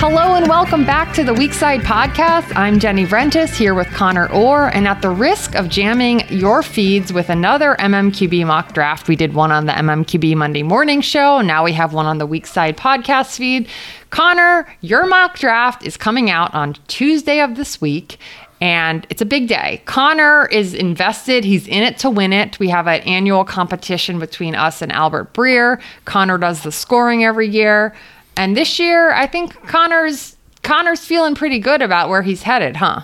Hello 0.00 0.36
and 0.36 0.46
welcome 0.46 0.84
back 0.86 1.12
to 1.14 1.24
the 1.24 1.34
Weak-Side 1.34 1.80
Podcast. 1.80 2.54
I'm 2.54 2.78
Jenny 2.78 3.04
Vrentas 3.04 3.56
here 3.56 3.74
with 3.74 3.88
Conor 3.88 4.32
Orr, 4.32 4.68
and 4.68 4.86
at 4.86 5.02
the 5.02 5.10
risk 5.10 5.56
of 5.56 5.68
jamming 5.68 6.22
your 6.28 6.62
feeds 6.62 7.12
with 7.12 7.28
another 7.28 7.74
MMQB 7.80 8.46
mock 8.46 8.72
draft, 8.74 9.08
we 9.08 9.16
did 9.16 9.34
one 9.34 9.50
on 9.50 9.66
the 9.66 9.72
MMQB 9.72 10.36
Monday 10.36 10.62
morning 10.62 11.00
show. 11.00 11.40
Now 11.40 11.64
we 11.64 11.72
have 11.72 11.94
one 11.94 12.06
on 12.06 12.18
the 12.18 12.26
Weak-Side 12.26 12.76
Podcast 12.76 13.38
feed. 13.38 13.68
Conor, 14.10 14.72
your 14.82 15.04
mock 15.04 15.36
draft 15.36 15.84
is 15.84 15.96
coming 15.96 16.30
out 16.30 16.54
on 16.54 16.74
Tuesday 16.86 17.40
of 17.40 17.56
this 17.56 17.80
week, 17.80 18.18
and 18.60 19.04
it's 19.10 19.20
a 19.20 19.26
big 19.26 19.48
day. 19.48 19.82
Conor 19.84 20.46
is 20.46 20.74
invested, 20.74 21.42
he's 21.42 21.66
in 21.66 21.82
it 21.82 21.98
to 21.98 22.08
win 22.08 22.32
it. 22.32 22.60
We 22.60 22.68
have 22.68 22.86
an 22.86 23.00
annual 23.00 23.44
competition 23.44 24.20
between 24.20 24.54
us 24.54 24.80
and 24.80 24.92
Albert 24.92 25.34
Breer. 25.34 25.82
Conor 26.04 26.38
does 26.38 26.62
the 26.62 26.70
scoring 26.70 27.24
every 27.24 27.48
year. 27.48 27.96
And 28.38 28.56
this 28.56 28.78
year, 28.78 29.12
I 29.12 29.26
think 29.26 29.52
Conor's 29.66 30.36
Conor's 30.62 31.04
feeling 31.04 31.34
pretty 31.34 31.58
good 31.58 31.82
about 31.82 32.08
where 32.08 32.22
he's 32.22 32.42
headed, 32.42 32.76
huh? 32.76 33.00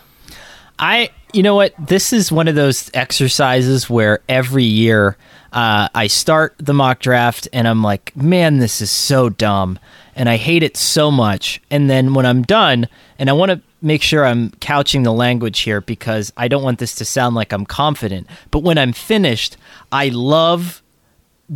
I, 0.79 1.11
you 1.33 1.43
know 1.43 1.57
what? 1.57 1.75
This 1.79 2.13
is 2.13 2.31
one 2.31 2.47
of 2.47 2.55
those 2.55 2.89
exercises 2.95 3.91
where 3.91 4.21
every 4.29 4.65
year 4.65 5.17
uh, 5.53 5.89
I 5.93 6.07
start 6.07 6.55
the 6.59 6.73
mock 6.73 7.01
draft 7.01 7.49
and 7.53 7.67
I'm 7.67 7.83
like, 7.83 8.17
man, 8.17 8.59
this 8.59 8.81
is 8.81 8.93
so 8.93 9.29
dumb. 9.29 9.79
And 10.15 10.29
I 10.29 10.37
hate 10.37 10.63
it 10.63 10.77
so 10.77 11.11
much. 11.11 11.61
And 11.69 11.91
then 11.91 12.15
when 12.15 12.27
I'm 12.27 12.43
done, 12.43 12.87
and 13.19 13.29
I 13.29 13.33
want 13.33 13.51
to 13.51 13.61
make 13.83 14.03
sure 14.03 14.25
I'm 14.25 14.51
couching 14.61 15.03
the 15.03 15.13
language 15.13 15.61
here 15.61 15.81
because 15.81 16.33
I 16.37 16.47
don't 16.47 16.63
want 16.63 16.79
this 16.79 16.95
to 16.97 17.05
sound 17.05 17.35
like 17.35 17.53
I'm 17.53 17.67
confident. 17.67 18.29
But 18.53 18.61
when 18.61 18.79
I'm 18.79 18.93
finished, 18.93 19.57
I 19.91 20.11
love 20.11 20.81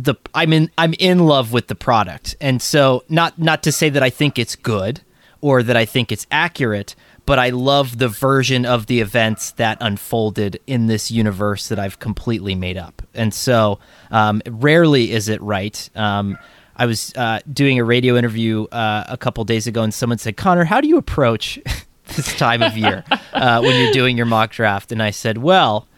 the 0.03 0.15
I'm 0.33 0.53
in 0.53 0.71
I'm 0.77 0.93
in 0.99 1.19
love 1.19 1.51
with 1.51 1.67
the 1.67 1.75
product. 1.75 2.35
And 2.39 2.61
so 2.61 3.03
not 3.09 3.37
not 3.37 3.63
to 3.63 3.71
say 3.71 3.89
that 3.89 4.03
I 4.03 4.09
think 4.09 4.39
it's 4.39 4.55
good 4.55 5.01
or 5.41 5.63
that 5.63 5.77
I 5.77 5.85
think 5.85 6.11
it's 6.11 6.25
accurate, 6.31 6.95
but 7.25 7.39
I 7.39 7.49
love 7.49 7.97
the 7.97 8.07
version 8.07 8.65
of 8.65 8.87
the 8.87 9.01
events 9.01 9.51
that 9.51 9.77
unfolded 9.81 10.59
in 10.67 10.87
this 10.87 11.11
universe 11.11 11.69
that 11.69 11.79
I've 11.79 11.99
completely 11.99 12.55
made 12.55 12.77
up. 12.77 13.01
And 13.13 13.33
so 13.33 13.79
um, 14.11 14.41
rarely 14.47 15.11
is 15.11 15.29
it 15.29 15.41
right. 15.41 15.89
Um, 15.95 16.37
I 16.75 16.85
was 16.85 17.13
uh, 17.15 17.39
doing 17.51 17.77
a 17.77 17.83
radio 17.83 18.15
interview 18.15 18.63
uh, 18.71 19.03
a 19.07 19.17
couple 19.17 19.43
days 19.43 19.67
ago, 19.67 19.83
and 19.83 19.93
someone 19.93 20.17
said, 20.17 20.37
"Conor, 20.37 20.63
how 20.63 20.79
do 20.79 20.87
you 20.87 20.97
approach 20.97 21.59
this 22.15 22.37
time 22.37 22.63
of 22.63 22.77
year 22.77 23.03
uh, 23.33 23.59
when 23.61 23.81
you're 23.81 23.91
doing 23.91 24.15
your 24.15 24.25
mock 24.25 24.51
draft?" 24.51 24.91
And 24.93 25.03
I 25.03 25.11
said, 25.11 25.37
"Well." 25.37 25.88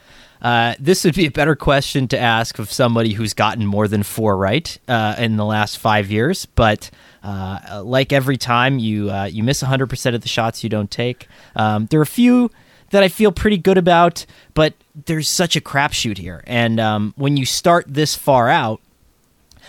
Uh, 0.41 0.73
this 0.79 1.03
would 1.03 1.15
be 1.15 1.25
a 1.25 1.31
better 1.31 1.55
question 1.55 2.07
to 2.07 2.19
ask 2.19 2.57
of 2.59 2.71
somebody 2.71 3.13
who's 3.13 3.33
gotten 3.33 3.65
more 3.65 3.87
than 3.87 4.03
four 4.03 4.35
right 4.37 4.77
uh, 4.87 5.15
in 5.17 5.37
the 5.37 5.45
last 5.45 5.77
five 5.77 6.09
years. 6.09 6.45
But 6.45 6.89
uh, 7.23 7.81
like 7.85 8.11
every 8.11 8.37
time, 8.37 8.79
you 8.79 9.11
uh, 9.11 9.25
you 9.25 9.43
miss 9.43 9.61
100% 9.61 10.15
of 10.15 10.21
the 10.21 10.27
shots 10.27 10.63
you 10.63 10.69
don't 10.69 10.89
take. 10.89 11.27
Um, 11.55 11.85
there 11.87 11.99
are 11.99 12.03
a 12.03 12.07
few 12.07 12.49
that 12.89 13.03
I 13.03 13.07
feel 13.07 13.31
pretty 13.31 13.57
good 13.57 13.77
about, 13.77 14.25
but 14.53 14.73
there's 15.05 15.29
such 15.29 15.55
a 15.55 15.61
crapshoot 15.61 16.17
here. 16.17 16.43
And 16.47 16.79
um, 16.79 17.13
when 17.15 17.37
you 17.37 17.45
start 17.45 17.85
this 17.87 18.15
far 18.15 18.49
out, 18.49 18.81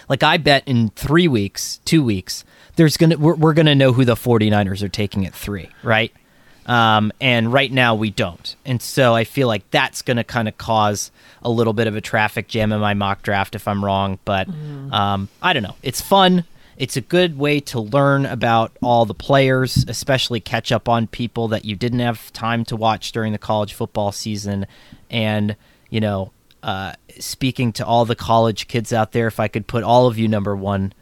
like 0.09 0.23
I 0.23 0.37
bet 0.37 0.67
in 0.67 0.91
three 0.91 1.29
weeks, 1.29 1.81
two 1.85 2.03
weeks, 2.03 2.45
there's 2.77 2.97
gonna 2.97 3.19
we're, 3.19 3.35
we're 3.35 3.55
gonna 3.55 3.75
know 3.75 3.93
who 3.93 4.05
the 4.05 4.15
49ers 4.15 4.83
are 4.83 4.89
taking 4.89 5.27
at 5.27 5.35
three, 5.35 5.69
right? 5.83 6.13
Um, 6.67 7.13
and 7.21 7.53
right 7.53 7.73
now 7.73 7.95
we 7.95 8.11
don't. 8.11 8.55
And 8.65 8.81
so 8.81 9.15
I 9.15 9.25
feel 9.25 9.49
like 9.49 9.69
that's 9.71 10.03
going 10.03 10.17
to 10.17 10.25
kind 10.25 10.49
of 10.49 10.57
cause 10.59 11.11
a 11.43 11.51
little 11.51 11.73
bit 11.73 11.87
of 11.87 11.97
a 11.97 12.01
traffic 12.01 12.49
jam 12.49 12.73
in 12.73 12.81
my 12.81 12.95
mock 12.95 13.23
draft 13.23 13.55
if 13.55 13.67
I'm 13.67 13.85
wrong. 13.85 14.19
But 14.25 14.49
mm. 14.49 14.93
um, 14.93 15.29
I 15.41 15.53
don't 15.53 15.63
know. 15.63 15.77
It's 15.83 16.01
fun. 16.01 16.45
It's 16.77 16.97
a 16.97 17.01
good 17.01 17.39
way 17.39 17.61
to 17.61 17.81
learn 17.81 18.27
about 18.27 18.73
all 18.81 19.05
the 19.05 19.15
players, 19.15 19.85
especially 19.89 20.41
catch 20.41 20.73
up 20.73 20.89
on 20.89 21.07
people 21.07 21.49
that 21.49 21.65
you 21.65 21.77
didn't 21.77 22.01
have 22.01 22.33
time 22.33 22.65
to 22.67 22.77
watch 22.77 23.13
during 23.13 23.33
the 23.33 23.39
college 23.39 23.75
football 23.75 24.11
season. 24.11 24.67
And, 25.11 25.57
you 25.91 26.01
know, 26.01 26.33
uh, 26.63 26.95
speaking 27.19 27.73
to 27.75 27.87
all 27.87 28.05
the 28.05 28.15
college 28.15 28.69
kids 28.69 28.93
out 28.93 29.13
there, 29.13 29.27
if 29.27 29.39
I 29.39 29.49
could 29.49 29.67
put 29.67 29.85
all 29.85 30.07
of 30.07 30.19
you 30.19 30.29
number 30.29 30.57
one 30.57 30.93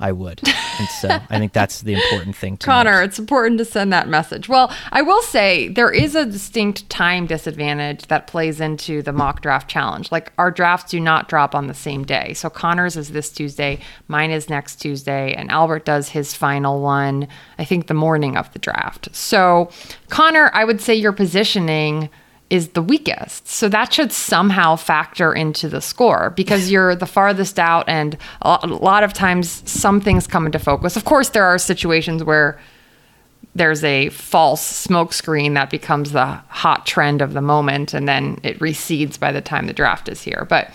I 0.00 0.12
would. 0.12 0.40
And 0.78 0.88
so 0.88 1.08
I 1.08 1.38
think 1.38 1.52
that's 1.52 1.82
the 1.82 1.92
important 1.94 2.34
thing 2.34 2.56
to 2.56 2.66
Conor, 2.66 3.02
it's 3.02 3.18
important 3.18 3.58
to 3.58 3.64
send 3.64 3.92
that 3.92 4.08
message. 4.08 4.48
Well, 4.48 4.74
I 4.90 5.02
will 5.02 5.22
say 5.22 5.68
there 5.68 5.92
is 5.92 6.14
a 6.14 6.24
distinct 6.24 6.88
time 6.88 7.26
disadvantage 7.26 8.06
that 8.06 8.26
plays 8.26 8.60
into 8.60 9.02
the 9.02 9.12
mock 9.12 9.42
draft 9.42 9.68
challenge. 9.68 10.10
Like 10.10 10.32
our 10.38 10.50
drafts 10.50 10.90
do 10.90 11.00
not 11.00 11.28
drop 11.28 11.54
on 11.54 11.66
the 11.66 11.74
same 11.74 12.04
day. 12.04 12.32
So 12.32 12.48
Conor's 12.48 12.96
is 12.96 13.10
this 13.10 13.30
Tuesday, 13.30 13.80
mine 14.08 14.30
is 14.30 14.48
next 14.48 14.76
Tuesday, 14.76 15.34
and 15.34 15.50
Albert 15.50 15.84
does 15.84 16.08
his 16.08 16.34
final 16.34 16.80
one, 16.80 17.28
I 17.58 17.64
think 17.64 17.86
the 17.86 17.94
morning 17.94 18.36
of 18.36 18.50
the 18.52 18.58
draft. 18.58 19.14
So 19.14 19.70
Conor, 20.08 20.50
I 20.54 20.64
would 20.64 20.80
say 20.80 20.94
your 20.94 21.12
positioning 21.12 22.08
is 22.50 22.70
the 22.70 22.82
weakest. 22.82 23.46
So 23.48 23.68
that 23.68 23.92
should 23.92 24.12
somehow 24.12 24.76
factor 24.76 25.32
into 25.32 25.68
the 25.68 25.80
score 25.80 26.30
because 26.30 26.70
you're 26.72 26.94
the 26.94 27.06
farthest 27.06 27.58
out, 27.58 27.88
and 27.88 28.18
a 28.42 28.66
lot 28.66 29.04
of 29.04 29.12
times 29.12 29.62
some 29.70 30.00
things 30.00 30.26
come 30.26 30.46
into 30.46 30.58
focus. 30.58 30.96
Of 30.96 31.04
course, 31.04 31.30
there 31.30 31.44
are 31.44 31.58
situations 31.58 32.22
where 32.24 32.58
there's 33.54 33.82
a 33.82 34.10
false 34.10 34.86
smokescreen 34.86 35.54
that 35.54 35.70
becomes 35.70 36.12
the 36.12 36.26
hot 36.26 36.86
trend 36.86 37.22
of 37.22 37.32
the 37.32 37.40
moment, 37.40 37.94
and 37.94 38.08
then 38.08 38.38
it 38.42 38.60
recedes 38.60 39.16
by 39.16 39.32
the 39.32 39.40
time 39.40 39.66
the 39.66 39.72
draft 39.72 40.08
is 40.08 40.22
here. 40.22 40.46
But 40.48 40.70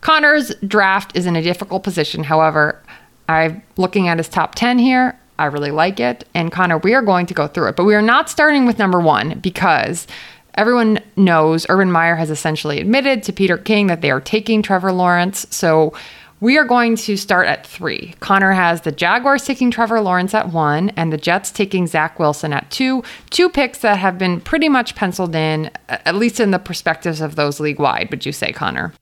Conor's 0.00 0.54
draft 0.66 1.16
is 1.16 1.26
in 1.26 1.36
a 1.36 1.42
difficult 1.42 1.82
position. 1.82 2.24
However, 2.24 2.80
I'm 3.28 3.62
looking 3.76 4.08
at 4.08 4.18
his 4.18 4.28
top 4.28 4.54
10 4.54 4.78
here. 4.78 5.18
I 5.38 5.46
really 5.46 5.70
like 5.70 6.00
it. 6.00 6.26
And 6.34 6.52
Conor, 6.52 6.78
we 6.78 6.94
are 6.94 7.02
going 7.02 7.26
to 7.26 7.34
go 7.34 7.46
through 7.46 7.68
it, 7.68 7.76
but 7.76 7.84
we 7.84 7.94
are 7.94 8.02
not 8.02 8.28
starting 8.28 8.66
with 8.66 8.78
number 8.78 9.00
one 9.00 9.38
because 9.40 10.06
Everyone 10.54 11.00
knows 11.16 11.66
Urban 11.68 11.90
Meyer 11.92 12.16
has 12.16 12.30
essentially 12.30 12.80
admitted 12.80 13.22
to 13.24 13.32
Peter 13.32 13.58
King 13.58 13.86
that 13.88 14.00
they 14.00 14.10
are 14.10 14.20
taking 14.20 14.62
Trevor 14.62 14.92
Lawrence. 14.92 15.46
So 15.50 15.94
we 16.40 16.56
are 16.56 16.64
going 16.64 16.96
to 16.96 17.16
start 17.16 17.46
at 17.46 17.66
three. 17.66 18.14
Conor 18.20 18.52
has 18.52 18.80
the 18.80 18.92
Jaguars 18.92 19.44
taking 19.44 19.70
Trevor 19.70 20.00
Lawrence 20.00 20.34
at 20.34 20.50
one 20.50 20.88
and 20.90 21.12
the 21.12 21.18
Jets 21.18 21.50
taking 21.50 21.86
Zach 21.86 22.18
Wilson 22.18 22.52
at 22.52 22.70
two. 22.70 23.04
Two 23.28 23.50
picks 23.50 23.78
that 23.80 23.98
have 23.98 24.16
been 24.16 24.40
pretty 24.40 24.68
much 24.68 24.94
penciled 24.94 25.34
in, 25.34 25.70
at 25.88 26.14
least 26.14 26.40
in 26.40 26.50
the 26.50 26.58
perspectives 26.58 27.20
of 27.20 27.36
those 27.36 27.60
league 27.60 27.78
wide, 27.78 28.10
would 28.10 28.24
you 28.24 28.32
say, 28.32 28.52
Conor? 28.52 28.94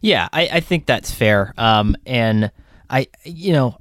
Yeah, 0.00 0.28
I, 0.32 0.48
I 0.52 0.60
think 0.60 0.86
that's 0.86 1.10
fair. 1.10 1.52
Um, 1.58 1.96
and 2.06 2.50
I, 2.88 3.08
you 3.24 3.52
know, 3.52 3.78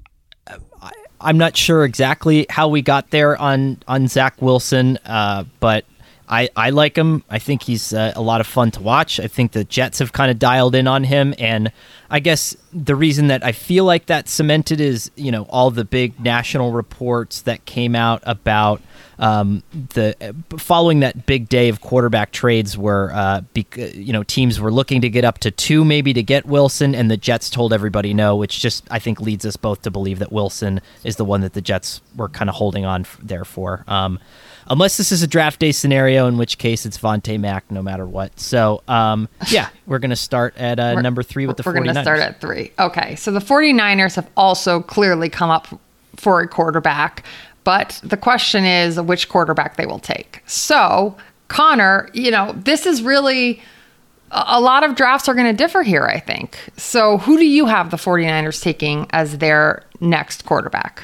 I, 0.81 0.91
I'm 1.21 1.37
not 1.37 1.55
sure 1.55 1.85
exactly 1.85 2.45
how 2.49 2.67
we 2.67 2.81
got 2.81 3.11
there 3.11 3.37
on 3.37 3.77
on 3.87 4.07
Zach 4.07 4.41
Wilson, 4.41 4.97
uh, 5.05 5.45
but 5.59 5.85
I, 6.27 6.49
I 6.55 6.71
like 6.71 6.97
him. 6.97 7.23
I 7.29 7.37
think 7.39 7.63
he's 7.63 7.93
uh, 7.93 8.13
a 8.15 8.21
lot 8.21 8.41
of 8.41 8.47
fun 8.47 8.71
to 8.71 8.81
watch. 8.81 9.19
I 9.19 9.27
think 9.27 9.51
the 9.51 9.63
Jets 9.63 9.99
have 9.99 10.11
kind 10.11 10.31
of 10.31 10.39
dialed 10.39 10.73
in 10.73 10.87
on 10.87 11.03
him, 11.03 11.35
and 11.37 11.71
I 12.09 12.19
guess 12.19 12.55
the 12.73 12.95
reason 12.95 13.27
that 13.27 13.43
I 13.43 13.51
feel 13.51 13.85
like 13.85 14.07
that 14.07 14.27
cemented 14.27 14.81
is 14.81 15.11
you 15.15 15.31
know 15.31 15.43
all 15.49 15.69
the 15.69 15.85
big 15.85 16.19
national 16.19 16.71
reports 16.71 17.41
that 17.41 17.65
came 17.65 17.95
out 17.95 18.23
about 18.25 18.81
um, 19.19 19.61
the 19.73 20.35
following 20.57 21.01
that 21.01 21.25
big 21.27 21.47
day 21.47 21.69
of 21.69 21.81
quarterback 21.81 22.31
trades, 22.31 22.75
where 22.75 23.13
uh, 23.13 23.41
bec- 23.53 23.77
you 23.77 24.11
know 24.11 24.23
teams 24.23 24.59
were 24.59 24.71
looking 24.71 25.01
to 25.01 25.09
get 25.09 25.25
up 25.25 25.37
to 25.39 25.51
two 25.51 25.85
maybe 25.85 26.11
to 26.13 26.23
get 26.23 26.45
Wilson, 26.45 26.95
and 26.95 27.11
the 27.11 27.17
Jets 27.17 27.51
told 27.51 27.71
everybody 27.71 28.15
no, 28.15 28.35
which 28.35 28.59
just 28.59 28.83
I 28.89 28.97
think 28.97 29.21
leads 29.21 29.45
us 29.45 29.57
both 29.57 29.83
to 29.83 29.91
believe 29.91 30.17
that 30.19 30.31
Wilson 30.31 30.81
is 31.03 31.17
the 31.17 31.25
one 31.25 31.41
that 31.41 31.53
the 31.53 31.61
Jets 31.61 32.01
were 32.15 32.29
kind 32.29 32.49
of 32.49 32.55
holding 32.55 32.83
on 32.83 33.01
f- 33.01 33.19
there 33.21 33.45
for. 33.45 33.83
Um, 33.87 34.19
unless 34.69 34.97
this 34.97 35.11
is 35.11 35.21
a 35.23 35.27
draft 35.27 35.59
day 35.59 35.71
scenario, 35.71 36.27
in 36.27 36.37
which 36.37 36.57
case 36.57 36.85
it's 36.85 36.97
Vontae 36.97 37.39
Mack 37.39 37.69
no 37.71 37.81
matter 37.81 38.05
what. 38.05 38.39
So, 38.39 38.81
um, 38.87 39.29
yeah, 39.49 39.69
we're 39.85 39.99
going 39.99 40.09
to 40.09 40.15
start 40.15 40.57
at 40.57 40.79
uh, 40.79 41.01
number 41.01 41.23
three 41.23 41.47
with 41.47 41.57
the 41.57 41.63
We're 41.65 41.73
49ers. 41.73 41.83
going 41.83 41.95
to 41.95 42.01
start 42.01 42.19
at 42.19 42.41
three. 42.41 42.71
Okay. 42.79 43.15
So 43.15 43.31
the 43.31 43.39
49ers 43.39 44.15
have 44.15 44.29
also 44.37 44.81
clearly 44.81 45.29
come 45.29 45.49
up 45.49 45.67
for 46.15 46.41
a 46.41 46.47
quarterback, 46.47 47.25
but 47.63 47.99
the 48.03 48.17
question 48.17 48.65
is 48.65 48.99
which 48.99 49.29
quarterback 49.29 49.75
they 49.75 49.85
will 49.85 49.99
take. 49.99 50.41
So, 50.45 51.15
Conor, 51.47 52.09
you 52.13 52.31
know, 52.31 52.53
this 52.57 52.85
is 52.85 53.01
really 53.01 53.61
a 54.31 54.43
a 54.47 54.59
lot 54.59 54.83
of 54.83 54.95
drafts 54.95 55.29
are 55.29 55.35
going 55.35 55.47
to 55.47 55.53
differ 55.53 55.83
here, 55.83 56.05
I 56.05 56.19
think. 56.19 56.57
So, 56.77 57.19
who 57.19 57.37
do 57.37 57.45
you 57.45 57.67
have 57.67 57.91
the 57.91 57.97
49ers 57.97 58.61
taking 58.61 59.07
as 59.11 59.37
their 59.37 59.83
next 60.01 60.45
quarterback? 60.45 61.03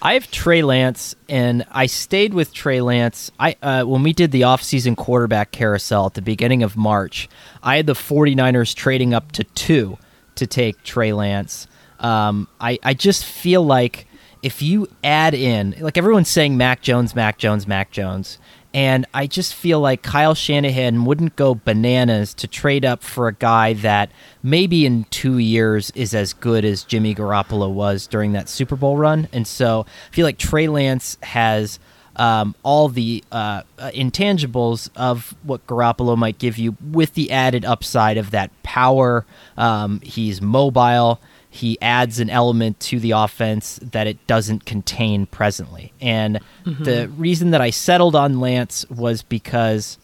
I 0.00 0.14
have 0.14 0.30
Trey 0.30 0.62
Lance, 0.62 1.16
and 1.28 1.66
I 1.70 1.86
stayed 1.86 2.32
with 2.32 2.54
Trey 2.54 2.80
Lance. 2.80 3.30
I 3.38 3.56
uh, 3.62 3.84
when 3.84 4.02
we 4.02 4.12
did 4.12 4.30
the 4.30 4.42
offseason 4.42 4.96
quarterback 4.96 5.50
carousel 5.50 6.06
at 6.06 6.14
the 6.14 6.22
beginning 6.22 6.62
of 6.62 6.76
March, 6.76 7.28
I 7.62 7.76
had 7.76 7.86
the 7.86 7.94
49ers 7.94 8.74
trading 8.74 9.12
up 9.12 9.32
to 9.32 9.44
two 9.44 9.98
to 10.36 10.46
take 10.46 10.82
Trey 10.84 11.12
Lance. 11.12 11.66
Um, 11.98 12.46
I, 12.60 12.78
I 12.82 12.94
just 12.94 13.24
feel 13.24 13.64
like 13.64 14.06
if 14.40 14.62
you 14.62 14.88
add 15.02 15.34
in, 15.34 15.74
like 15.80 15.98
everyone's 15.98 16.28
saying 16.28 16.56
Mac 16.56 16.80
Jones, 16.80 17.16
Mac 17.16 17.38
Jones, 17.38 17.66
Mac 17.66 17.90
Jones, 17.90 18.38
and 18.78 19.06
I 19.12 19.26
just 19.26 19.54
feel 19.54 19.80
like 19.80 20.02
Kyle 20.04 20.36
Shanahan 20.36 21.04
wouldn't 21.04 21.34
go 21.34 21.56
bananas 21.56 22.32
to 22.34 22.46
trade 22.46 22.84
up 22.84 23.02
for 23.02 23.26
a 23.26 23.32
guy 23.32 23.72
that 23.72 24.12
maybe 24.40 24.86
in 24.86 25.02
two 25.10 25.38
years 25.38 25.90
is 25.96 26.14
as 26.14 26.32
good 26.32 26.64
as 26.64 26.84
Jimmy 26.84 27.12
Garoppolo 27.12 27.68
was 27.68 28.06
during 28.06 28.34
that 28.34 28.48
Super 28.48 28.76
Bowl 28.76 28.96
run. 28.96 29.26
And 29.32 29.48
so 29.48 29.84
I 30.08 30.14
feel 30.14 30.24
like 30.24 30.38
Trey 30.38 30.68
Lance 30.68 31.18
has 31.24 31.80
um, 32.14 32.54
all 32.62 32.88
the 32.88 33.24
uh, 33.32 33.62
uh, 33.80 33.90
intangibles 33.90 34.90
of 34.94 35.34
what 35.42 35.66
Garoppolo 35.66 36.16
might 36.16 36.38
give 36.38 36.56
you 36.56 36.76
with 36.80 37.14
the 37.14 37.32
added 37.32 37.64
upside 37.64 38.16
of 38.16 38.30
that 38.30 38.52
power. 38.62 39.26
Um, 39.56 40.00
he's 40.02 40.40
mobile 40.40 41.20
he 41.50 41.80
adds 41.80 42.20
an 42.20 42.28
element 42.30 42.78
to 42.78 43.00
the 43.00 43.12
offense 43.12 43.78
that 43.82 44.06
it 44.06 44.26
doesn't 44.26 44.64
contain 44.64 45.26
presently. 45.26 45.92
And 46.00 46.40
mm-hmm. 46.64 46.84
the 46.84 47.08
reason 47.08 47.50
that 47.52 47.60
I 47.60 47.70
settled 47.70 48.14
on 48.14 48.40
Lance 48.40 48.88
was 48.90 49.22
because 49.22 49.98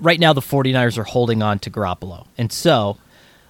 right 0.00 0.18
now 0.18 0.32
the 0.32 0.40
49ers 0.40 0.98
are 0.98 1.04
holding 1.04 1.42
on 1.42 1.58
to 1.60 1.70
Garoppolo. 1.70 2.26
And 2.38 2.50
so 2.50 2.96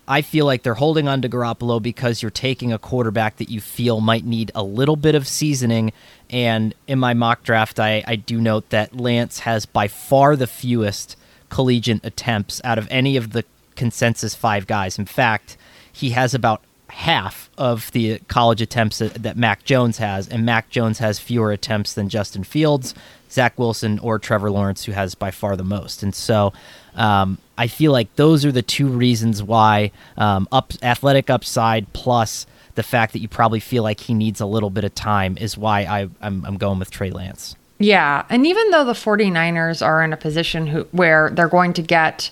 I 0.08 0.22
feel 0.22 0.44
like 0.44 0.64
they're 0.64 0.74
holding 0.74 1.06
on 1.06 1.22
to 1.22 1.28
Garoppolo 1.28 1.80
because 1.80 2.20
you're 2.20 2.30
taking 2.30 2.72
a 2.72 2.78
quarterback 2.78 3.36
that 3.36 3.48
you 3.48 3.60
feel 3.60 4.00
might 4.00 4.24
need 4.24 4.50
a 4.54 4.62
little 4.62 4.96
bit 4.96 5.14
of 5.14 5.28
seasoning. 5.28 5.92
And 6.28 6.74
in 6.88 6.98
my 6.98 7.14
mock 7.14 7.44
draft, 7.44 7.78
I, 7.78 8.02
I 8.06 8.16
do 8.16 8.40
note 8.40 8.70
that 8.70 8.96
Lance 8.96 9.40
has 9.40 9.66
by 9.66 9.86
far 9.86 10.34
the 10.34 10.48
fewest 10.48 11.16
collegiate 11.48 12.04
attempts 12.04 12.60
out 12.64 12.78
of 12.78 12.88
any 12.90 13.16
of 13.16 13.30
the 13.30 13.44
consensus 13.76 14.34
five 14.34 14.66
guys. 14.66 14.98
In 14.98 15.06
fact, 15.06 15.56
he 15.92 16.10
has 16.10 16.34
about 16.34 16.62
half 16.92 17.48
of 17.56 17.90
the 17.92 18.18
college 18.28 18.60
attempts 18.60 18.98
that, 18.98 19.14
that 19.14 19.34
Mac 19.34 19.64
Jones 19.64 19.96
has, 19.96 20.28
and 20.28 20.44
Mac 20.44 20.68
Jones 20.68 20.98
has 20.98 21.18
fewer 21.18 21.50
attempts 21.50 21.94
than 21.94 22.10
Justin 22.10 22.44
Fields, 22.44 22.94
Zach 23.30 23.58
Wilson, 23.58 23.98
or 24.00 24.18
Trevor 24.18 24.50
Lawrence, 24.50 24.84
who 24.84 24.92
has 24.92 25.14
by 25.14 25.30
far 25.30 25.56
the 25.56 25.64
most. 25.64 26.02
And 26.02 26.14
so 26.14 26.52
um, 26.94 27.38
I 27.56 27.66
feel 27.66 27.92
like 27.92 28.14
those 28.16 28.44
are 28.44 28.52
the 28.52 28.62
two 28.62 28.88
reasons 28.88 29.42
why 29.42 29.90
um, 30.18 30.46
up 30.52 30.74
athletic 30.82 31.30
upside 31.30 31.90
plus 31.94 32.46
the 32.74 32.82
fact 32.82 33.14
that 33.14 33.20
you 33.20 33.28
probably 33.28 33.60
feel 33.60 33.82
like 33.82 34.00
he 34.00 34.12
needs 34.12 34.40
a 34.40 34.46
little 34.46 34.70
bit 34.70 34.84
of 34.84 34.94
time 34.94 35.38
is 35.38 35.56
why 35.56 35.80
I, 35.80 36.08
I'm, 36.20 36.44
I'm 36.44 36.58
going 36.58 36.78
with 36.78 36.90
Trey 36.90 37.10
Lance. 37.10 37.56
Yeah. 37.78 38.26
And 38.28 38.46
even 38.46 38.70
though 38.70 38.84
the 38.84 38.92
49ers 38.92 39.84
are 39.84 40.04
in 40.04 40.12
a 40.12 40.16
position 40.18 40.66
who, 40.66 40.82
where 40.92 41.30
they're 41.30 41.48
going 41.48 41.72
to 41.72 41.82
get 41.82 42.30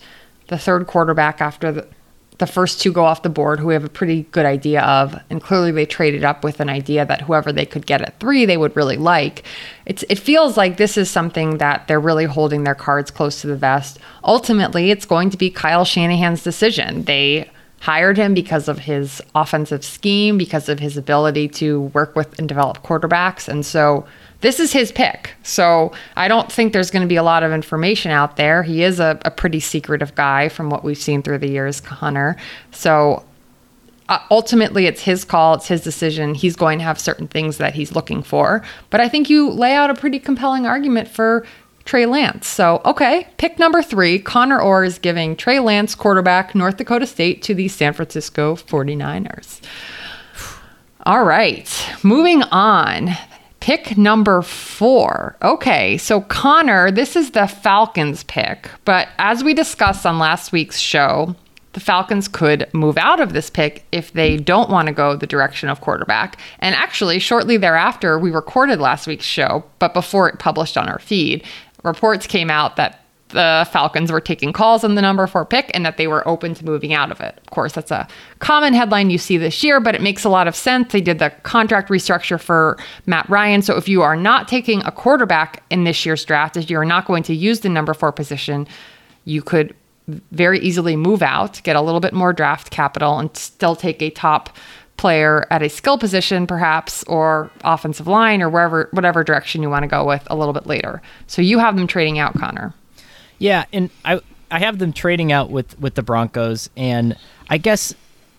the 0.49 0.59
third 0.59 0.87
quarterback 0.87 1.41
after 1.41 1.73
the, 1.73 1.89
the 2.41 2.47
first 2.47 2.81
two 2.81 2.93
go 2.93 3.05
off 3.05 3.23
the 3.23 3.29
board, 3.29 3.61
who 3.61 3.69
we 3.69 3.75
have 3.75 3.85
a 3.85 3.89
pretty 3.89 4.23
good 4.33 4.45
idea 4.45 4.83
of, 4.83 5.15
and 5.31 5.41
clearly 5.41 5.71
they 5.71 5.87
traded 5.87 6.25
up 6.25 6.43
with 6.43 6.59
an 6.59 6.69
idea 6.69 7.07
that 7.07 7.21
whoever 7.21 7.53
they 7.53 7.65
could 7.65 7.87
get 7.87 8.03
at 8.03 8.19
three, 8.19 8.45
they 8.45 8.57
would 8.57 8.75
really 8.75 8.97
like. 8.97 9.45
It's 9.87 10.03
it 10.09 10.19
feels 10.19 10.57
like 10.57 10.77
this 10.77 10.97
is 10.97 11.09
something 11.09 11.59
that 11.59 11.87
they're 11.87 12.01
really 12.01 12.25
holding 12.25 12.65
their 12.65 12.75
cards 12.75 13.11
close 13.11 13.41
to 13.43 13.47
the 13.47 13.57
vest. 13.57 13.99
Ultimately, 14.25 14.91
it's 14.91 15.07
going 15.07 15.31
to 15.31 15.37
be 15.37 15.51
Kyle 15.51 15.85
Shanahan's 15.85 16.43
decision. 16.43 17.05
They 17.05 17.49
hired 17.81 18.19
him 18.19 18.35
because 18.35 18.69
of 18.69 18.81
his 18.81 19.23
offensive 19.35 19.85
scheme, 19.85 20.37
because 20.37 20.69
of 20.69 20.81
his 20.81 20.97
ability 20.97 21.49
to 21.49 21.83
work 21.95 22.15
with 22.17 22.39
and 22.39 22.49
develop 22.49 22.83
quarterbacks, 22.83 23.49
and 23.49 23.65
so 23.65 24.07
this 24.41 24.61
is 24.61 24.73
his 24.73 24.93
pick. 24.93 25.35
So 25.43 25.93
I 26.17 26.29
don't 26.29 26.51
think 26.51 26.73
there's 26.73 26.91
going 26.91 27.03
to 27.03 27.09
be 27.09 27.17
a 27.17 27.23
lot 27.23 27.43
of 27.43 27.53
information 27.53 28.11
out 28.11 28.37
there. 28.37 28.63
He 28.63 28.83
is 28.83 29.01
a, 29.01 29.19
a 29.25 29.31
pretty 29.31 29.61
secretive 29.61 30.15
guy 30.15 30.49
from 30.49 30.71
what 30.71 30.85
we've 30.85 30.99
seen 30.99 31.23
through 31.23 31.39
the 31.39 31.49
years, 31.49 31.81
Conor. 31.81 32.37
So 32.71 33.25
uh, 34.09 34.19
ultimately, 34.31 34.87
it's 34.87 35.03
his 35.03 35.25
call, 35.25 35.55
it's 35.55 35.69
his 35.69 35.83
decision. 35.83 36.35
He's 36.35 36.57
going 36.57 36.79
to 36.79 36.85
have 36.85 36.99
certain 36.99 37.29
things 37.29 37.59
that 37.59 37.75
he's 37.75 37.95
looking 37.95 38.23
for. 38.23 38.63
But 38.91 39.01
I 39.01 39.09
think 39.09 39.31
you 39.31 39.51
lay 39.51 39.75
out 39.75 39.89
a 39.89 39.95
pretty 39.95 40.19
compelling 40.19 40.67
argument 40.67 41.07
for 41.07 41.47
Trey 41.85 42.07
Lance. 42.07 42.49
So, 42.49 42.83
okay, 42.85 43.29
pick 43.37 43.59
number 43.59 43.83
three 43.83 44.19
Conor 44.19 44.61
Orr 44.61 44.85
is 44.85 44.99
giving 44.99 45.37
Trey 45.37 45.61
Lance, 45.61 45.95
quarterback, 45.95 46.55
North 46.55 46.77
Dakota 46.77 47.07
State, 47.07 47.43
to 47.43 47.55
the 47.55 47.69
San 47.69 47.93
Francisco 47.93 48.57
49ers. 48.57 49.61
All 51.07 51.25
right, 51.25 51.69
moving 52.03 52.43
on. 52.43 53.11
Pick 53.61 53.99
number 53.99 54.41
four. 54.41 55.37
Okay, 55.43 55.99
so 55.99 56.23
Conor, 56.23 56.91
this 56.91 57.15
is 57.15 57.33
the 57.33 57.47
Falcons 57.47 58.25
pick, 58.25 58.71
but 58.85 59.09
as 59.19 59.45
we 59.45 59.53
discussed 59.53 60.07
on 60.07 60.19
last 60.19 60.51
week's 60.51 60.79
show, 60.79 61.37
the 61.75 61.81
Falcons 61.81 62.27
could 62.27 62.69
move 62.73 62.99
out 62.99 63.21
of 63.21 63.33
this 63.33 63.51
pick 63.51 63.85
if 63.93 64.13
they 64.13 64.37
don't 64.37 64.71
want 64.71 64.89
to 64.89 64.95
go 64.95 65.15
the 65.15 65.27
direction 65.27 65.69
of 65.69 65.81
quarterback. 65.81 66.39
And 66.59 66.75
actually, 66.75 67.19
shortly 67.19 67.59
thereafter, 67.59 68.19
we 68.19 68.31
recorded 68.31 68.81
last 68.81 69.07
week's 69.07 69.25
show, 69.25 69.63
but 69.79 69.95
before 69.95 70.29
it 70.29 70.39
published 70.39 70.77
on 70.77 70.89
our 70.89 70.99
feed, 70.99 71.45
reports 71.85 72.27
came 72.27 72.51
out 72.51 72.77
that 72.77 73.05
the 73.31 73.69
Falcons 73.71 74.13
were 74.13 74.21
taking 74.21 74.53
calls 74.53 74.85
on 74.85 74.95
the 74.95 75.03
number 75.03 75.27
four 75.27 75.45
pick 75.45 75.71
and 75.75 75.85
that 75.85 75.97
they 75.97 76.07
were 76.07 76.27
open 76.27 76.55
to 76.55 76.65
moving 76.65 76.93
out 76.93 77.11
of 77.11 77.21
it. 77.21 77.39
Of 77.39 77.51
course, 77.51 77.73
that's 77.73 77.91
a 77.91 78.07
common 78.39 78.75
headline 78.75 79.11
you 79.11 79.19
see 79.19 79.37
this 79.37 79.63
year, 79.63 79.81
but 79.81 79.95
it 79.95 80.03
makes 80.03 80.25
a 80.25 80.29
lot 80.29 80.49
of 80.49 80.55
sense. 80.57 80.93
They 80.93 81.01
did 81.01 81.19
the 81.19 81.31
contract 81.43 81.89
restructure 81.89 82.41
for 82.41 82.79
Matt 83.07 83.29
Ryan. 83.29 83.63
So 83.63 83.77
if 83.77 83.89
you 83.89 84.03
are 84.03 84.17
not 84.17 84.49
taking 84.49 84.83
a 84.83 84.93
quarterback 84.93 85.63
in 85.71 85.85
this 85.85 86.05
year's 86.05 86.25
draft, 86.25 86.57
if 86.57 86.71
you're 86.71 86.85
not 86.85 87.07
going 87.07 87.23
to 87.25 87.35
use 87.35 87.61
the 87.61 87.69
number 87.69 87.95
four 87.95 88.13
position, 88.13 88.67
you 89.25 89.43
could 89.43 89.75
very 90.33 90.59
easily 90.61 90.97
move 90.97 91.23
out, 91.23 91.63
get 91.63 91.77
a 91.77 91.81
little 91.81 92.01
bit 92.01 92.13
more 92.13 92.33
draft 92.33 92.71
capital, 92.71 93.19
and 93.19 93.37
still 93.37 93.77
take 93.77 94.03
a 94.03 94.11
top 94.11 94.57
player 94.97 95.47
at 95.51 95.63
a 95.63 95.69
skill 95.69 95.97
position, 95.97 96.47
perhaps, 96.47 97.03
or 97.05 97.51
offensive 97.65 98.07
line, 98.07 98.43
or 98.43 98.51
wherever, 98.51 98.89
whatever 98.93 99.25
direction 99.25 99.63
you 99.63 99.71
want 99.71 99.83
to 99.83 99.89
go 99.89 100.05
with 100.05 100.27
a 100.27 100.37
little 100.37 100.53
bit 100.53 100.67
later. 100.67 101.01
So 101.27 101.41
you 101.41 101.59
have 101.59 101.77
them 101.77 101.87
trading 101.87 102.19
out, 102.19 102.35
Conor. 102.35 102.75
Yeah, 103.41 103.65
and 103.73 103.91
I 104.05 104.21
I 104.51 104.61
have 104.61 104.79
them 104.79 104.93
trading 104.93 105.33
out 105.33 105.51
with 105.51 105.77
with 105.81 105.95
the 105.95 106.03
Broncos, 106.03 106.71
and 106.77 107.17
I 107.49 107.59
guess 107.59 107.93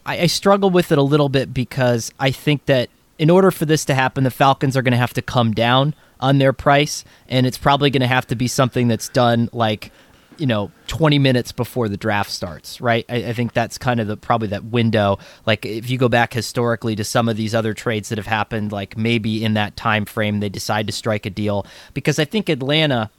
I, 0.06 0.22
I 0.22 0.28
struggle 0.28 0.70
with 0.70 0.92
it 0.94 0.98
a 0.98 1.04
little 1.04 1.28
bit 1.28 1.54
because 1.54 2.14
I 2.20 2.32
think 2.32 2.68
that 2.68 2.90
in 3.18 3.30
order 3.30 3.52
for 3.52 3.66
this 3.66 3.84
to 3.86 3.94
happen, 3.94 4.24
the 4.24 4.32
Falcons 4.32 4.78
are 4.78 4.82
going 4.82 4.94
to 4.94 4.98
have 4.98 5.14
to 5.16 5.22
come 5.22 5.52
down 5.52 5.96
on 6.20 6.38
their 6.38 6.54
price, 6.54 7.04
and 7.28 7.46
it's 7.48 7.58
probably 7.58 7.90
going 7.90 8.02
to 8.02 8.08
have 8.08 8.28
to 8.28 8.36
be 8.36 8.48
something 8.48 8.88
that's 8.88 9.10
done 9.10 9.50
like 9.52 9.92
you 10.38 10.46
know 10.46 10.72
20 10.88 11.20
minutes 11.20 11.52
before 11.52 11.90
the 11.90 11.98
draft 11.98 12.32
starts 12.32 12.80
right? 12.80 13.06
I, 13.10 13.16
I, 13.16 13.34
think 13.34 13.54
that's 13.54 13.78
kind 13.78 14.00
of 14.00 14.08
the 14.08 14.16
probably 14.16 14.48
that 14.48 14.64
window. 14.64 15.20
Like 15.46 15.66
if 15.66 15.90
you 15.90 15.98
go 15.98 16.10
back 16.10 16.34
historically 16.34 16.96
to 16.96 17.04
some 17.04 17.28
of 17.28 17.38
these 17.38 17.54
other 17.54 17.74
trades 17.74 18.10
that 18.10 18.18
have 18.18 18.28
happened 18.28 18.72
like 18.72 18.98
maybe 18.98 19.44
in 19.44 19.56
that 19.56 19.76
time 19.76 20.06
frame 20.06 20.40
they 20.40 20.50
decide 20.50 20.88
to 20.88 20.94
strike 20.94 21.26
a 21.26 21.30
deal 21.30 21.66
because 21.94 22.18
i 22.18 22.26
think 22.26 22.50
atlanta 22.50 23.12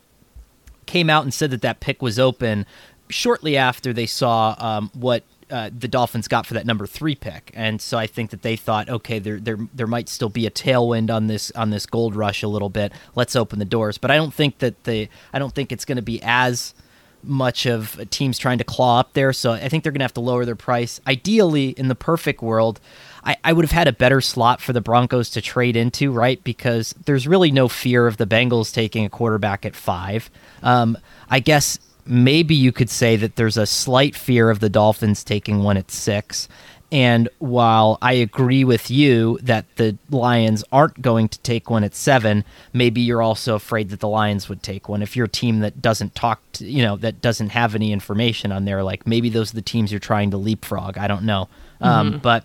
came 0.93 1.09
out 1.09 1.23
and 1.23 1.33
said 1.33 1.51
that 1.51 1.63
that 1.63 1.81
pick 1.81 2.03
was 2.03 2.19
open 2.19 2.67
shortly 3.09 3.57
after 3.57 3.95
they 3.95 4.05
saw 4.05 4.55
um, 4.59 4.91
what 4.93 5.23
uh, 5.51 5.71
the 5.77 5.89
Dolphins 5.89 6.29
got 6.29 6.45
for 6.45 6.53
that 6.53 6.67
number 6.67 6.87
three 6.87 7.15
pick, 7.15 7.51
and 7.55 7.81
so 7.81 7.97
I 7.97 8.07
think 8.07 8.31
that 8.31 8.43
they 8.43 8.57
thought, 8.57 8.91
okay, 8.91 9.19
there 9.19 9.41
there 9.41 9.57
there 9.73 9.87
might 9.87 10.11
still 10.11 10.29
be 10.29 10.47
a 10.47 10.51
tailwind 10.51 11.11
on 11.11 11.29
this 11.29 11.51
on 11.53 11.71
this 11.71 11.87
gold 11.87 12.15
rush 12.15 12.43
a 12.43 12.49
little 12.49 12.69
bit. 12.69 12.93
Let's 13.15 13.35
open 13.35 13.59
the 13.59 13.65
doors, 13.65 13.97
but 13.97 14.11
I 14.11 14.17
don't 14.17 14.35
think 14.35 14.59
that 14.59 14.85
the 14.85 15.09
I 15.33 15.39
don't 15.39 15.55
think 15.55 15.73
it's 15.73 15.87
going 15.87 15.97
to 15.97 16.03
be 16.03 16.21
as 16.23 16.75
much 17.23 17.65
of 17.65 17.99
teams 18.11 18.37
trying 18.39 18.59
to 18.59 18.65
claw 18.65 19.01
up 19.01 19.15
there. 19.15 19.33
So 19.33 19.53
I 19.53 19.69
think 19.69 19.83
they're 19.83 19.93
going 19.93 20.01
to 20.01 20.05
have 20.05 20.15
to 20.15 20.21
lower 20.21 20.45
their 20.45 20.57
price. 20.57 21.01
Ideally, 21.07 21.69
in 21.71 21.89
the 21.89 21.95
perfect 21.95 22.43
world, 22.43 22.81
I, 23.25 23.37
I 23.45 23.53
would 23.53 23.65
have 23.65 23.73
had 23.73 23.89
a 23.89 23.93
better 23.93 24.21
slot 24.21 24.61
for 24.61 24.73
the 24.73 24.81
Broncos 24.81 25.31
to 25.31 25.41
trade 25.41 25.77
into, 25.77 26.11
right? 26.13 26.43
Because 26.43 26.95
there's 27.05 27.29
really 27.29 27.51
no 27.51 27.69
fear 27.69 28.07
of 28.07 28.17
the 28.17 28.27
Bengals 28.27 28.73
taking 28.73 29.05
a 29.05 29.11
quarterback 29.11 29.65
at 29.65 29.77
five. 29.77 30.31
Um, 30.63 30.99
I 31.31 31.41
guess 31.41 31.79
maybe 32.05 32.55
you 32.55 32.73
could 32.73 32.91
say 32.91 33.17
that 33.17 33.37
there's 33.37 33.57
a 33.57 33.67
slight 33.67 34.17
fear 34.17 34.51
of 34.51 34.61
the 34.61 34.69
Dolphins 34.69 35.23
taking 35.23 35.63
one 35.63 35.77
at 35.77 35.91
six. 35.91 36.49
And 36.91 37.31
while 37.39 37.97
I 38.03 38.13
agree 38.13 38.65
with 38.65 38.91
you 38.91 39.39
that 39.43 39.65
the 39.77 39.97
Lions 40.11 40.63
aren't 40.71 41.01
going 41.01 41.31
to 41.31 41.39
take 41.39 41.71
one 41.71 41.85
at 41.85 41.95
seven, 41.95 42.45
maybe 42.75 43.01
you're 43.01 43.23
also 43.23 43.55
afraid 43.55 43.89
that 43.91 44.01
the 44.01 44.09
Lions 44.09 44.51
would 44.51 44.63
take 44.63 44.91
one. 44.91 45.01
If 45.01 45.17
you're 45.17 45.25
a 45.25 45.29
team 45.29 45.61
that 45.61 45.81
doesn't 45.81 46.15
talk, 46.15 46.43
to, 46.55 46.67
you 46.67 46.83
know, 46.83 46.97
that 46.99 47.23
doesn't 47.23 47.49
have 47.49 47.75
any 47.75 47.93
information 47.93 48.53
on 48.53 48.67
there, 48.67 48.83
like 48.83 49.07
maybe 49.07 49.31
those 49.31 49.53
are 49.53 49.57
the 49.57 49.63
teams 49.63 49.91
you're 49.91 50.01
trying 50.01 50.33
to 50.33 50.37
leapfrog. 50.37 50.99
I 50.99 51.07
don't 51.07 51.23
know. 51.23 51.49
Um, 51.81 52.09
mm-hmm. 52.09 52.15
Um, 52.17 52.21
but 52.21 52.45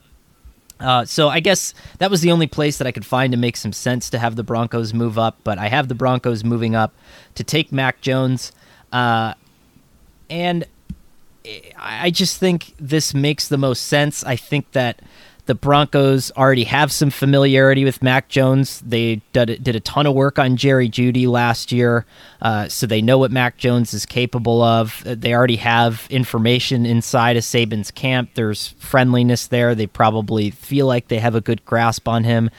uh, 0.79 1.05
so 1.05 1.29
I 1.29 1.39
guess 1.39 1.73
that 1.99 2.11
was 2.11 2.21
the 2.21 2.31
only 2.31 2.47
place 2.47 2.77
that 2.77 2.87
I 2.87 2.91
could 2.91 3.05
find 3.05 3.31
to 3.31 3.37
make 3.37 3.57
some 3.57 3.73
sense 3.73 4.09
to 4.11 4.19
have 4.19 4.35
the 4.35 4.43
Broncos 4.43 4.93
move 4.93 5.17
up. 5.17 5.37
But 5.43 5.57
I 5.57 5.69
have 5.69 5.87
the 5.87 5.95
Broncos 5.95 6.43
moving 6.43 6.75
up 6.75 6.93
to 7.35 7.43
take 7.43 7.71
Mac 7.71 8.01
Jones. 8.01 8.51
Uh, 8.91 9.33
and 10.29 10.65
I 11.77 12.11
just 12.11 12.37
think 12.37 12.73
this 12.77 13.13
makes 13.13 13.47
the 13.47 13.57
most 13.57 13.85
sense. 13.85 14.23
I 14.23 14.35
think 14.35 14.71
that 14.73 15.01
the 15.47 15.55
Broncos 15.55 16.31
already 16.31 16.65
have 16.65 16.91
some 16.91 17.09
familiarity 17.09 17.83
with 17.83 18.03
Mac 18.03 18.27
Jones. 18.27 18.81
They 18.85 19.21
did, 19.33 19.63
did 19.63 19.75
a 19.75 19.79
ton 19.79 20.05
of 20.05 20.13
work 20.13 20.37
on 20.37 20.57
Jerry 20.57 20.89
Jeudy 20.89 21.27
last 21.27 21.71
year, 21.71 22.05
uh, 22.41 22.67
so 22.67 22.85
they 22.85 23.01
know 23.01 23.17
what 23.17 23.31
Mac 23.31 23.57
Jones 23.57 23.93
is 23.93 24.05
capable 24.05 24.61
of. 24.61 25.03
Uh, 25.05 25.15
they 25.17 25.33
already 25.33 25.55
have 25.55 26.05
information 26.09 26.85
inside 26.85 27.37
of 27.37 27.43
Saban's 27.43 27.91
camp. 27.91 28.31
There's 28.35 28.69
friendliness 28.79 29.47
there. 29.47 29.73
They 29.73 29.87
probably 29.87 30.51
feel 30.51 30.85
like 30.85 31.07
they 31.07 31.19
have 31.19 31.35
a 31.35 31.41
good 31.41 31.65
grasp 31.65 32.07
on 32.07 32.23
him. 32.23 32.49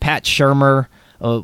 Pat 0.00 0.24
Shurmur. 0.24 0.86
Uh, 1.20 1.42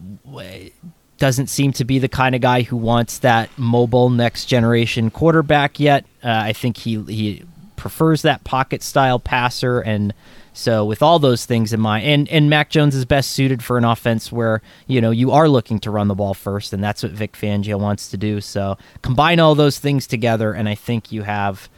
doesn't 1.16 1.47
seem 1.47 1.73
to 1.73 1.85
be 1.85 2.00
the 2.00 2.09
kind 2.09 2.35
of 2.35 2.40
guy 2.40 2.62
who 2.62 2.76
wants 2.76 3.21
that 3.21 3.49
mobile 3.56 4.11
next 4.11 4.47
generation 4.47 5.09
quarterback 5.09 5.78
yet. 5.78 6.04
Uh, 6.23 6.30
I 6.30 6.52
think 6.52 6.76
he 6.76 7.00
he 7.04 7.44
prefers 7.76 8.23
that 8.23 8.42
pocket 8.44 8.82
style 8.82 9.21
passer, 9.21 9.80
and 9.80 10.12
so 10.52 10.85
with 10.85 11.02
all 11.02 11.18
those 11.18 11.47
things 11.47 11.73
in 11.73 11.80
mind, 11.80 12.06
and 12.06 12.28
and 12.28 12.50
Mac 12.50 12.71
Jones 12.71 12.94
is 12.94 13.04
best 13.04 13.30
suited 13.30 13.62
for 13.62 13.78
an 13.78 13.85
offense 13.85 14.30
where 14.30 14.62
you 14.87 15.00
know 15.00 15.11
you 15.11 15.30
are 15.30 15.49
looking 15.49 15.78
to 15.80 15.90
run 15.90 16.09
the 16.09 16.14
ball 16.14 16.35
first, 16.35 16.73
and 16.73 16.82
that's 16.82 17.02
what 17.02 17.12
Vic 17.12 17.32
Fangio 17.32 17.78
wants 17.78 18.09
to 18.11 18.16
do. 18.16 18.40
So 18.40 18.76
combine 19.02 19.40
all 19.40 19.54
those 19.54 19.78
things 19.78 20.06
together, 20.06 20.52
and 20.52 20.68
I 20.68 20.75
think 20.75 21.12
you 21.12 21.23
have. 21.23 21.68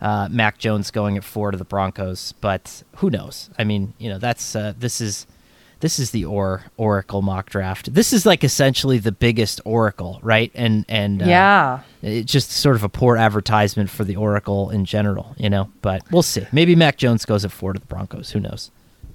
Uh, 0.00 0.28
Mac 0.28 0.58
Jones 0.58 0.90
going 0.90 1.16
at 1.16 1.22
four 1.22 1.52
to 1.52 1.56
the 1.56 1.64
Broncos, 1.64 2.34
but 2.40 2.82
who 2.96 3.08
knows? 3.08 3.50
I 3.56 3.62
mean, 3.62 3.94
you 3.98 4.10
know, 4.10 4.18
that's 4.18 4.56
uh, 4.56 4.74
this 4.76 5.00
is 5.00 5.28
this 5.82 5.98
is 5.98 6.12
the 6.12 6.24
or 6.24 6.62
Oracle 6.76 7.22
mock 7.22 7.50
draft. 7.50 7.92
This 7.92 8.12
is 8.12 8.24
like 8.24 8.44
essentially 8.44 8.98
the 8.98 9.10
biggest 9.10 9.60
Oracle, 9.64 10.20
right? 10.22 10.50
And 10.54 10.84
and 10.88 11.20
uh, 11.20 11.26
yeah, 11.26 11.80
it's 12.02 12.30
just 12.30 12.52
sort 12.52 12.76
of 12.76 12.84
a 12.84 12.88
poor 12.88 13.16
advertisement 13.16 13.90
for 13.90 14.04
the 14.04 14.14
Oracle 14.14 14.70
in 14.70 14.84
general, 14.84 15.34
you 15.36 15.50
know. 15.50 15.70
But 15.82 16.02
we'll 16.12 16.22
see. 16.22 16.46
Maybe 16.52 16.76
Mac 16.76 16.98
Jones 16.98 17.24
goes 17.24 17.44
at 17.44 17.50
four 17.50 17.72
to 17.72 17.80
the 17.80 17.86
Broncos. 17.86 18.30
Who 18.30 18.38
knows? 18.38 18.70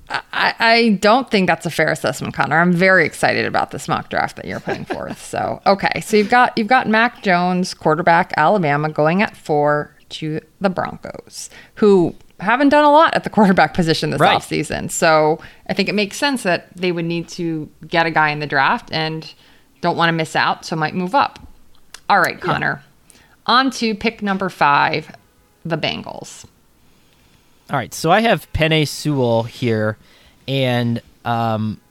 I, 0.09 0.53
I 0.59 0.89
don't 1.01 1.31
think 1.31 1.47
that's 1.47 1.65
a 1.65 1.69
fair 1.69 1.89
assessment, 1.89 2.33
Conor. 2.33 2.59
I'm 2.59 2.73
very 2.73 3.05
excited 3.05 3.45
about 3.45 3.71
this 3.71 3.87
mock 3.87 4.09
draft 4.09 4.35
that 4.35 4.45
you're 4.45 4.59
putting 4.59 4.85
forth. 4.85 5.25
So 5.25 5.61
okay, 5.65 6.01
so 6.01 6.17
you've 6.17 6.29
got 6.29 6.57
you've 6.57 6.67
got 6.67 6.87
Mac 6.87 7.23
Jones, 7.23 7.73
quarterback, 7.73 8.33
Alabama, 8.35 8.89
going 8.89 9.21
at 9.21 9.37
four 9.37 9.95
to 10.09 10.41
the 10.59 10.69
Broncos, 10.69 11.49
who 11.75 12.13
haven't 12.39 12.69
done 12.69 12.83
a 12.83 12.91
lot 12.91 13.13
at 13.13 13.23
the 13.23 13.29
quarterback 13.31 13.73
position 13.73 14.11
this 14.11 14.19
right. 14.19 14.37
offseason. 14.37 14.91
So 14.91 15.39
I 15.67 15.73
think 15.73 15.89
it 15.89 15.95
makes 15.95 16.17
sense 16.17 16.43
that 16.43 16.67
they 16.75 16.91
would 16.91 17.05
need 17.05 17.27
to 17.29 17.69
get 17.87 18.05
a 18.05 18.11
guy 18.11 18.29
in 18.29 18.39
the 18.39 18.47
draft 18.47 18.89
and 18.91 19.33
don't 19.81 19.97
want 19.97 20.09
to 20.09 20.13
miss 20.13 20.35
out, 20.35 20.65
so 20.65 20.75
might 20.75 20.95
move 20.95 21.15
up. 21.15 21.39
All 22.09 22.19
right, 22.19 22.39
Conor. 22.39 22.81
Yeah. 22.83 23.19
On 23.45 23.71
to 23.71 23.95
pick 23.95 24.21
number 24.21 24.49
five, 24.49 25.15
the 25.65 25.77
Bengals. 25.77 26.45
All 27.69 27.77
right, 27.77 27.93
so 27.93 28.11
I 28.11 28.21
have 28.21 28.51
Penei 28.53 28.87
Sewell 28.87 29.43
here, 29.43 29.97
and 30.47 31.01
um, 31.25 31.81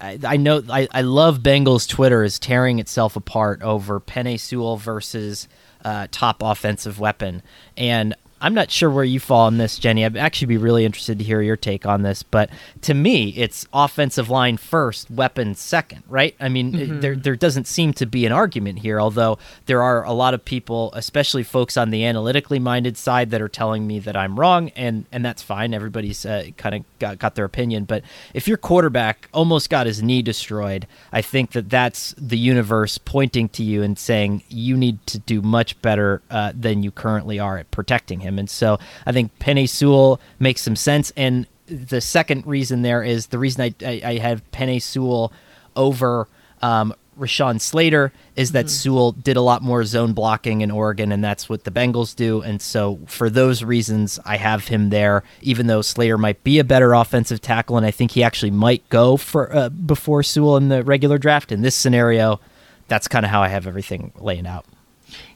I, 0.00 0.18
I, 0.24 0.36
know 0.36 0.62
I, 0.68 0.86
I 0.92 1.02
love 1.02 1.40
Bengals 1.40 1.88
Twitter 1.88 2.22
is 2.22 2.38
tearing 2.38 2.78
itself 2.78 3.16
apart 3.16 3.62
over 3.62 4.00
Penei 4.00 4.38
Sewell 4.38 4.76
versus 4.76 5.48
uh, 5.84 6.06
top 6.12 6.40
offensive 6.40 7.00
weapon, 7.00 7.42
and 7.76 8.14
I'm 8.42 8.54
not 8.54 8.72
sure 8.72 8.90
where 8.90 9.04
you 9.04 9.20
fall 9.20 9.46
on 9.46 9.58
this, 9.58 9.78
Jenny. 9.78 10.04
I'd 10.04 10.16
actually 10.16 10.48
be 10.48 10.56
really 10.56 10.84
interested 10.84 11.16
to 11.18 11.24
hear 11.24 11.40
your 11.40 11.56
take 11.56 11.86
on 11.86 12.02
this. 12.02 12.24
But 12.24 12.50
to 12.82 12.92
me, 12.92 13.28
it's 13.36 13.68
offensive 13.72 14.28
line 14.28 14.56
first, 14.56 15.08
weapons 15.08 15.60
second, 15.60 16.02
right? 16.08 16.34
I 16.40 16.48
mean, 16.48 16.72
mm-hmm. 16.72 17.00
there 17.00 17.14
there 17.14 17.36
doesn't 17.36 17.68
seem 17.68 17.92
to 17.94 18.06
be 18.06 18.26
an 18.26 18.32
argument 18.32 18.80
here, 18.80 19.00
although 19.00 19.38
there 19.66 19.80
are 19.80 20.04
a 20.04 20.12
lot 20.12 20.34
of 20.34 20.44
people, 20.44 20.90
especially 20.94 21.44
folks 21.44 21.76
on 21.76 21.90
the 21.90 22.04
analytically 22.04 22.58
minded 22.58 22.96
side, 22.98 23.30
that 23.30 23.40
are 23.40 23.48
telling 23.48 23.86
me 23.86 24.00
that 24.00 24.16
I'm 24.16 24.38
wrong, 24.38 24.70
and 24.70 25.06
and 25.12 25.24
that's 25.24 25.42
fine. 25.42 25.72
Everybody's 25.72 26.26
uh, 26.26 26.46
kind 26.56 26.74
of 26.74 26.98
got, 26.98 27.20
got 27.20 27.36
their 27.36 27.44
opinion. 27.44 27.84
But 27.84 28.02
if 28.34 28.48
your 28.48 28.56
quarterback 28.56 29.28
almost 29.32 29.70
got 29.70 29.86
his 29.86 30.02
knee 30.02 30.20
destroyed, 30.20 30.88
I 31.12 31.22
think 31.22 31.52
that 31.52 31.70
that's 31.70 32.12
the 32.18 32.38
universe 32.38 32.98
pointing 32.98 33.50
to 33.50 33.62
you 33.62 33.84
and 33.84 33.96
saying 33.96 34.42
you 34.48 34.76
need 34.76 35.06
to 35.06 35.20
do 35.20 35.42
much 35.42 35.80
better 35.80 36.22
uh, 36.28 36.52
than 36.56 36.82
you 36.82 36.90
currently 36.90 37.38
are 37.38 37.58
at 37.58 37.70
protecting 37.70 38.18
him 38.18 38.31
him. 38.32 38.38
And 38.38 38.50
so 38.50 38.78
I 39.06 39.12
think 39.12 39.38
Penei 39.38 39.68
Sewell 39.68 40.20
makes 40.38 40.62
some 40.62 40.76
sense. 40.76 41.12
And 41.16 41.46
the 41.66 42.00
second 42.00 42.46
reason 42.46 42.82
there 42.82 43.02
is 43.02 43.28
the 43.28 43.38
reason 43.38 43.62
I, 43.62 43.74
I, 43.84 44.02
I 44.04 44.18
have 44.18 44.42
Penei 44.50 44.80
Sewell 44.80 45.32
over 45.76 46.28
um, 46.60 46.94
Rashawn 47.18 47.60
Slater 47.60 48.12
is 48.36 48.52
that 48.52 48.66
mm-hmm. 48.66 48.70
Sewell 48.70 49.12
did 49.12 49.36
a 49.36 49.42
lot 49.42 49.62
more 49.62 49.84
zone 49.84 50.12
blocking 50.12 50.62
in 50.62 50.70
Oregon, 50.70 51.12
and 51.12 51.22
that's 51.22 51.48
what 51.48 51.64
the 51.64 51.70
Bengals 51.70 52.16
do. 52.16 52.40
And 52.40 52.60
so, 52.60 53.00
for 53.06 53.28
those 53.28 53.62
reasons, 53.62 54.18
I 54.24 54.36
have 54.36 54.68
him 54.68 54.90
there, 54.90 55.22
even 55.42 55.66
though 55.66 55.82
Slater 55.82 56.16
might 56.16 56.42
be 56.42 56.58
a 56.58 56.64
better 56.64 56.94
offensive 56.94 57.40
tackle, 57.40 57.76
and 57.76 57.84
I 57.84 57.90
think 57.90 58.12
he 58.12 58.22
actually 58.22 58.50
might 58.50 58.88
go 58.88 59.16
for 59.16 59.54
uh, 59.54 59.68
before 59.68 60.22
Sewell 60.22 60.56
in 60.56 60.68
the 60.68 60.82
regular 60.82 61.18
draft. 61.18 61.52
In 61.52 61.60
this 61.60 61.74
scenario, 61.74 62.40
that's 62.88 63.08
kind 63.08 63.24
of 63.24 63.30
how 63.30 63.42
I 63.42 63.48
have 63.48 63.66
everything 63.66 64.12
laying 64.18 64.46
out. 64.46 64.64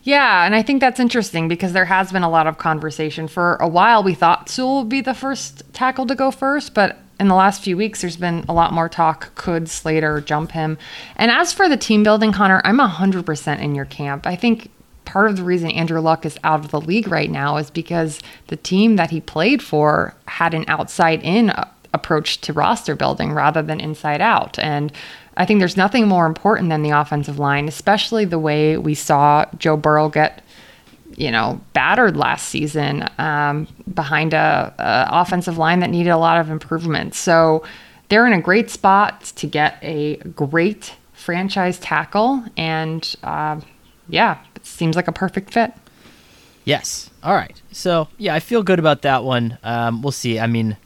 Yeah, 0.03 0.45
and 0.45 0.55
I 0.55 0.63
think 0.63 0.81
that's 0.81 1.01
interesting 1.01 1.49
because 1.49 1.73
there 1.73 1.85
has 1.85 2.13
been 2.13 2.23
a 2.23 2.31
lot 2.31 2.47
of 2.47 2.59
conversation. 2.59 3.29
For 3.29 3.57
a 3.57 3.69
while, 3.69 4.03
we 4.03 4.15
thought 4.15 4.49
Sewell 4.49 4.79
would 4.81 4.89
be 4.89 5.01
the 5.01 5.15
first 5.15 5.63
tackle 5.73 6.07
to 6.07 6.15
go 6.15 6.31
first, 6.31 6.75
but 6.75 6.99
in 7.19 7.29
the 7.29 7.35
last 7.35 7.63
few 7.63 7.77
weeks, 7.77 8.03
there's 8.03 8.17
been 8.17 8.45
a 8.49 8.53
lot 8.53 8.73
more 8.73 8.89
talk. 8.89 9.35
Could 9.35 9.69
Slater 9.69 10.21
jump 10.21 10.53
him? 10.53 10.79
And 11.17 11.31
as 11.31 11.53
for 11.53 11.69
the 11.69 11.77
team 11.77 12.03
building, 12.03 12.33
Conor, 12.33 12.61
I'm 12.65 12.79
100% 12.79 13.61
in 13.61 13.75
your 13.75 13.87
camp. 13.87 14.27
I 14.27 14.37
think 14.37 14.71
part 15.07 15.31
of 15.31 15.37
the 15.37 15.45
reason 15.45 15.71
Andrew 15.71 16.01
Luck 16.01 16.27
is 16.27 16.39
out 16.45 16.65
of 16.65 16.71
the 16.71 16.81
league 16.81 17.09
right 17.09 17.31
now 17.31 17.57
is 17.57 17.71
because 17.71 18.21
the 18.49 18.57
team 18.57 18.97
that 18.97 19.11
he 19.11 19.21
played 19.21 19.63
for 19.63 20.15
had 20.27 20.53
an 20.53 20.65
outside 20.69 21.23
in 21.23 21.53
approach 21.95 22.41
to 22.43 22.53
roster 22.53 22.95
building 22.95 23.33
rather 23.33 23.63
than 23.63 23.81
inside 23.81 24.21
out. 24.21 24.59
And 24.59 24.93
I 25.37 25.45
think 25.45 25.61
there's 25.61 25.77
nothing 25.77 26.09
more 26.09 26.27
important 26.27 26.71
than 26.71 26.83
the 26.83 26.91
offensive 26.91 27.39
line, 27.39 27.69
especially 27.69 28.25
the 28.25 28.39
way 28.39 28.79
we 28.79 28.95
saw 28.95 29.45
Joe 29.59 29.77
Burrow 29.77 30.09
get, 30.09 30.43
you 31.17 31.31
know, 31.31 31.61
battered 31.73 32.17
last 32.17 32.49
season 32.49 33.09
um, 33.19 33.69
behind 33.93 34.33
a, 34.33 34.75
a, 34.79 35.09
offensive 35.21 35.59
line 35.59 35.81
that 35.81 35.91
needed 35.91 36.11
a 36.11 36.17
lot 36.17 36.41
of 36.41 36.51
improvement. 36.51 37.15
So 37.15 37.65
they're 38.09 38.27
in 38.27 38.33
a 38.33 38.41
great 38.41 38.71
spot 38.71 39.25
to 39.37 39.47
get 39.47 39.79
a 39.83 40.17
great 40.17 40.95
franchise 41.13 41.79
tackle, 41.79 42.45
and 42.57 43.15
uh, 43.23 43.61
yeah, 44.09 44.39
it 44.55 44.65
seems 44.65 44.97
like 44.97 45.09
a 45.09 45.13
perfect 45.13 45.53
fit. 45.53 45.73
Yes. 46.65 47.11
All 47.23 47.35
right. 47.35 47.61
So 47.73 48.09
yeah, 48.19 48.35
I 48.35 48.41
feel 48.41 48.63
good 48.63 48.79
about 48.79 49.03
that 49.03 49.23
one. 49.23 49.59
Um, 49.63 50.03
we'll 50.03 50.13
see. 50.13 50.39
I 50.39 50.47
mean, 50.47 50.77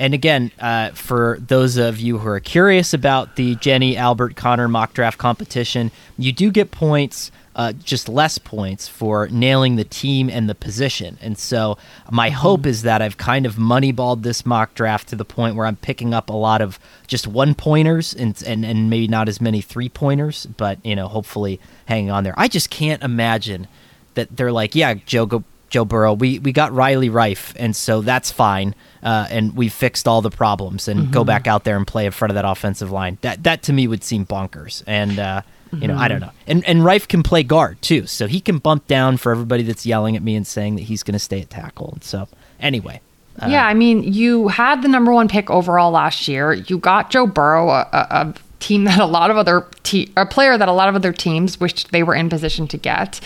and 0.00 0.14
again, 0.14 0.50
uh, 0.58 0.90
for 0.90 1.38
those 1.46 1.76
of 1.76 2.00
you 2.00 2.18
who 2.18 2.28
are 2.28 2.40
curious 2.40 2.94
about 2.94 3.36
the 3.36 3.54
Jenny 3.56 3.96
Albert 3.96 4.34
Conor 4.34 4.66
mock 4.66 4.94
draft 4.94 5.18
competition, 5.18 5.92
you 6.18 6.32
do 6.32 6.50
get 6.50 6.70
points. 6.70 7.30
Uh, 7.56 7.72
just 7.72 8.08
less 8.08 8.38
points 8.38 8.86
for 8.86 9.28
nailing 9.28 9.74
the 9.74 9.84
team 9.84 10.30
and 10.30 10.48
the 10.48 10.54
position. 10.54 11.18
And 11.20 11.36
so 11.36 11.76
my 12.10 12.28
mm-hmm. 12.28 12.38
hope 12.38 12.64
is 12.64 12.82
that 12.82 13.02
I've 13.02 13.18
kind 13.18 13.44
of 13.44 13.56
moneyballed 13.56 14.22
this 14.22 14.46
mock 14.46 14.72
draft 14.74 15.08
to 15.08 15.16
the 15.16 15.24
point 15.24 15.56
where 15.56 15.66
I'm 15.66 15.76
picking 15.76 16.14
up 16.14 16.30
a 16.30 16.32
lot 16.32 16.62
of 16.62 16.78
just 17.08 17.26
one 17.26 17.54
pointers 17.54 18.14
and, 18.14 18.40
and, 18.46 18.64
and 18.64 18.88
maybe 18.88 19.08
not 19.08 19.28
as 19.28 19.40
many 19.40 19.60
three 19.60 19.88
pointers, 19.88 20.46
but, 20.46 20.78
you 20.86 20.94
know, 20.94 21.08
hopefully 21.08 21.60
hanging 21.86 22.10
on 22.10 22.22
there. 22.24 22.34
I 22.38 22.46
just 22.46 22.70
can't 22.70 23.02
imagine 23.02 23.66
that 24.14 24.34
they're 24.34 24.52
like, 24.52 24.74
yeah, 24.74 24.94
Joe, 24.94 25.26
go 25.26 25.44
Joe 25.70 25.84
Burrow. 25.84 26.12
We 26.12 26.38
we 26.38 26.52
got 26.52 26.72
Riley 26.72 27.08
Reiff, 27.08 27.54
and 27.56 27.74
so 27.74 28.02
that's 28.02 28.30
fine. 28.30 28.74
Uh, 29.02 29.26
and 29.30 29.56
we 29.56 29.68
fixed 29.68 30.06
all 30.06 30.20
the 30.20 30.30
problems, 30.30 30.88
and 30.88 31.00
mm-hmm. 31.00 31.12
go 31.12 31.24
back 31.24 31.46
out 31.46 31.64
there 31.64 31.76
and 31.76 31.86
play 31.86 32.04
in 32.04 32.12
front 32.12 32.30
of 32.30 32.34
that 32.34 32.44
offensive 32.44 32.90
line. 32.90 33.18
That 33.22 33.44
that 33.44 33.62
to 33.64 33.72
me 33.72 33.86
would 33.88 34.04
seem 34.04 34.26
bonkers. 34.26 34.82
And 34.86 35.18
uh, 35.18 35.42
you 35.72 35.86
know, 35.86 35.94
mm-hmm. 35.94 36.02
I 36.02 36.08
don't 36.08 36.20
know. 36.20 36.32
And 36.46 36.64
and 36.66 36.80
Reiff 36.80 37.08
can 37.08 37.22
play 37.22 37.42
guard 37.42 37.80
too, 37.80 38.06
so 38.06 38.26
he 38.26 38.40
can 38.40 38.58
bump 38.58 38.86
down 38.86 39.16
for 39.16 39.32
everybody 39.32 39.62
that's 39.62 39.86
yelling 39.86 40.16
at 40.16 40.22
me 40.22 40.34
and 40.34 40.46
saying 40.46 40.76
that 40.76 40.82
he's 40.82 41.02
going 41.02 41.14
to 41.14 41.20
stay 41.20 41.40
at 41.40 41.50
tackle. 41.50 41.90
And 41.94 42.04
so 42.04 42.28
anyway. 42.58 43.00
Uh, 43.38 43.46
yeah, 43.48 43.66
I 43.66 43.74
mean, 43.74 44.02
you 44.02 44.48
had 44.48 44.82
the 44.82 44.88
number 44.88 45.12
one 45.12 45.28
pick 45.28 45.48
overall 45.48 45.92
last 45.92 46.28
year. 46.28 46.52
You 46.52 46.78
got 46.78 47.10
Joe 47.10 47.26
Burrow, 47.26 47.70
a, 47.70 47.88
a 47.92 48.34
team 48.58 48.84
that 48.84 48.98
a 48.98 49.06
lot 49.06 49.30
of 49.30 49.36
other 49.36 49.66
te- 49.82 50.12
a 50.16 50.26
player 50.26 50.58
that 50.58 50.68
a 50.68 50.72
lot 50.72 50.88
of 50.88 50.94
other 50.94 51.12
teams 51.12 51.58
wished 51.58 51.92
they 51.92 52.02
were 52.02 52.14
in 52.14 52.28
position 52.28 52.66
to 52.68 52.76
get, 52.76 53.20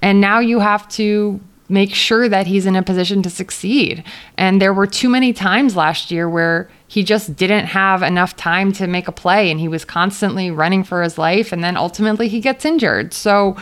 and 0.00 0.20
now 0.20 0.40
you 0.40 0.58
have 0.58 0.86
to 0.90 1.40
make 1.68 1.94
sure 1.94 2.28
that 2.28 2.46
he's 2.46 2.66
in 2.66 2.76
a 2.76 2.82
position 2.82 3.22
to 3.22 3.30
succeed. 3.30 4.04
And 4.36 4.60
there 4.60 4.74
were 4.74 4.86
too 4.86 5.08
many 5.08 5.32
times 5.32 5.76
last 5.76 6.10
year 6.10 6.28
where 6.28 6.68
he 6.86 7.02
just 7.02 7.36
didn't 7.36 7.66
have 7.66 8.02
enough 8.02 8.36
time 8.36 8.72
to 8.72 8.86
make 8.86 9.08
a 9.08 9.12
play 9.12 9.50
and 9.50 9.58
he 9.58 9.68
was 9.68 9.84
constantly 9.84 10.50
running 10.50 10.84
for 10.84 11.02
his 11.02 11.16
life 11.16 11.52
and 11.52 11.64
then 11.64 11.76
ultimately 11.76 12.28
he 12.28 12.40
gets 12.40 12.64
injured. 12.64 13.14
So 13.14 13.56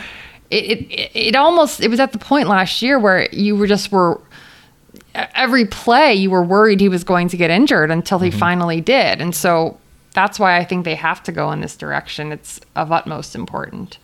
it, 0.49 0.81
it, 0.91 1.11
it 1.13 1.35
almost 1.35 1.81
it 1.81 1.87
was 1.87 1.99
at 1.99 2.11
the 2.11 2.19
point 2.19 2.49
last 2.49 2.81
year 2.81 2.99
where 2.99 3.27
you 3.31 3.55
were 3.55 3.67
just 3.67 3.91
were 3.91 4.19
every 5.15 5.65
play 5.65 6.13
you 6.13 6.29
were 6.29 6.43
worried 6.43 6.79
he 6.79 6.89
was 6.89 7.03
going 7.03 7.27
to 7.29 7.37
get 7.37 7.49
injured 7.49 7.89
until 7.89 8.19
he 8.19 8.29
mm-hmm. 8.29 8.39
finally 8.39 8.81
did. 8.81 9.21
And 9.21 9.33
so 9.33 9.79
that's 10.13 10.39
why 10.39 10.57
I 10.57 10.65
think 10.65 10.85
they 10.85 10.95
have 10.95 11.23
to 11.23 11.31
go 11.31 11.51
in 11.51 11.61
this 11.61 11.75
direction. 11.75 12.31
It's 12.31 12.59
of 12.75 12.91
utmost 12.91 13.33
important. 13.33 13.97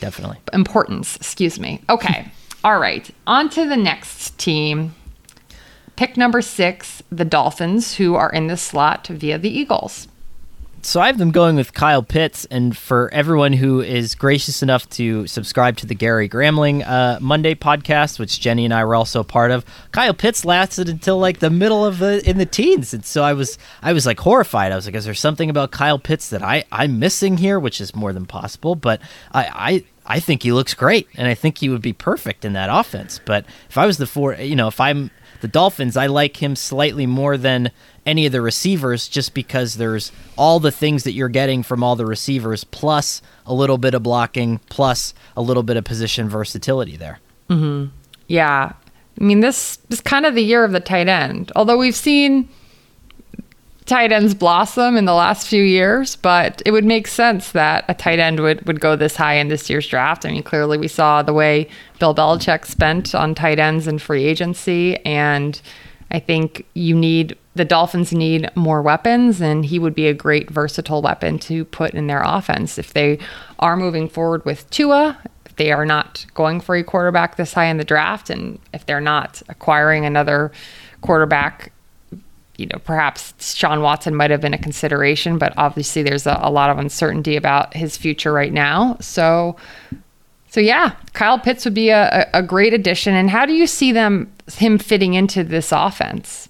Definitely. 0.00 0.38
Importance, 0.52 1.16
excuse 1.16 1.58
me. 1.58 1.82
Okay. 1.90 2.30
All 2.64 2.78
right. 2.78 3.10
On 3.26 3.48
to 3.50 3.68
the 3.68 3.76
next 3.76 4.38
team. 4.38 4.94
Pick 5.96 6.16
number 6.16 6.40
six, 6.40 7.02
the 7.10 7.24
Dolphins, 7.24 7.96
who 7.96 8.14
are 8.14 8.30
in 8.30 8.46
this 8.46 8.62
slot 8.62 9.08
via 9.08 9.38
the 9.38 9.50
Eagles. 9.50 10.08
So 10.84 11.00
I 11.00 11.06
have 11.06 11.18
them 11.18 11.30
going 11.30 11.54
with 11.54 11.74
Kyle 11.74 12.02
Pitts, 12.02 12.44
and 12.46 12.76
for 12.76 13.08
everyone 13.12 13.52
who 13.52 13.80
is 13.80 14.16
gracious 14.16 14.64
enough 14.64 14.88
to 14.90 15.28
subscribe 15.28 15.76
to 15.76 15.86
the 15.86 15.94
Gary 15.94 16.28
Gramling 16.28 16.84
uh, 16.84 17.20
Monday 17.20 17.54
podcast, 17.54 18.18
which 18.18 18.40
Jenny 18.40 18.64
and 18.64 18.74
I 18.74 18.84
were 18.84 18.96
also 18.96 19.22
part 19.22 19.52
of, 19.52 19.64
Kyle 19.92 20.12
Pitts 20.12 20.44
lasted 20.44 20.88
until 20.88 21.18
like 21.18 21.38
the 21.38 21.50
middle 21.50 21.84
of 21.84 21.98
the 21.98 22.28
in 22.28 22.36
the 22.38 22.46
teens, 22.46 22.92
and 22.92 23.04
so 23.04 23.22
I 23.22 23.32
was 23.32 23.58
I 23.80 23.92
was 23.92 24.06
like 24.06 24.18
horrified. 24.18 24.72
I 24.72 24.74
was 24.74 24.86
like, 24.86 24.96
is 24.96 25.04
there 25.04 25.14
something 25.14 25.48
about 25.48 25.70
Kyle 25.70 26.00
Pitts 26.00 26.30
that 26.30 26.42
I 26.42 26.64
I'm 26.72 26.98
missing 26.98 27.38
here, 27.38 27.60
which 27.60 27.80
is 27.80 27.94
more 27.94 28.12
than 28.12 28.26
possible, 28.26 28.74
but 28.74 29.00
I 29.32 29.46
I 29.54 29.84
I 30.06 30.20
think 30.20 30.42
he 30.42 30.52
looks 30.52 30.74
great, 30.74 31.08
and 31.14 31.28
I 31.28 31.34
think 31.34 31.58
he 31.58 31.68
would 31.68 31.82
be 31.82 31.92
perfect 31.92 32.44
in 32.44 32.52
that 32.54 32.68
offense. 32.70 33.20
But 33.24 33.44
if 33.68 33.78
I 33.78 33.86
was 33.86 33.98
the 33.98 34.06
four, 34.06 34.34
you 34.34 34.56
know, 34.56 34.68
if 34.68 34.80
I'm 34.80 35.10
the 35.40 35.48
Dolphins, 35.48 35.96
I 35.96 36.06
like 36.06 36.42
him 36.42 36.56
slightly 36.56 37.06
more 37.06 37.36
than 37.36 37.70
any 38.04 38.26
of 38.26 38.32
the 38.32 38.40
receivers 38.40 39.08
just 39.08 39.32
because 39.34 39.76
there's 39.76 40.10
all 40.36 40.60
the 40.60 40.72
things 40.72 41.04
that 41.04 41.12
you're 41.12 41.28
getting 41.28 41.62
from 41.62 41.84
all 41.84 41.96
the 41.96 42.06
receivers, 42.06 42.64
plus 42.64 43.22
a 43.46 43.54
little 43.54 43.78
bit 43.78 43.94
of 43.94 44.02
blocking, 44.02 44.58
plus 44.68 45.14
a 45.36 45.42
little 45.42 45.62
bit 45.62 45.76
of 45.76 45.84
position 45.84 46.28
versatility 46.28 46.96
there. 46.96 47.20
Mm-hmm. 47.48 47.94
Yeah. 48.26 48.72
I 49.20 49.24
mean, 49.24 49.40
this 49.40 49.78
is 49.88 50.00
kind 50.00 50.26
of 50.26 50.34
the 50.34 50.42
year 50.42 50.64
of 50.64 50.72
the 50.72 50.80
tight 50.80 51.08
end, 51.08 51.52
although 51.54 51.76
we've 51.76 51.94
seen 51.94 52.48
tight 53.86 54.12
ends 54.12 54.34
blossom 54.34 54.96
in 54.96 55.04
the 55.04 55.14
last 55.14 55.48
few 55.48 55.62
years, 55.62 56.16
but 56.16 56.62
it 56.64 56.70
would 56.70 56.84
make 56.84 57.06
sense 57.06 57.52
that 57.52 57.84
a 57.88 57.94
tight 57.94 58.18
end 58.18 58.40
would, 58.40 58.64
would 58.66 58.80
go 58.80 58.96
this 58.96 59.16
high 59.16 59.34
in 59.34 59.48
this 59.48 59.68
year's 59.68 59.88
draft. 59.88 60.24
I 60.24 60.30
mean, 60.30 60.42
clearly 60.42 60.78
we 60.78 60.88
saw 60.88 61.22
the 61.22 61.32
way 61.32 61.68
Bill 61.98 62.14
Belichick 62.14 62.64
spent 62.66 63.14
on 63.14 63.34
tight 63.34 63.58
ends 63.58 63.88
in 63.88 63.98
free 63.98 64.24
agency, 64.24 64.96
and 65.04 65.60
I 66.10 66.20
think 66.20 66.66
you 66.74 66.94
need 66.94 67.36
the 67.54 67.64
Dolphins 67.66 68.12
need 68.12 68.50
more 68.54 68.80
weapons, 68.80 69.42
and 69.42 69.66
he 69.66 69.78
would 69.78 69.94
be 69.94 70.06
a 70.06 70.14
great 70.14 70.50
versatile 70.50 71.02
weapon 71.02 71.38
to 71.40 71.66
put 71.66 71.92
in 71.92 72.06
their 72.06 72.22
offense. 72.24 72.78
If 72.78 72.94
they 72.94 73.18
are 73.58 73.76
moving 73.76 74.08
forward 74.08 74.44
with 74.46 74.68
Tua, 74.70 75.18
if 75.44 75.56
they 75.56 75.70
are 75.70 75.84
not 75.84 76.24
going 76.32 76.60
for 76.60 76.76
a 76.76 76.82
quarterback 76.82 77.36
this 77.36 77.52
high 77.52 77.66
in 77.66 77.76
the 77.76 77.84
draft, 77.84 78.30
and 78.30 78.58
if 78.72 78.86
they're 78.86 79.02
not 79.02 79.42
acquiring 79.50 80.06
another 80.06 80.50
quarterback 81.02 81.72
you 82.62 82.68
know, 82.68 82.78
perhaps 82.78 83.54
Sean 83.56 83.82
Watson 83.82 84.14
might 84.14 84.30
have 84.30 84.40
been 84.40 84.54
a 84.54 84.58
consideration, 84.58 85.36
but 85.36 85.52
obviously 85.56 86.04
there's 86.04 86.28
a, 86.28 86.38
a, 86.40 86.50
lot 86.50 86.70
of 86.70 86.78
uncertainty 86.78 87.34
about 87.34 87.74
his 87.74 87.96
future 87.96 88.32
right 88.32 88.52
now. 88.52 88.96
So, 89.00 89.56
so 90.48 90.60
yeah, 90.60 90.94
Kyle 91.12 91.40
Pitts 91.40 91.64
would 91.64 91.74
be 91.74 91.90
a, 91.90 92.30
a 92.32 92.40
great 92.40 92.72
addition. 92.72 93.14
And 93.14 93.28
how 93.28 93.46
do 93.46 93.52
you 93.52 93.66
see 93.66 93.90
them 93.90 94.32
him 94.54 94.78
fitting 94.78 95.14
into 95.14 95.42
this 95.42 95.72
offense? 95.72 96.48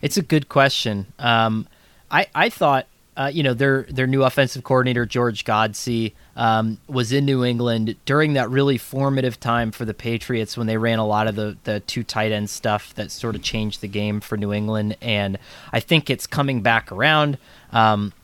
It's 0.00 0.16
a 0.16 0.22
good 0.22 0.48
question. 0.48 1.06
Um, 1.20 1.68
I 2.10 2.26
I 2.34 2.48
thought 2.48 2.88
uh, 3.16 3.30
you 3.32 3.42
know 3.42 3.52
their 3.52 3.82
their 3.84 4.06
new 4.06 4.22
offensive 4.22 4.64
coordinator 4.64 5.04
George 5.04 5.44
Godsey 5.44 6.12
um, 6.34 6.78
was 6.88 7.12
in 7.12 7.26
New 7.26 7.44
England 7.44 7.96
during 8.04 8.32
that 8.34 8.48
really 8.48 8.78
formative 8.78 9.38
time 9.38 9.70
for 9.70 9.84
the 9.84 9.92
Patriots 9.92 10.56
when 10.56 10.66
they 10.66 10.78
ran 10.78 10.98
a 10.98 11.06
lot 11.06 11.26
of 11.26 11.36
the, 11.36 11.56
the 11.64 11.80
two 11.80 12.02
tight 12.02 12.32
end 12.32 12.48
stuff 12.48 12.94
that 12.94 13.10
sort 13.10 13.34
of 13.34 13.42
changed 13.42 13.82
the 13.82 13.88
game 13.88 14.20
for 14.20 14.36
New 14.36 14.52
England. 14.52 14.96
And 15.02 15.38
I 15.72 15.80
think 15.80 16.08
it's 16.08 16.26
coming 16.26 16.62
back 16.62 16.90
around. 16.90 17.36
Um, 17.70 18.14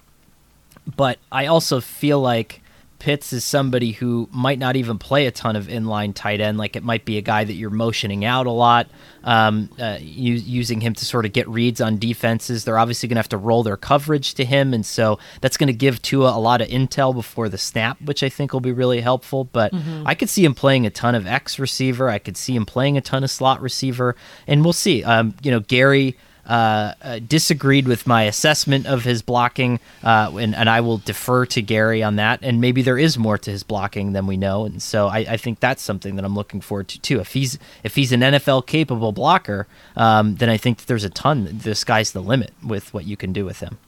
but 0.96 1.18
I 1.30 1.46
also 1.46 1.80
feel 1.80 2.20
like 2.20 2.62
Pitts 2.98 3.32
is 3.32 3.44
somebody 3.44 3.92
who 3.92 4.28
might 4.32 4.58
not 4.58 4.74
even 4.74 4.98
play 4.98 5.26
a 5.26 5.30
ton 5.30 5.54
of 5.54 5.68
inline 5.68 6.12
tight 6.14 6.40
end. 6.40 6.58
Like 6.58 6.74
it 6.74 6.82
might 6.82 7.04
be 7.04 7.16
a 7.16 7.20
guy 7.20 7.44
that 7.44 7.52
you're 7.52 7.70
motioning 7.70 8.24
out 8.24 8.46
a 8.46 8.50
lot, 8.50 8.88
um, 9.22 9.70
uh, 9.78 9.98
using 10.00 10.80
him 10.80 10.94
to 10.94 11.04
sort 11.04 11.24
of 11.24 11.32
get 11.32 11.48
reads 11.48 11.80
on 11.80 11.98
defenses. 11.98 12.64
They're 12.64 12.78
obviously 12.78 13.08
going 13.08 13.16
to 13.16 13.20
have 13.20 13.28
to 13.28 13.36
roll 13.36 13.62
their 13.62 13.76
coverage 13.76 14.34
to 14.34 14.44
him, 14.44 14.74
and 14.74 14.84
so 14.84 15.18
that's 15.40 15.56
going 15.56 15.68
to 15.68 15.72
give 15.72 16.02
Tua 16.02 16.36
a 16.36 16.40
lot 16.40 16.60
of 16.60 16.68
intel 16.68 17.14
before 17.14 17.48
the 17.48 17.58
snap, 17.58 18.00
which 18.02 18.22
I 18.22 18.28
think 18.28 18.52
will 18.52 18.60
be 18.60 18.72
really 18.72 19.00
helpful. 19.00 19.44
But 19.44 19.72
mm-hmm. 19.72 20.02
I 20.06 20.14
could 20.14 20.28
see 20.28 20.44
him 20.44 20.54
playing 20.54 20.86
a 20.86 20.90
ton 20.90 21.14
of 21.14 21.26
X 21.26 21.58
receiver. 21.58 22.08
I 22.08 22.18
could 22.18 22.36
see 22.36 22.56
him 22.56 22.66
playing 22.66 22.96
a 22.96 23.00
ton 23.00 23.22
of 23.22 23.30
slot 23.30 23.60
receiver, 23.60 24.16
and 24.46 24.64
we'll 24.64 24.72
see. 24.72 25.04
Um, 25.04 25.34
you 25.42 25.50
know, 25.50 25.60
Gary 25.60 26.16
uh, 26.48 26.94
uh, 27.02 27.18
disagreed 27.18 27.86
with 27.86 28.06
my 28.06 28.22
assessment 28.22 28.86
of 28.86 29.04
his 29.04 29.20
blocking, 29.20 29.80
uh, 30.02 30.32
and, 30.34 30.54
and, 30.54 30.68
I 30.68 30.80
will 30.80 30.96
defer 30.98 31.44
to 31.46 31.60
Gary 31.60 32.02
on 32.02 32.16
that. 32.16 32.40
And 32.42 32.60
maybe 32.60 32.80
there 32.80 32.96
is 32.96 33.18
more 33.18 33.36
to 33.36 33.50
his 33.50 33.62
blocking 33.62 34.14
than 34.14 34.26
we 34.26 34.38
know, 34.38 34.64
and 34.64 34.82
so 34.82 35.08
I, 35.08 35.18
I 35.18 35.36
think 35.36 35.60
that's 35.60 35.82
something 35.82 36.16
that 36.16 36.24
I'm 36.24 36.34
looking 36.34 36.62
forward 36.62 36.88
to 36.88 37.00
too. 37.00 37.20
If 37.20 37.34
he's 37.34 37.58
if 37.84 37.96
he's 37.96 38.12
an 38.12 38.20
NFL 38.20 38.66
capable 38.66 39.12
blocker, 39.12 39.66
um, 39.94 40.36
then 40.36 40.48
I 40.48 40.56
think 40.56 40.86
there's 40.86 41.04
a 41.04 41.10
ton. 41.10 41.60
The 41.62 41.74
sky's 41.74 42.12
the 42.12 42.22
limit 42.22 42.52
with 42.66 42.94
what 42.94 43.04
you 43.04 43.16
can 43.16 43.32
do 43.34 43.44
with 43.44 43.60
him. 43.60 43.78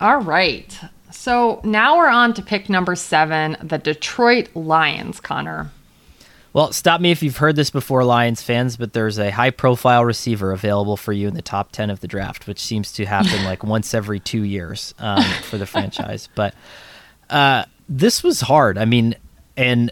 All 0.00 0.18
right. 0.18 0.78
So 1.10 1.60
now 1.64 1.96
we're 1.96 2.08
on 2.08 2.34
to 2.34 2.42
pick 2.42 2.68
number 2.68 2.94
seven, 2.94 3.56
the 3.62 3.78
Detroit 3.78 4.54
Lions, 4.54 5.18
Conor. 5.18 5.70
Well, 6.56 6.72
stop 6.72 7.02
me 7.02 7.10
if 7.10 7.22
you've 7.22 7.36
heard 7.36 7.54
this 7.54 7.68
before, 7.68 8.02
Lions 8.02 8.40
fans, 8.40 8.78
but 8.78 8.94
there's 8.94 9.18
a 9.18 9.30
high 9.30 9.50
profile 9.50 10.06
receiver 10.06 10.52
available 10.52 10.96
for 10.96 11.12
you 11.12 11.28
in 11.28 11.34
the 11.34 11.42
top 11.42 11.70
10 11.70 11.90
of 11.90 12.00
the 12.00 12.08
draft, 12.08 12.46
which 12.46 12.58
seems 12.58 12.92
to 12.92 13.04
happen 13.04 13.44
like 13.44 13.62
once 13.76 13.92
every 13.92 14.20
two 14.20 14.42
years 14.42 14.94
um, 14.98 15.22
for 15.42 15.58
the 15.58 15.66
franchise. 15.66 16.30
But 16.34 16.54
uh, 17.28 17.66
this 17.90 18.22
was 18.22 18.40
hard. 18.40 18.78
I 18.78 18.86
mean, 18.86 19.16
and 19.54 19.90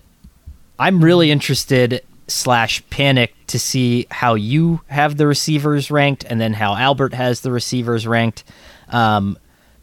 I'm 0.79 1.05
really 1.05 1.31
interested 1.31 2.03
slash 2.29 2.83
panic 2.89 3.35
to 3.49 3.59
see 3.59 4.07
how 4.11 4.33
you 4.33 4.81
have 4.87 5.19
the 5.19 5.27
receivers 5.27 5.91
ranked 5.91 6.25
and 6.25 6.41
then 6.41 6.55
how 6.55 6.75
Albert 6.77 7.13
has 7.13 7.43
the 7.43 7.53
receivers 7.53 8.07
ranked. 8.07 8.43
Um, 8.89 9.37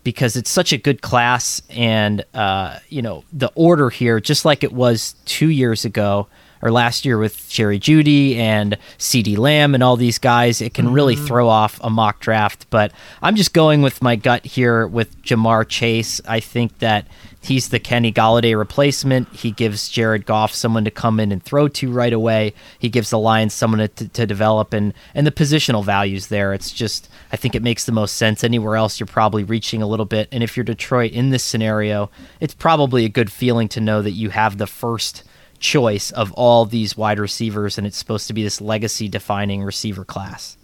because 0.04 0.36
it's 0.36 0.50
such 0.50 0.74
a 0.74 0.80
good 0.80 1.04
class 1.04 1.62
and 1.70 2.26
uh, 2.34 2.80
you 2.90 3.04
know 3.04 3.24
the 3.32 3.52
order 3.54 3.92
here 3.92 4.20
just 4.20 4.46
like 4.46 4.64
it 4.64 4.74
was 4.74 5.14
two 5.26 5.50
years 5.50 5.86
ago 5.86 6.28
or 6.62 6.72
last 6.72 7.06
year 7.06 7.18
with 7.18 7.50
Jerry 7.50 7.80
Jeudy 7.80 8.36
and 8.36 8.78
CeeDee 8.98 9.38
Lamb 9.38 9.74
and 9.74 9.84
all 9.84 9.98
these 9.98 10.20
guys, 10.20 10.62
it 10.62 10.74
can 10.74 10.86
mm-hmm. 10.86 10.94
really 10.94 11.16
throw 11.16 11.48
off 11.48 11.80
a 11.84 11.90
mock 11.90 12.20
draft. 12.20 12.68
But 12.70 12.92
I'm 13.22 13.36
just 13.36 13.54
going 13.54 13.82
with 13.82 14.02
my 14.02 14.16
gut 14.16 14.46
here 14.46 14.88
with 14.88 15.22
Ja'Marr 15.24 15.68
Chase. 15.68 16.22
I 16.28 16.40
think 16.40 16.80
that 16.80 17.08
he's 17.42 17.70
the 17.70 17.80
Kenny 17.80 18.12
Golladay 18.12 18.58
replacement. 18.58 19.28
He 19.34 19.52
gives 19.52 19.90
Jared 19.90 20.26
Goff 20.26 20.54
someone 20.54 20.86
to 20.86 20.92
come 20.92 21.20
in 21.20 21.32
and 21.32 21.44
throw 21.44 21.68
to 21.68 21.92
right 21.92 22.14
away. 22.14 22.54
He 22.80 22.90
gives 22.90 23.10
the 23.10 23.20
Lions 23.20 23.54
someone 23.54 23.80
to, 23.80 24.08
to 24.08 24.26
develop, 24.26 24.74
and 24.74 24.94
and 25.14 25.26
the 25.28 25.32
positional 25.32 25.84
values 25.84 26.28
there. 26.28 26.54
It's 26.54 26.72
just 26.72 27.10
I 27.32 27.38
think 27.38 27.56
it 27.56 27.64
makes 27.64 27.86
the 27.86 27.92
most 27.92 28.16
sense. 28.16 28.44
Anywhere 28.44 28.76
else, 28.76 29.00
you're 29.00 29.08
probably 29.08 29.44
reaching 29.44 29.82
a 29.82 29.88
little 29.88 30.06
bit. 30.06 30.28
And 30.32 30.44
if 30.44 30.56
you're 30.56 30.64
Detroit 30.64 31.12
in 31.12 31.32
this 31.32 31.44
scenario, 31.44 32.10
it's 32.40 32.54
probably 32.54 33.06
a 33.06 33.10
good 33.10 33.32
feeling 33.32 33.68
to 33.70 33.82
know 33.82 34.02
that 34.02 34.12
you 34.12 34.30
have 34.30 34.58
the 34.58 34.68
first 34.68 35.24
choice 35.62 36.12
of 36.12 36.34
all 36.34 36.66
these 36.66 36.98
wide 36.98 37.20
receivers, 37.20 37.78
and 37.78 37.88
it's 37.88 37.98
supposed 37.98 38.28
to 38.28 38.34
be 38.34 38.44
this 38.44 38.60
legacy 38.60 39.08
defining 39.08 39.64
receiver 39.64 40.04
class. 40.04 40.58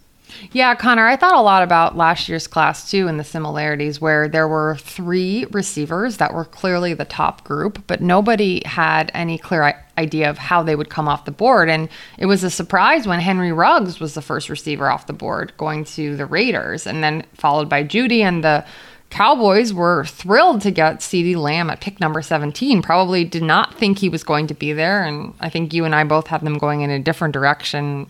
Yeah, 0.52 0.74
Conor, 0.74 1.06
I 1.06 1.16
thought 1.16 1.36
a 1.36 1.40
lot 1.40 1.62
about 1.62 1.96
last 1.96 2.28
year's 2.28 2.46
class 2.46 2.90
too 2.90 3.08
and 3.08 3.18
the 3.18 3.24
similarities 3.24 4.00
where 4.00 4.28
there 4.28 4.46
were 4.46 4.76
three 4.76 5.46
receivers 5.50 6.18
that 6.18 6.34
were 6.34 6.44
clearly 6.44 6.92
the 6.94 7.06
top 7.06 7.44
group, 7.44 7.82
but 7.86 8.00
nobody 8.00 8.62
had 8.66 9.10
any 9.14 9.38
clear 9.38 9.82
idea 9.96 10.28
of 10.28 10.38
how 10.38 10.62
they 10.62 10.76
would 10.76 10.90
come 10.90 11.08
off 11.08 11.24
the 11.24 11.30
board. 11.30 11.70
And 11.70 11.88
it 12.18 12.26
was 12.26 12.44
a 12.44 12.50
surprise 12.50 13.06
when 13.06 13.20
Henry 13.20 13.52
Ruggs 13.52 14.00
was 14.00 14.14
the 14.14 14.22
first 14.22 14.48
receiver 14.48 14.90
off 14.90 15.06
the 15.06 15.12
board 15.12 15.52
going 15.56 15.84
to 15.84 16.16
the 16.16 16.26
Raiders 16.26 16.86
and 16.86 17.02
then 17.02 17.24
followed 17.34 17.68
by 17.68 17.82
Jeudy 17.82 18.20
and 18.20 18.44
the 18.44 18.64
Cowboys 19.10 19.72
were 19.72 20.04
thrilled 20.04 20.60
to 20.62 20.70
get 20.70 21.00
CeeDee 21.00 21.36
Lamb 21.36 21.70
at 21.70 21.80
pick 21.80 21.98
number 22.00 22.20
17. 22.20 22.82
Probably 22.82 23.24
did 23.24 23.42
not 23.42 23.74
think 23.74 23.98
he 23.98 24.08
was 24.08 24.22
going 24.22 24.46
to 24.48 24.54
be 24.54 24.72
there. 24.72 25.02
And 25.04 25.34
I 25.40 25.48
think 25.48 25.72
you 25.72 25.84
and 25.84 25.94
I 25.94 26.04
both 26.04 26.26
had 26.26 26.42
them 26.42 26.58
going 26.58 26.82
in 26.82 26.90
a 26.90 26.98
different 26.98 27.32
direction 27.32 28.06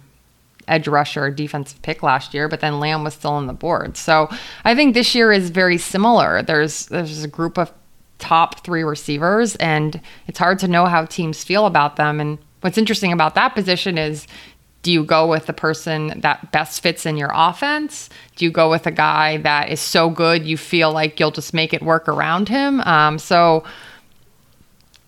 edge 0.69 0.87
rusher 0.87 1.31
defensive 1.31 1.81
pick 1.83 2.03
last 2.03 2.35
year, 2.35 2.47
but 2.47 2.61
then 2.61 2.79
Lamb 2.79 3.03
was 3.03 3.15
still 3.15 3.33
on 3.33 3.47
the 3.47 3.53
board. 3.53 3.97
So 3.97 4.29
I 4.65 4.75
think 4.75 4.95
this 4.95 5.15
year 5.15 5.33
is 5.33 5.51
very 5.51 5.79
similar. 5.79 6.43
There's 6.43 6.87
there's 6.87 7.25
a 7.25 7.29
group 7.29 7.59
of 7.59 7.73
top 8.19 8.65
three 8.65 8.83
receivers, 8.83 9.57
and 9.57 10.01
it's 10.27 10.39
hard 10.39 10.59
to 10.61 10.69
know 10.69 10.87
how 10.87 11.05
teams 11.07 11.43
feel 11.43 11.67
about 11.67 11.97
them. 11.97 12.21
And 12.21 12.39
what's 12.61 12.79
interesting 12.79 13.13
about 13.13 13.35
that 13.35 13.55
position 13.55 13.99
is 13.99 14.27
do 14.83 14.93
you 14.93 15.05
go 15.05 15.27
with 15.29 15.47
the 15.47 15.53
person 15.53 16.21
that 16.21 16.53
best 16.53 16.83
fits 16.83 17.05
in 17.05 17.17
your 17.17 17.31
offense? 17.35 18.09
Do 18.37 18.45
you 18.45 18.51
go 18.51 18.71
with 18.71 18.87
a 18.87 18.91
guy 18.91 19.39
that 19.39 19.71
is 19.71 19.81
so 19.81 20.09
good 20.09 20.47
you 20.47 20.57
feel 20.57 20.93
like 20.93 21.19
you'll 21.19 21.31
just 21.31 21.53
make 21.53 21.75
it 21.75 21.83
work 21.83 22.09
around 22.09 22.49
him? 22.49 22.81
Um, 22.83 23.19
so 23.19 23.65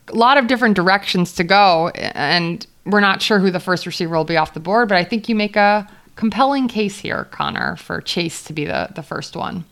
a 0.08 0.14
lot 0.14 0.38
of 0.38 0.48
different 0.48 0.74
directions 0.74 1.34
to 1.34 1.44
go, 1.44 1.88
and 1.94 2.66
we're 2.84 3.00
not 3.00 3.22
sure 3.22 3.38
who 3.38 3.50
the 3.50 3.60
first 3.60 3.86
receiver 3.86 4.16
will 4.16 4.24
be 4.24 4.36
off 4.36 4.54
the 4.54 4.60
board, 4.60 4.88
but 4.88 4.98
I 4.98 5.04
think 5.04 5.28
you 5.28 5.34
make 5.34 5.56
a 5.56 5.88
compelling 6.16 6.68
case 6.68 6.98
here, 6.98 7.24
Conor, 7.30 7.76
for 7.76 8.00
Chase 8.00 8.42
to 8.44 8.52
be 8.52 8.64
the, 8.64 8.90
the 8.94 9.02
first 9.02 9.36
one. 9.36 9.64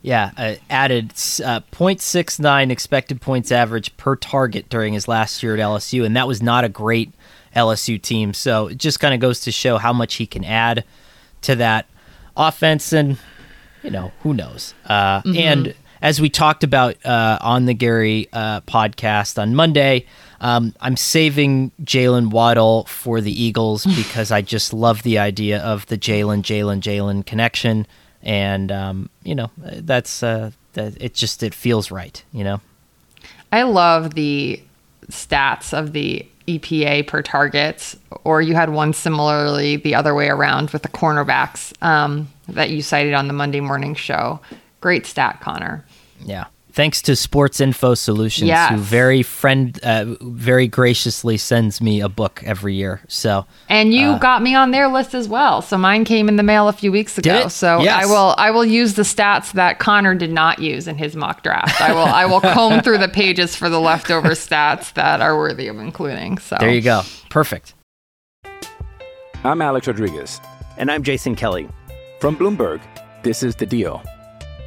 Yeah, 0.00 0.32
uh, 0.36 0.54
added 0.68 1.10
uh, 1.10 1.60
0.69 1.70 2.70
expected 2.70 3.20
points 3.20 3.52
average 3.52 3.96
per 3.96 4.16
target 4.16 4.68
during 4.68 4.94
his 4.94 5.06
last 5.06 5.42
year 5.42 5.54
at 5.54 5.60
LSU, 5.60 6.04
and 6.04 6.16
that 6.16 6.26
was 6.26 6.42
not 6.42 6.64
a 6.64 6.68
great 6.68 7.12
LSU 7.54 8.00
team. 8.00 8.34
So 8.34 8.68
it 8.68 8.78
just 8.78 9.00
kind 9.00 9.14
of 9.14 9.20
goes 9.20 9.40
to 9.40 9.52
show 9.52 9.78
how 9.78 9.92
much 9.92 10.14
he 10.14 10.26
can 10.26 10.44
add 10.44 10.84
to 11.42 11.56
that 11.56 11.86
offense, 12.36 12.92
and 12.92 13.18
you 13.82 13.90
know 13.90 14.12
who 14.22 14.34
knows. 14.34 14.74
Uh, 14.86 15.22
Mm-hmm. 15.22 15.38
And 15.38 15.74
as 16.00 16.20
we 16.20 16.28
talked 16.28 16.64
about 16.64 17.04
uh, 17.06 17.38
on 17.40 17.66
the 17.66 17.74
Gary 17.74 18.28
uh, 18.32 18.60
podcast 18.62 19.40
on 19.40 19.54
Monday, 19.54 20.06
um, 20.40 20.74
I'm 20.80 20.96
saving 20.96 21.70
Jaylen 21.82 22.30
Waddle 22.30 22.84
for 22.84 23.20
the 23.20 23.30
Eagles 23.30 23.86
because 23.96 24.32
I 24.32 24.42
just 24.42 24.72
love 24.72 25.02
the 25.02 25.18
idea 25.18 25.60
of 25.62 25.86
the 25.86 25.96
Jalen, 25.96 26.42
Jalen, 26.42 26.80
Jalen 26.80 27.24
connection, 27.24 27.86
and 28.22 28.72
um, 28.72 29.10
you 29.22 29.34
know 29.34 29.50
that's 29.56 30.22
uh, 30.22 30.50
that 30.72 31.00
it 31.00 31.14
just 31.14 31.42
it 31.42 31.54
feels 31.54 31.90
right, 31.90 32.22
you 32.32 32.44
know. 32.44 32.60
I 33.52 33.62
love 33.62 34.14
the 34.14 34.60
stats 35.10 35.76
of 35.76 35.92
the 35.92 36.26
EPA 36.46 37.06
per 37.06 37.22
target, 37.22 37.94
or 38.24 38.42
you 38.42 38.54
had 38.54 38.70
one 38.70 38.92
similarly 38.92 39.76
the 39.76 39.94
other 39.94 40.14
way 40.14 40.28
around 40.28 40.70
with 40.70 40.82
the 40.82 40.88
cornerbacks 40.88 41.72
um, 41.82 42.28
that 42.48 42.70
you 42.70 42.82
cited 42.82 43.14
on 43.14 43.26
the 43.26 43.32
Monday 43.32 43.60
morning 43.60 43.94
show. 43.94 44.40
Great 44.80 45.06
stat, 45.06 45.40
Conor. 45.40 45.84
Yeah. 46.24 46.46
Thanks 46.74 47.02
to 47.02 47.14
Sports 47.16 47.60
Info 47.60 47.94
Solutions, 47.94 48.48
Yes. 48.48 48.70
who 48.70 48.78
very 48.78 49.22
friend, 49.22 49.78
uh, 49.82 50.16
very 50.22 50.66
graciously 50.66 51.36
sends 51.36 51.80
me 51.82 52.00
a 52.00 52.08
book 52.08 52.42
every 52.46 52.74
year. 52.74 53.02
So 53.08 53.44
And 53.68 53.92
you 53.92 54.18
got 54.18 54.42
me 54.42 54.54
on 54.54 54.70
their 54.70 54.88
list 54.88 55.14
as 55.14 55.28
well. 55.28 55.60
So 55.60 55.76
mine 55.76 56.04
came 56.04 56.28
in 56.28 56.36
the 56.36 56.42
mail 56.42 56.68
a 56.68 56.72
few 56.72 56.90
weeks 56.90 57.18
ago. 57.18 57.48
So 57.48 57.82
Yes. 57.82 58.04
I 58.04 58.06
will 58.06 58.34
I 58.38 58.50
will 58.50 58.64
use 58.64 58.94
the 58.94 59.02
stats 59.02 59.52
that 59.52 59.78
Conor 59.80 60.14
did 60.14 60.30
not 60.32 60.60
use 60.60 60.88
in 60.88 60.96
his 60.96 61.14
mock 61.14 61.42
draft. 61.42 61.80
I 61.80 61.92
will 61.92 62.00
I 62.06 62.24
will 62.24 62.40
comb 62.54 62.80
through 62.80 62.98
the 62.98 63.08
pages 63.08 63.54
for 63.54 63.68
the 63.68 63.80
leftover 63.80 64.30
stats 64.30 64.94
that 64.94 65.20
are 65.20 65.36
worthy 65.36 65.68
of 65.68 65.78
including. 65.78 66.38
So 66.38 66.56
there 66.58 66.70
you 66.70 66.80
go. 66.80 67.02
Perfect. 67.28 67.74
I'm 69.44 69.60
Alex 69.60 69.86
Rodriguez. 69.86 70.40
And 70.78 70.90
I'm 70.90 71.02
Jason 71.02 71.34
Kelly. 71.36 71.68
From 72.20 72.36
Bloomberg, 72.36 72.80
this 73.24 73.42
is 73.42 73.56
The 73.56 73.66
Deal. 73.66 74.02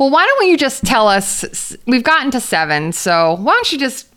Well, 0.00 0.08
why 0.08 0.24
don't 0.24 0.48
you 0.48 0.56
just 0.56 0.82
tell 0.86 1.08
us? 1.08 1.76
We've 1.86 2.02
gotten 2.02 2.30
to 2.30 2.40
seven, 2.40 2.92
so 2.92 3.34
why 3.34 3.52
don't 3.52 3.70
you 3.70 3.78
just 3.78 4.08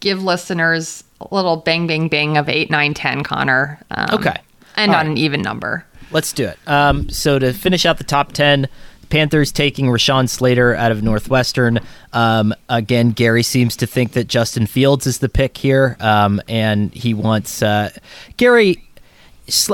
give 0.00 0.22
listeners 0.22 1.02
a 1.18 1.34
little 1.34 1.56
bang, 1.56 1.86
bang, 1.86 2.08
bang 2.08 2.36
of 2.36 2.46
eight, 2.50 2.70
nine, 2.70 2.92
ten, 2.92 3.22
Conor? 3.22 3.80
Um, 3.90 4.10
Okay. 4.12 4.36
And 4.76 4.90
All 4.90 4.98
on 4.98 5.06
right. 5.06 5.12
an 5.12 5.18
even 5.18 5.40
number. 5.40 5.86
Let's 6.10 6.34
do 6.34 6.44
it. 6.46 6.58
Um, 6.66 7.08
so 7.08 7.38
to 7.38 7.54
finish 7.54 7.86
out 7.86 7.96
the 7.96 8.04
top 8.04 8.32
ten, 8.32 8.68
Panthers 9.08 9.50
taking 9.50 9.86
Rashawn 9.86 10.28
Slater 10.28 10.74
out 10.74 10.92
of 10.92 11.02
Northwestern. 11.02 11.80
Um, 12.12 12.52
again, 12.68 13.10
Gary 13.12 13.42
seems 13.44 13.76
to 13.76 13.86
think 13.86 14.12
that 14.12 14.28
Justin 14.28 14.66
Fields 14.66 15.06
is 15.06 15.20
the 15.20 15.30
pick 15.30 15.56
here, 15.56 15.96
um, 16.00 16.42
and 16.48 16.92
he 16.92 17.14
wants 17.14 17.62
uh, 17.62 17.90
Gary. 18.36 18.84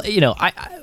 You 0.04 0.20
know, 0.20 0.36
I, 0.38 0.52
I 0.56 0.76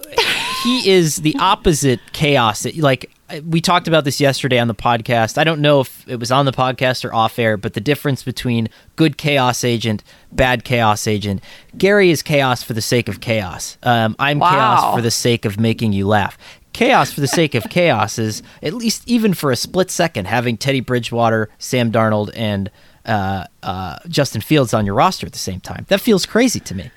he 0.63 0.89
is 0.89 1.17
the 1.17 1.35
opposite 1.39 2.01
chaos. 2.11 2.65
Like 2.75 3.09
we 3.43 3.59
talked 3.61 3.87
about 3.87 4.05
this 4.05 4.19
yesterday 4.21 4.57
on 4.59 4.67
the 4.67 4.75
podcast. 4.75 5.37
I 5.37 5.43
don't 5.43 5.59
know 5.61 5.81
if 5.81 6.07
it 6.07 6.19
was 6.19 6.31
on 6.31 6.45
the 6.45 6.51
podcast 6.53 7.03
or 7.03 7.13
off 7.13 7.37
air, 7.37 7.57
but 7.57 7.73
the 7.73 7.81
difference 7.81 8.23
between 8.23 8.69
good 8.95 9.17
chaos 9.17 9.63
agent, 9.63 10.03
bad 10.31 10.63
chaos 10.63 11.07
agent. 11.07 11.43
Gary 11.77 12.09
is 12.09 12.21
chaos 12.21 12.63
for 12.63 12.73
the 12.73 12.81
sake 12.81 13.09
of 13.09 13.19
chaos. 13.19 13.77
Um, 13.83 14.15
I'm 14.19 14.39
Wow. 14.39 14.49
chaos 14.51 14.95
for 14.95 15.01
the 15.01 15.11
sake 15.11 15.43
of 15.45 15.59
making 15.59 15.93
you 15.93 16.07
laugh. 16.07 16.37
Chaos 16.73 17.11
for 17.11 17.21
the 17.21 17.27
sake 17.27 17.53
of 17.55 17.63
chaos 17.69 18.17
is 18.17 18.43
at 18.63 18.73
least 18.73 19.03
even 19.07 19.33
for 19.33 19.51
a 19.51 19.55
split 19.55 19.91
second 19.91 20.25
having 20.25 20.55
Teddy 20.57 20.79
Bridgewater, 20.79 21.49
Sam 21.57 21.91
Darnold, 21.91 22.31
and 22.35 22.71
uh, 23.05 23.45
uh, 23.63 23.97
Justin 24.07 24.41
Fields 24.41 24.73
on 24.73 24.85
your 24.85 24.95
roster 24.95 25.25
at 25.25 25.33
the 25.33 25.39
same 25.39 25.59
time. 25.59 25.85
That 25.89 25.99
feels 26.01 26.25
crazy 26.25 26.59
to 26.61 26.75
me. 26.75 26.91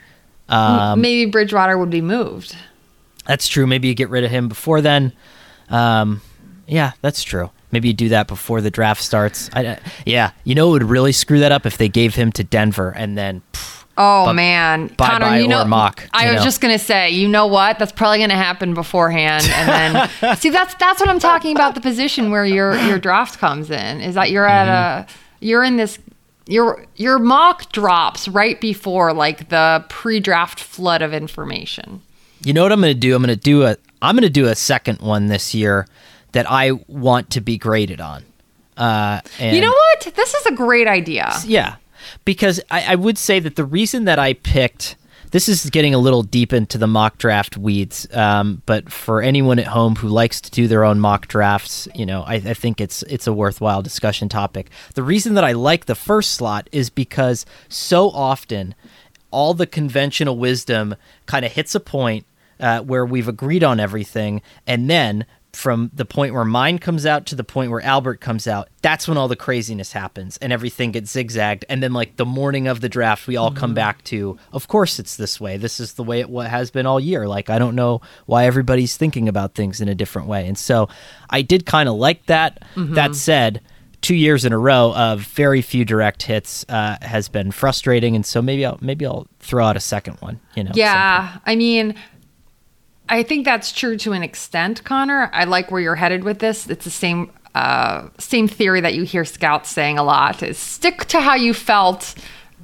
Um, 0.48 1.00
Maybe 1.00 1.30
Bridgewater 1.30 1.78
would 1.78 1.90
be 1.90 2.00
moved. 2.00 2.56
That's 3.26 3.46
true. 3.48 3.66
Maybe 3.66 3.88
you 3.88 3.94
get 3.94 4.10
rid 4.10 4.24
of 4.24 4.30
him 4.30 4.48
before 4.48 4.80
then. 4.80 5.12
Um, 5.70 6.20
yeah, 6.66 6.92
that's 7.00 7.22
true. 7.22 7.50
Maybe 7.72 7.88
you 7.88 7.94
do 7.94 8.08
that 8.10 8.26
before 8.28 8.60
the 8.60 8.70
draft 8.70 9.02
starts. 9.02 9.48
I, 9.52 9.64
uh, 9.66 9.76
yeah, 10.04 10.32
you 10.44 10.54
know, 10.54 10.68
it 10.70 10.72
would 10.72 10.82
really 10.90 11.12
screw 11.12 11.38
that 11.40 11.52
up 11.52 11.66
if 11.66 11.76
they 11.78 11.88
gave 11.88 12.14
him 12.16 12.32
to 12.32 12.44
Denver 12.44 12.90
and 12.96 13.16
then. 13.16 13.42
pff, 13.52 13.76
Oh 13.96 14.26
Bu- 14.28 14.34
man, 14.34 14.86
bye-bye 14.96 15.18
Conor, 15.18 15.36
you 15.38 15.44
or 15.44 15.48
know, 15.48 15.64
mock, 15.66 16.08
I 16.14 16.24
you 16.26 16.32
was 16.32 16.40
know. 16.40 16.44
just 16.44 16.60
gonna 16.62 16.78
say, 16.78 17.10
you 17.10 17.28
know 17.28 17.46
what? 17.48 17.78
That's 17.78 17.92
probably 17.92 18.18
gonna 18.20 18.34
happen 18.34 18.72
beforehand, 18.72 19.44
and 19.52 19.68
then 20.22 20.36
see 20.38 20.48
that's 20.48 20.74
that's 20.76 21.00
what 21.00 21.10
I'm 21.10 21.18
talking 21.18 21.54
about. 21.54 21.74
The 21.74 21.80
position 21.82 22.30
where 22.30 22.46
your 22.46 22.74
your 22.86 22.98
draft 22.98 23.38
comes 23.38 23.70
in 23.70 24.00
is 24.00 24.14
that 24.14 24.30
you're 24.30 24.46
at 24.48 24.68
a 24.68 25.02
Mm-hmm. 25.04 25.12
you're 25.40 25.64
in 25.64 25.76
this 25.76 25.98
your 26.46 26.86
your 26.96 27.18
mock 27.18 27.70
drops 27.72 28.26
right 28.26 28.58
before 28.60 29.12
like 29.12 29.50
the 29.50 29.84
pre-draft 29.90 30.60
flood 30.60 31.02
of 31.02 31.12
information. 31.12 32.00
You 32.42 32.54
know 32.54 32.62
what 32.62 32.72
I'm 32.72 32.80
going 32.80 32.94
to 32.94 32.98
do? 32.98 33.14
I'm 33.14 33.22
going 33.22 33.36
to 33.36 33.40
do 33.40 33.64
a. 33.64 33.76
I'm 34.02 34.14
going 34.14 34.22
to 34.22 34.30
do 34.30 34.46
a 34.46 34.54
second 34.54 35.00
one 35.00 35.26
this 35.26 35.54
year 35.54 35.86
that 36.32 36.50
I 36.50 36.72
want 36.86 37.30
to 37.30 37.40
be 37.40 37.58
graded 37.58 38.00
on. 38.00 38.24
Uh, 38.76 39.20
and 39.38 39.54
you 39.54 39.62
know 39.62 39.70
what? 39.72 40.14
This 40.14 40.34
is 40.34 40.46
a 40.46 40.52
great 40.52 40.86
idea. 40.86 41.32
Yeah, 41.44 41.76
because 42.24 42.60
I, 42.70 42.92
I 42.92 42.94
would 42.94 43.18
say 43.18 43.40
that 43.40 43.56
the 43.56 43.64
reason 43.64 44.04
that 44.06 44.18
I 44.18 44.34
picked 44.34 44.96
this 45.30 45.48
is 45.48 45.70
getting 45.70 45.94
a 45.94 45.98
little 45.98 46.22
deep 46.22 46.52
into 46.52 46.76
the 46.76 46.86
mock 46.86 47.18
draft 47.18 47.56
weeds. 47.56 48.06
Um, 48.12 48.62
but 48.66 48.90
for 48.90 49.22
anyone 49.22 49.58
at 49.58 49.68
home 49.68 49.96
who 49.96 50.08
likes 50.08 50.40
to 50.40 50.50
do 50.50 50.66
their 50.66 50.84
own 50.84 50.98
mock 50.98 51.28
drafts, 51.28 51.86
you 51.94 52.04
know, 52.04 52.22
I, 52.22 52.34
I 52.34 52.54
think 52.54 52.80
it's 52.80 53.02
it's 53.04 53.26
a 53.26 53.32
worthwhile 53.32 53.82
discussion 53.82 54.28
topic. 54.28 54.70
The 54.94 55.02
reason 55.02 55.34
that 55.34 55.44
I 55.44 55.52
like 55.52 55.86
the 55.86 55.94
first 55.94 56.32
slot 56.32 56.68
is 56.72 56.90
because 56.90 57.46
so 57.68 58.10
often 58.10 58.74
all 59.30 59.54
the 59.54 59.66
conventional 59.66 60.36
wisdom 60.36 60.96
kind 61.26 61.44
of 61.44 61.52
hits 61.52 61.74
a 61.74 61.80
point 61.80 62.26
uh, 62.60 62.82
where 62.82 63.04
we've 63.06 63.28
agreed 63.28 63.64
on 63.64 63.80
everything, 63.80 64.42
and 64.66 64.88
then 64.88 65.26
from 65.52 65.90
the 65.92 66.04
point 66.04 66.32
where 66.32 66.44
mine 66.44 66.78
comes 66.78 67.04
out 67.04 67.26
to 67.26 67.34
the 67.34 67.42
point 67.42 67.70
where 67.70 67.80
Albert 67.80 68.20
comes 68.20 68.46
out, 68.46 68.68
that's 68.82 69.08
when 69.08 69.18
all 69.18 69.28
the 69.28 69.36
craziness 69.36 69.92
happens 69.92 70.36
and 70.36 70.52
everything 70.52 70.92
gets 70.92 71.10
zigzagged. 71.10 71.64
And 71.68 71.82
then, 71.82 71.92
like 71.92 72.16
the 72.16 72.24
morning 72.24 72.68
of 72.68 72.80
the 72.80 72.88
draft, 72.88 73.26
we 73.26 73.36
all 73.36 73.50
mm-hmm. 73.50 73.58
come 73.58 73.74
back 73.74 74.04
to, 74.04 74.38
of 74.52 74.68
course, 74.68 74.98
it's 74.98 75.16
this 75.16 75.40
way. 75.40 75.56
This 75.56 75.80
is 75.80 75.94
the 75.94 76.04
way 76.04 76.20
it 76.20 76.28
has 76.28 76.70
been 76.70 76.86
all 76.86 77.00
year. 77.00 77.26
Like, 77.26 77.50
I 77.50 77.58
don't 77.58 77.74
know 77.74 78.00
why 78.26 78.44
everybody's 78.44 78.96
thinking 78.96 79.28
about 79.28 79.54
things 79.54 79.80
in 79.80 79.88
a 79.88 79.94
different 79.94 80.28
way. 80.28 80.46
And 80.46 80.56
so 80.56 80.88
I 81.28 81.42
did 81.42 81.66
kind 81.66 81.88
of 81.88 81.96
like 81.96 82.26
that. 82.26 82.62
Mm-hmm. 82.76 82.94
That 82.94 83.16
said, 83.16 83.60
two 84.02 84.14
years 84.14 84.44
in 84.44 84.52
a 84.52 84.58
row 84.58 84.94
of 84.94 85.22
very 85.22 85.62
few 85.62 85.84
direct 85.84 86.22
hits 86.22 86.64
uh, 86.68 86.96
has 87.02 87.28
been 87.28 87.50
frustrating. 87.50 88.14
And 88.14 88.24
so 88.24 88.40
maybe 88.40 88.64
I'll, 88.64 88.78
maybe 88.80 89.04
I'll 89.04 89.26
throw 89.40 89.66
out 89.66 89.76
a 89.76 89.80
second 89.80 90.16
one, 90.20 90.40
you 90.54 90.64
know? 90.64 90.70
Yeah. 90.74 91.38
I 91.44 91.56
mean, 91.56 91.94
I 93.10 93.24
think 93.24 93.44
that's 93.44 93.72
true 93.72 93.96
to 93.98 94.12
an 94.12 94.22
extent, 94.22 94.84
Conor. 94.84 95.30
I 95.32 95.44
like 95.44 95.70
where 95.70 95.80
you're 95.80 95.96
headed 95.96 96.22
with 96.22 96.38
this. 96.38 96.68
It's 96.68 96.84
the 96.84 96.90
same 96.90 97.30
uh, 97.54 98.08
same 98.18 98.46
theory 98.46 98.80
that 98.80 98.94
you 98.94 99.02
hear 99.02 99.24
scouts 99.24 99.70
saying 99.70 99.98
a 99.98 100.04
lot 100.04 100.40
is 100.40 100.56
stick 100.56 101.04
to 101.06 101.20
how 101.20 101.34
you 101.34 101.52
felt 101.52 102.14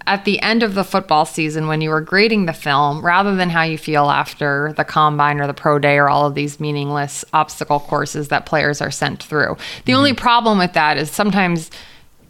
at 0.07 0.25
the 0.25 0.41
end 0.41 0.63
of 0.63 0.75
the 0.75 0.85
football 0.85 1.25
season 1.25 1.67
when 1.67 1.81
you 1.81 1.91
were 1.91 2.01
grading 2.01 2.47
the 2.47 2.53
film 2.53 3.05
rather 3.05 3.35
than 3.35 3.51
how 3.51 3.63
you 3.63 3.77
feel 3.77 4.09
after 4.09 4.73
the 4.77 4.85
combine 4.85 5.41
or 5.41 5.49
the 5.49 5.55
pro 5.55 5.81
day 5.81 5.99
or 5.99 6.09
all 6.09 6.25
of 6.25 6.37
these 6.37 6.61
meaningless 6.61 7.25
obstacle 7.33 7.81
courses 7.81 8.29
that 8.29 8.47
players 8.47 8.81
are 8.81 8.93
sent 8.93 9.21
through. 9.21 9.57
The 9.85 9.93
mm-hmm. 9.93 9.99
only 9.99 10.13
problem 10.13 10.59
with 10.59 10.75
that 10.75 10.97
is 10.97 11.11
sometimes 11.11 11.73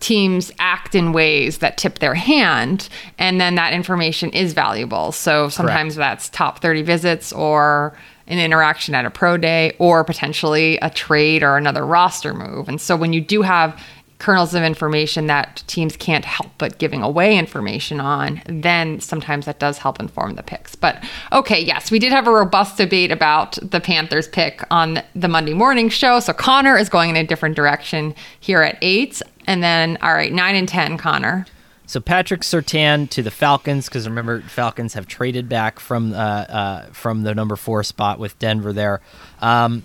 teams 0.01 0.53
act 0.59 0.95
in 0.95 1.13
ways 1.13 1.59
that 1.59 1.77
tip 1.79 1.99
their 1.99 2.15
hand 2.15 2.89
and 3.19 3.41
then 3.41 3.55
that 3.55 3.73
information 3.73 4.31
is 4.31 4.53
valuable 4.53 5.13
so 5.13 5.49
sometimes 5.49 5.95
Correct. 5.95 6.11
that's 6.19 6.29
top 6.29 6.61
30 6.61 6.83
visits 6.83 7.33
or 7.33 7.97
an 8.27 8.39
interaction 8.39 8.95
at 8.95 9.05
a 9.05 9.11
pro 9.11 9.37
day 9.37 9.75
or 9.79 10.05
potentially 10.05 10.77
a 10.79 10.91
trade 10.91 11.43
or 11.43 11.57
another 11.57 11.85
roster 11.85 12.35
move 12.35 12.69
and 12.69 12.81
so 12.81 12.97
when 12.97 13.13
you 13.13 13.21
do 13.21 13.43
have 13.43 13.81
kernels 14.19 14.55
of 14.55 14.63
information 14.63 15.27
that 15.27 15.63
teams 15.67 15.97
can't 15.97 16.25
help 16.25 16.51
but 16.59 16.79
giving 16.79 17.03
away 17.03 17.37
information 17.37 18.01
on, 18.01 18.41
then 18.47 19.01
sometimes 19.01 19.45
that 19.47 19.59
does 19.59 19.79
help 19.79 20.01
inform 20.01 20.35
the 20.35 20.43
picks. 20.43 20.75
But 20.75 21.03
okay, 21.33 21.61
yes, 21.61 21.91
we 21.91 21.99
did 21.99 22.13
have 22.13 22.27
a 22.27 22.31
robust 22.31 22.79
debate 22.79 23.13
about 23.13 23.59
the 23.63 23.81
Panthers 23.81 24.29
pick 24.29 24.63
on 24.71 25.03
the 25.15 25.29
Monday 25.29 25.55
morning 25.55 25.89
show. 25.89 26.21
So 26.21 26.33
Conor 26.33 26.77
is 26.79 26.89
going 26.89 27.11
in 27.11 27.17
a 27.17 27.25
different 27.25 27.57
direction 27.57 28.15
here 28.41 28.63
at 28.63 28.79
eight. 28.81 29.21
And 29.47 29.63
then, 29.63 29.99
all 30.03 30.13
right, 30.13 30.33
nine 30.33 30.57
and 30.57 30.69
10, 30.69 30.99
Conor. 30.99 31.47
So 31.87 32.01
Patrick 32.01 32.41
Surtain 32.41 33.09
to 33.11 33.23
the 33.23 33.31
Falcons 33.31 33.89
because 33.89 34.09
remember 34.09 34.41
Falcons 34.43 34.95
have 34.95 35.07
traded 35.07 35.49
back 35.49 35.79
from 35.79 36.13
uh, 36.13 36.17
uh, 36.17 36.87
from 36.87 37.23
the 37.23 37.33
number 37.33 37.55
four 37.55 37.85
spot 37.85 38.19
with 38.19 38.37
Denver 38.41 38.73
there. 38.73 39.01
Um, 39.41 39.85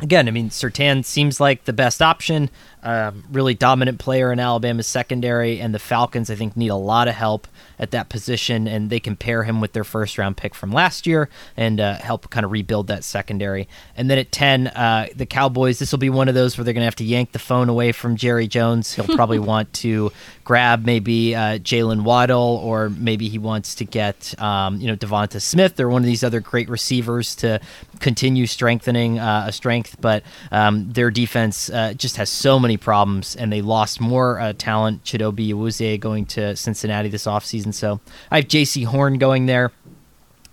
again, 0.00 0.28
I 0.28 0.30
mean 0.30 0.48
Sertan 0.50 1.04
seems 1.04 1.40
like 1.40 1.64
the 1.64 1.72
best 1.72 2.00
option 2.00 2.50
um, 2.82 3.24
really 3.30 3.54
dominant 3.54 3.98
player 3.98 4.32
in 4.32 4.40
Alabama's 4.40 4.86
secondary, 4.86 5.60
and 5.60 5.74
the 5.74 5.78
Falcons, 5.78 6.30
I 6.30 6.34
think, 6.34 6.56
need 6.56 6.68
a 6.68 6.76
lot 6.76 7.08
of 7.08 7.14
help 7.14 7.46
at 7.78 7.90
that 7.90 8.08
position, 8.08 8.68
and 8.68 8.90
they 8.90 9.00
can 9.00 9.16
pair 9.16 9.42
him 9.42 9.60
with 9.60 9.72
their 9.72 9.84
first 9.84 10.18
round 10.18 10.36
pick 10.36 10.54
from 10.54 10.70
last 10.72 11.06
year 11.06 11.28
and 11.56 11.80
uh, 11.80 11.94
help 11.94 12.30
kind 12.30 12.44
of 12.44 12.52
rebuild 12.52 12.86
that 12.86 13.04
secondary. 13.04 13.68
And 13.96 14.08
then 14.10 14.18
at 14.18 14.30
10, 14.30 14.68
uh, 14.68 15.08
the 15.14 15.26
Cowboys, 15.26 15.78
this 15.78 15.90
will 15.90 15.98
be 15.98 16.10
one 16.10 16.28
of 16.28 16.34
those 16.34 16.56
where 16.56 16.64
they're 16.64 16.74
going 16.74 16.82
to 16.82 16.86
have 16.86 16.96
to 16.96 17.04
yank 17.04 17.32
the 17.32 17.38
phone 17.38 17.68
away 17.68 17.92
from 17.92 18.16
Jerry 18.16 18.46
Jones. 18.46 18.92
He'll 18.92 19.06
probably 19.16 19.38
want 19.38 19.72
to 19.74 20.12
grab 20.44 20.84
maybe 20.84 21.34
uh, 21.34 21.58
Jaylen 21.58 22.02
Waddle, 22.02 22.60
or 22.62 22.90
maybe 22.90 23.28
he 23.28 23.38
wants 23.38 23.74
to 23.76 23.84
get, 23.84 24.40
um, 24.40 24.80
you 24.80 24.86
know, 24.86 24.96
Devonta 24.96 25.40
Smith 25.40 25.78
or 25.80 25.88
one 25.88 26.02
of 26.02 26.06
these 26.06 26.24
other 26.24 26.40
great 26.40 26.68
receivers 26.68 27.34
to 27.36 27.60
continue 28.00 28.46
strengthening 28.46 29.18
uh, 29.18 29.46
a 29.48 29.52
strength. 29.52 29.96
But 30.00 30.22
um, 30.50 30.92
their 30.92 31.10
defense 31.10 31.70
uh, 31.70 31.94
just 31.94 32.16
has 32.16 32.28
so 32.28 32.58
many 32.58 32.71
problems, 32.76 33.36
and 33.36 33.52
they 33.52 33.62
lost 33.62 34.00
more 34.00 34.40
uh, 34.40 34.52
talent. 34.52 35.04
Chidobe 35.04 35.50
Awuzie 35.50 35.98
going 35.98 36.26
to 36.26 36.56
Cincinnati 36.56 37.08
this 37.08 37.26
offseason. 37.26 37.72
So 37.74 38.00
I 38.30 38.36
have 38.36 38.48
Jaycee 38.48 38.86
Horn 38.86 39.18
going 39.18 39.46
there. 39.46 39.72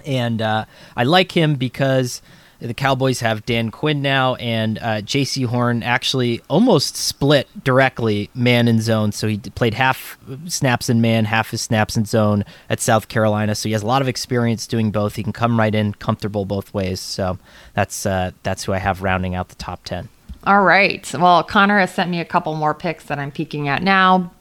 And 0.06 0.42
uh, 0.42 0.64
I 0.96 1.04
like 1.04 1.34
him 1.34 1.56
because 1.56 2.22
the 2.60 2.74
Cowboys 2.74 3.20
have 3.20 3.46
Dan 3.46 3.70
Quinn 3.70 4.02
now, 4.02 4.36
and 4.36 4.78
uh, 4.80 5.02
Jaycee 5.02 5.46
Horn 5.46 5.84
actually 5.84 6.42
almost 6.50 6.96
split 6.96 7.48
directly 7.64 8.30
man 8.34 8.68
and 8.68 8.82
zone. 8.82 9.12
So 9.12 9.28
he 9.28 9.38
played 9.38 9.74
half 9.74 10.18
snaps 10.48 10.90
in 10.90 11.02
man, 11.02 11.26
half 11.26 11.52
his 11.52 11.62
snaps 11.62 11.98
in 11.98 12.06
zone 12.06 12.44
at 12.70 12.80
South 12.80 13.08
Carolina. 13.08 13.56
So 13.56 13.70
he 13.70 13.74
has 13.74 13.84
a 13.84 13.88
lot 13.88 14.02
of 14.02 14.08
experience 14.08 14.68
doing 14.68 14.92
both. 14.92 15.16
He 15.16 15.24
can 15.24 15.34
come 15.34 15.60
right 15.60 15.74
in, 15.74 15.94
comfortable 15.94 16.46
both 16.46 16.74
ways. 16.74 17.00
So 17.00 17.40
that's 17.74 18.06
uh, 18.06 18.32
that's 18.44 18.64
who 18.64 18.74
I 18.74 18.80
have 18.80 19.02
rounding 19.02 19.36
out 19.36 19.50
the 19.50 19.56
top 19.56 19.84
ten. 19.84 20.10
All 20.50 20.64
right. 20.64 21.08
Well, 21.14 21.44
Conor 21.44 21.78
has 21.78 21.94
sent 21.94 22.10
me 22.10 22.20
a 22.20 22.26
couple 22.26 22.56
more 22.56 22.74
picks 22.74 23.04
that 23.04 23.20
I'm 23.20 23.30
peeking 23.30 23.68
at 23.68 23.84
now, 23.84 24.32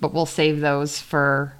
but 0.00 0.14
we'll 0.14 0.24
save 0.24 0.60
those 0.60 0.98
for 0.98 1.52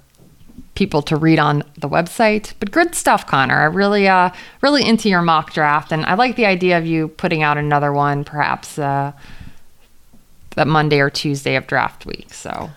people 0.73 1.03
to 1.03 1.15
read 1.15 1.37
on 1.37 1.63
the 1.77 1.87
website. 1.87 2.53
But 2.59 2.71
good 2.71 2.95
stuff, 2.95 3.27
Conor. 3.27 3.53
I 3.53 3.65
really, 3.65 4.07
uh, 4.07 4.31
really 4.61 4.83
into 4.83 5.09
your 5.09 5.21
mock 5.21 5.53
draft, 5.53 5.91
and 5.91 6.07
I 6.07 6.15
like 6.15 6.37
the 6.37 6.47
idea 6.47 6.79
of 6.79 6.87
you 6.87 7.09
putting 7.09 7.43
out 7.43 7.59
another 7.59 7.93
one, 7.93 8.23
perhaps 8.23 8.79
uh, 8.79 9.11
that 10.55 10.65
Monday 10.65 10.99
or 10.99 11.11
Tuesday 11.11 11.55
of 11.55 11.67
draft 11.67 12.07
week. 12.07 12.33
So 12.33 12.71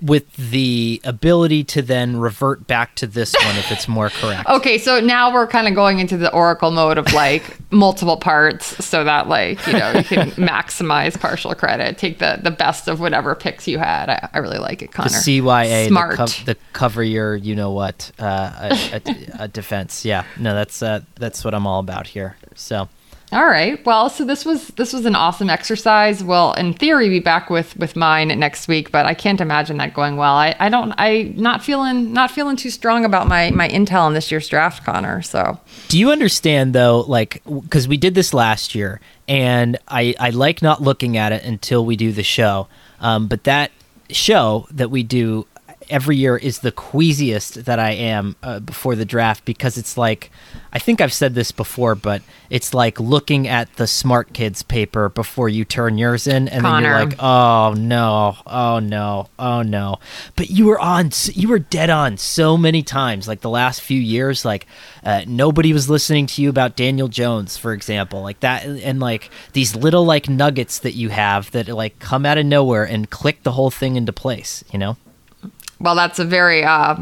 with 0.00 0.34
the 0.36 1.00
ability 1.04 1.64
to 1.64 1.82
then 1.82 2.16
revert 2.16 2.66
back 2.66 2.94
to 2.96 3.06
this 3.06 3.34
one 3.44 3.56
if 3.56 3.70
it's 3.70 3.86
more 3.86 4.10
correct. 4.10 4.48
okay, 4.48 4.78
so 4.78 5.00
now 5.00 5.32
we're 5.32 5.46
kind 5.46 5.68
of 5.68 5.74
going 5.74 5.98
into 5.98 6.16
the 6.16 6.32
oracle 6.32 6.70
mode 6.70 6.98
of 6.98 7.12
like 7.12 7.58
multiple 7.70 8.16
parts 8.16 8.84
so 8.84 9.04
that 9.04 9.28
like, 9.28 9.64
you 9.66 9.74
know, 9.74 9.92
you 9.92 10.04
can 10.04 10.30
maximize 10.32 11.18
partial 11.18 11.54
credit, 11.54 11.98
take 11.98 12.18
the 12.18 12.38
the 12.42 12.50
best 12.50 12.88
of 12.88 13.00
whatever 13.00 13.34
picks 13.34 13.68
you 13.68 13.78
had. 13.78 14.08
I, 14.08 14.28
I 14.32 14.38
really 14.38 14.58
like 14.58 14.82
it, 14.82 14.92
Conor. 14.92 15.08
The 15.08 15.14
CYA, 15.14 15.88
Smart. 15.88 16.10
The, 16.12 16.16
co- 16.16 16.44
the 16.44 16.56
cover 16.72 17.02
your, 17.02 17.36
you 17.36 17.54
know 17.54 17.70
what, 17.70 18.10
uh, 18.18 18.70
a, 18.70 18.96
a, 18.96 19.44
a, 19.44 19.48
defense. 19.48 20.04
Yeah, 20.04 20.24
no, 20.38 20.54
that's 20.54 20.82
uh, 20.82 21.00
that's 21.16 21.44
what 21.44 21.54
I'm 21.54 21.66
all 21.66 21.80
about 21.80 22.06
here. 22.06 22.36
So 22.54 22.88
all 23.34 23.46
right. 23.46 23.84
Well, 23.84 24.08
so 24.08 24.24
this 24.24 24.44
was 24.44 24.68
this 24.68 24.92
was 24.92 25.04
an 25.06 25.16
awesome 25.16 25.50
exercise. 25.50 26.22
Well, 26.22 26.52
in 26.52 26.72
theory, 26.72 27.08
be 27.08 27.18
back 27.18 27.50
with 27.50 27.76
with 27.76 27.96
mine 27.96 28.28
next 28.28 28.68
week, 28.68 28.92
but 28.92 29.06
I 29.06 29.14
can't 29.14 29.40
imagine 29.40 29.76
that 29.78 29.92
going 29.92 30.16
well. 30.16 30.34
I, 30.34 30.54
I 30.60 30.68
don't 30.68 30.92
I 30.96 31.34
not 31.34 31.62
feeling 31.62 32.12
not 32.12 32.30
feeling 32.30 32.54
too 32.54 32.70
strong 32.70 33.04
about 33.04 33.26
my 33.26 33.50
my 33.50 33.68
intel 33.68 34.06
in 34.06 34.14
this 34.14 34.30
year's 34.30 34.48
draft, 34.48 34.84
Conor. 34.84 35.20
So 35.22 35.58
do 35.88 35.98
you 35.98 36.12
understand 36.12 36.74
though, 36.74 37.00
like 37.00 37.42
because 37.44 37.88
we 37.88 37.96
did 37.96 38.14
this 38.14 38.32
last 38.32 38.74
year, 38.74 39.00
and 39.26 39.78
I 39.88 40.14
I 40.20 40.30
like 40.30 40.62
not 40.62 40.80
looking 40.80 41.16
at 41.16 41.32
it 41.32 41.42
until 41.42 41.84
we 41.84 41.96
do 41.96 42.12
the 42.12 42.22
show. 42.22 42.68
Um, 43.00 43.26
but 43.26 43.44
that 43.44 43.72
show 44.10 44.68
that 44.70 44.90
we 44.90 45.02
do 45.02 45.46
every 45.88 46.16
year 46.16 46.36
is 46.36 46.60
the 46.60 46.72
queasiest 46.72 47.64
that 47.64 47.78
I 47.78 47.90
am 47.92 48.36
uh, 48.42 48.60
before 48.60 48.94
the 48.94 49.04
draft 49.04 49.44
because 49.44 49.78
it's 49.78 49.96
like 49.96 50.30
I 50.74 50.80
think 50.80 51.00
I've 51.00 51.12
said 51.12 51.36
this 51.36 51.52
before, 51.52 51.94
but 51.94 52.20
it's 52.50 52.74
like 52.74 52.98
looking 52.98 53.46
at 53.46 53.72
the 53.76 53.86
smart 53.86 54.32
kids 54.32 54.64
paper 54.64 55.08
before 55.08 55.48
you 55.48 55.64
turn 55.64 55.98
yours 55.98 56.26
in, 56.26 56.48
and 56.48 56.62
Conor. 56.62 56.82
then 56.82 56.90
you're 56.90 57.06
like, 57.06 57.22
oh 57.22 57.74
no, 57.78 58.36
oh 58.44 58.80
no, 58.80 59.28
oh 59.38 59.62
no. 59.62 60.00
But 60.34 60.50
you 60.50 60.66
were 60.66 60.80
on, 60.80 61.10
you 61.32 61.48
were 61.48 61.60
dead 61.60 61.90
on 61.90 62.16
so 62.16 62.56
many 62.56 62.82
times, 62.82 63.28
like 63.28 63.40
the 63.40 63.50
last 63.50 63.82
few 63.82 64.00
years. 64.00 64.44
Like 64.44 64.66
uh, 65.04 65.22
nobody 65.28 65.72
was 65.72 65.88
listening 65.88 66.26
to 66.26 66.42
you 66.42 66.50
about 66.50 66.74
Daniel 66.74 67.06
Jones, 67.06 67.56
for 67.56 67.72
example, 67.72 68.22
like 68.22 68.40
that, 68.40 68.64
and 68.64 68.98
like 68.98 69.30
these 69.52 69.76
little 69.76 70.04
like 70.04 70.28
nuggets 70.28 70.80
that 70.80 70.94
you 70.94 71.10
have 71.10 71.52
that 71.52 71.68
like 71.68 72.00
come 72.00 72.26
out 72.26 72.36
of 72.36 72.46
nowhere 72.46 72.82
and 72.82 73.08
click 73.08 73.44
the 73.44 73.52
whole 73.52 73.70
thing 73.70 73.94
into 73.94 74.12
place. 74.12 74.64
You 74.72 74.80
know. 74.80 74.96
Well, 75.84 75.94
that's 75.94 76.18
a 76.18 76.24
very 76.24 76.64
uh, 76.64 76.96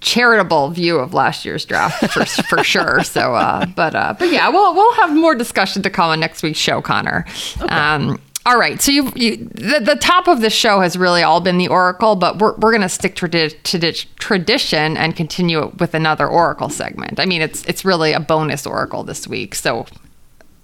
charitable 0.00 0.70
view 0.70 0.98
of 0.98 1.12
last 1.12 1.44
year's 1.44 1.66
draft 1.66 2.10
for, 2.10 2.24
for 2.24 2.64
sure. 2.64 3.02
So, 3.02 3.34
uh, 3.34 3.66
but 3.66 3.94
uh, 3.94 4.14
but 4.18 4.32
yeah, 4.32 4.48
we'll 4.48 4.74
we'll 4.74 4.94
have 4.94 5.14
more 5.14 5.34
discussion 5.34 5.82
to 5.82 5.90
come 5.90 6.10
on 6.10 6.18
next 6.20 6.42
week's 6.42 6.58
show, 6.58 6.80
Conor. 6.80 7.26
Okay. 7.60 7.68
Um, 7.68 8.18
all 8.46 8.58
right, 8.58 8.80
so 8.80 8.92
you, 8.92 9.12
you 9.16 9.36
the, 9.36 9.80
the 9.80 9.96
top 9.96 10.28
of 10.28 10.40
the 10.40 10.50
show 10.50 10.80
has 10.80 10.96
really 10.96 11.22
all 11.22 11.40
been 11.40 11.58
the 11.58 11.66
Oracle, 11.66 12.14
but 12.14 12.38
we're, 12.38 12.54
we're 12.54 12.70
going 12.70 12.80
to 12.80 12.88
stick 12.88 13.16
to 13.16 13.26
tradi- 13.26 14.06
tradition 14.20 14.96
and 14.96 15.16
continue 15.16 15.72
with 15.80 15.94
another 15.94 16.28
Oracle 16.28 16.68
segment. 16.68 17.18
I 17.18 17.26
mean, 17.26 17.42
it's 17.42 17.64
it's 17.66 17.84
really 17.84 18.12
a 18.12 18.20
bonus 18.20 18.64
Oracle 18.64 19.02
this 19.02 19.26
week, 19.26 19.54
so 19.54 19.86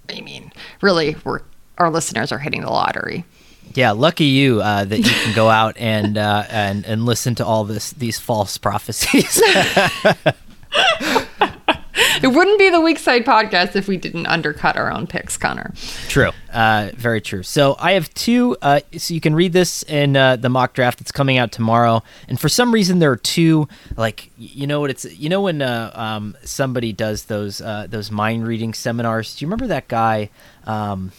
I 0.09 0.21
mean, 0.21 0.51
really, 0.81 1.15
we're 1.25 1.41
our 1.77 1.91
listeners 1.91 2.31
are 2.31 2.39
hitting 2.39 2.61
the 2.61 2.69
lottery. 2.69 3.25
Yeah, 3.75 3.91
lucky 3.91 4.25
you 4.25 4.61
uh, 4.61 4.85
that 4.85 4.97
you 4.97 5.03
can 5.03 5.35
go 5.35 5.49
out 5.49 5.77
and 5.77 6.17
uh, 6.17 6.45
and 6.49 6.85
and 6.85 7.05
listen 7.05 7.35
to 7.35 7.45
all 7.45 7.63
this 7.63 7.91
these 7.91 8.19
false 8.19 8.57
prophecies. 8.57 9.41
It 12.23 12.27
wouldn't 12.27 12.57
be 12.57 12.69
the 12.69 12.79
Weak 12.79 12.99
Side 12.99 13.25
podcast 13.25 13.75
if 13.75 13.87
we 13.89 13.97
didn't 13.97 14.27
undercut 14.27 14.77
our 14.77 14.91
own 14.91 15.07
picks, 15.07 15.35
Conor. 15.35 15.73
True. 16.07 16.31
Uh, 16.53 16.89
very 16.95 17.19
true. 17.19 17.43
So 17.43 17.75
I 17.77 17.91
have 17.93 18.13
two. 18.13 18.55
Uh, 18.61 18.79
so 18.97 19.13
you 19.13 19.19
can 19.19 19.35
read 19.35 19.51
this 19.51 19.83
in 19.83 20.15
uh, 20.15 20.37
the 20.37 20.47
mock 20.47 20.73
draft 20.73 20.99
that's 20.99 21.11
coming 21.11 21.37
out 21.37 21.51
tomorrow. 21.51 22.01
And 22.29 22.39
for 22.39 22.47
some 22.47 22.73
reason, 22.73 22.99
there 22.99 23.11
are 23.11 23.17
two. 23.17 23.67
Like 23.97 24.31
you 24.37 24.67
know 24.67 24.79
what 24.79 24.89
it's. 24.89 25.03
You 25.03 25.27
know 25.27 25.41
when 25.41 25.61
uh, 25.61 25.91
um, 25.93 26.37
somebody 26.43 26.93
does 26.93 27.25
those 27.25 27.59
uh, 27.59 27.87
those 27.89 28.09
mind 28.09 28.47
reading 28.47 28.73
seminars. 28.73 29.35
Do 29.35 29.43
you 29.43 29.47
remember 29.47 29.67
that 29.67 29.87
guy? 29.89 30.29
Um, 30.65 31.11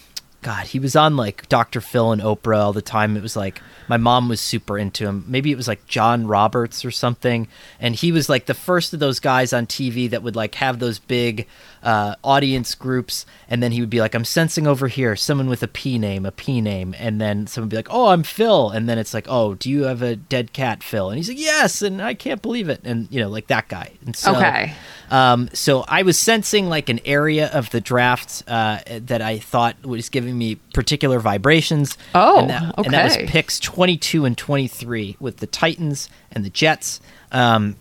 God, 0.45 0.67
he 0.67 0.77
was 0.77 0.95
on 0.95 1.17
like 1.17 1.49
Dr. 1.49 1.81
Phil 1.81 2.11
and 2.11 2.21
Oprah 2.21 2.59
all 2.59 2.71
the 2.71 2.79
time. 2.79 3.17
It 3.17 3.23
was 3.23 3.35
like 3.35 3.63
my 3.87 3.97
mom 3.97 4.29
was 4.29 4.39
super 4.39 4.77
into 4.77 5.07
him. 5.07 5.25
Maybe 5.27 5.51
it 5.51 5.55
was 5.55 5.67
like 5.67 5.87
John 5.87 6.27
Roberts 6.27 6.85
or 6.85 6.91
something. 6.91 7.47
And 7.79 7.95
he 7.95 8.11
was 8.11 8.29
like 8.29 8.45
the 8.45 8.53
first 8.53 8.93
of 8.93 8.99
those 8.99 9.19
guys 9.19 9.53
on 9.53 9.65
TV 9.65 10.07
that 10.11 10.21
would 10.21 10.35
like 10.35 10.53
have 10.53 10.77
those 10.77 10.99
big 10.99 11.47
uh, 11.85 12.15
audience 12.23 12.75
groups. 12.75 13.25
And 13.47 13.61
then 13.63 13.71
he 13.71 13.79
would 13.79 13.89
be 13.91 14.01
like, 14.01 14.13
I'm 14.15 14.25
sensing 14.25 14.65
over 14.67 14.87
here 14.87 15.15
someone 15.15 15.47
with 15.47 15.61
a 15.63 15.67
P 15.67 15.97
name, 15.97 16.25
a 16.25 16.31
P 16.31 16.59
name. 16.59 16.95
And 16.97 17.21
then 17.21 17.45
someone 17.47 17.67
would 17.67 17.71
be 17.71 17.77
like, 17.77 17.87
Oh, 17.91 18.07
I'm 18.07 18.23
Phil. 18.23 18.71
And 18.71 18.89
then 18.89 18.97
it's 18.97 19.13
like, 19.13 19.27
Oh, 19.29 19.53
do 19.53 19.69
you 19.69 19.83
have 19.83 20.01
a 20.01 20.15
dead 20.15 20.51
cat, 20.51 20.81
Phil? 20.83 21.09
And 21.09 21.17
he's 21.17 21.29
like, 21.29 21.39
Yes. 21.39 21.81
And 21.81 22.01
I 22.01 22.15
can't 22.15 22.41
believe 22.41 22.67
it. 22.69 22.81
And, 22.83 23.07
you 23.11 23.21
know, 23.21 23.29
like 23.29 23.47
that 23.47 23.67
guy. 23.69 23.91
And 24.05 24.15
so, 24.15 24.35
Okay. 24.35 24.73
um, 25.11 25.47
so 25.53 25.85
I 25.87 26.01
was 26.01 26.17
sensing 26.17 26.67
like 26.69 26.89
an 26.89 26.99
area 27.05 27.49
of 27.53 27.69
the 27.69 27.79
draft 27.81 28.43
uh, 28.47 28.79
that 28.87 29.21
I 29.21 29.37
thought 29.37 29.85
was 29.85 30.09
giving 30.09 30.37
me 30.37 30.55
particular 30.73 31.19
vibrations. 31.19 31.97
Oh, 32.15 32.39
and 32.39 32.49
that, 32.49 32.73
and 32.77 32.93
that 32.93 33.03
was 33.05 33.29
picks 33.29 33.59
22 33.59 34.25
and 34.25 34.35
23 34.37 35.17
with 35.19 35.37
the 35.37 35.47
Titans 35.47 36.09
and 36.31 36.43
the 36.43 36.49
Jets. 36.49 36.99
Um, 37.31 37.75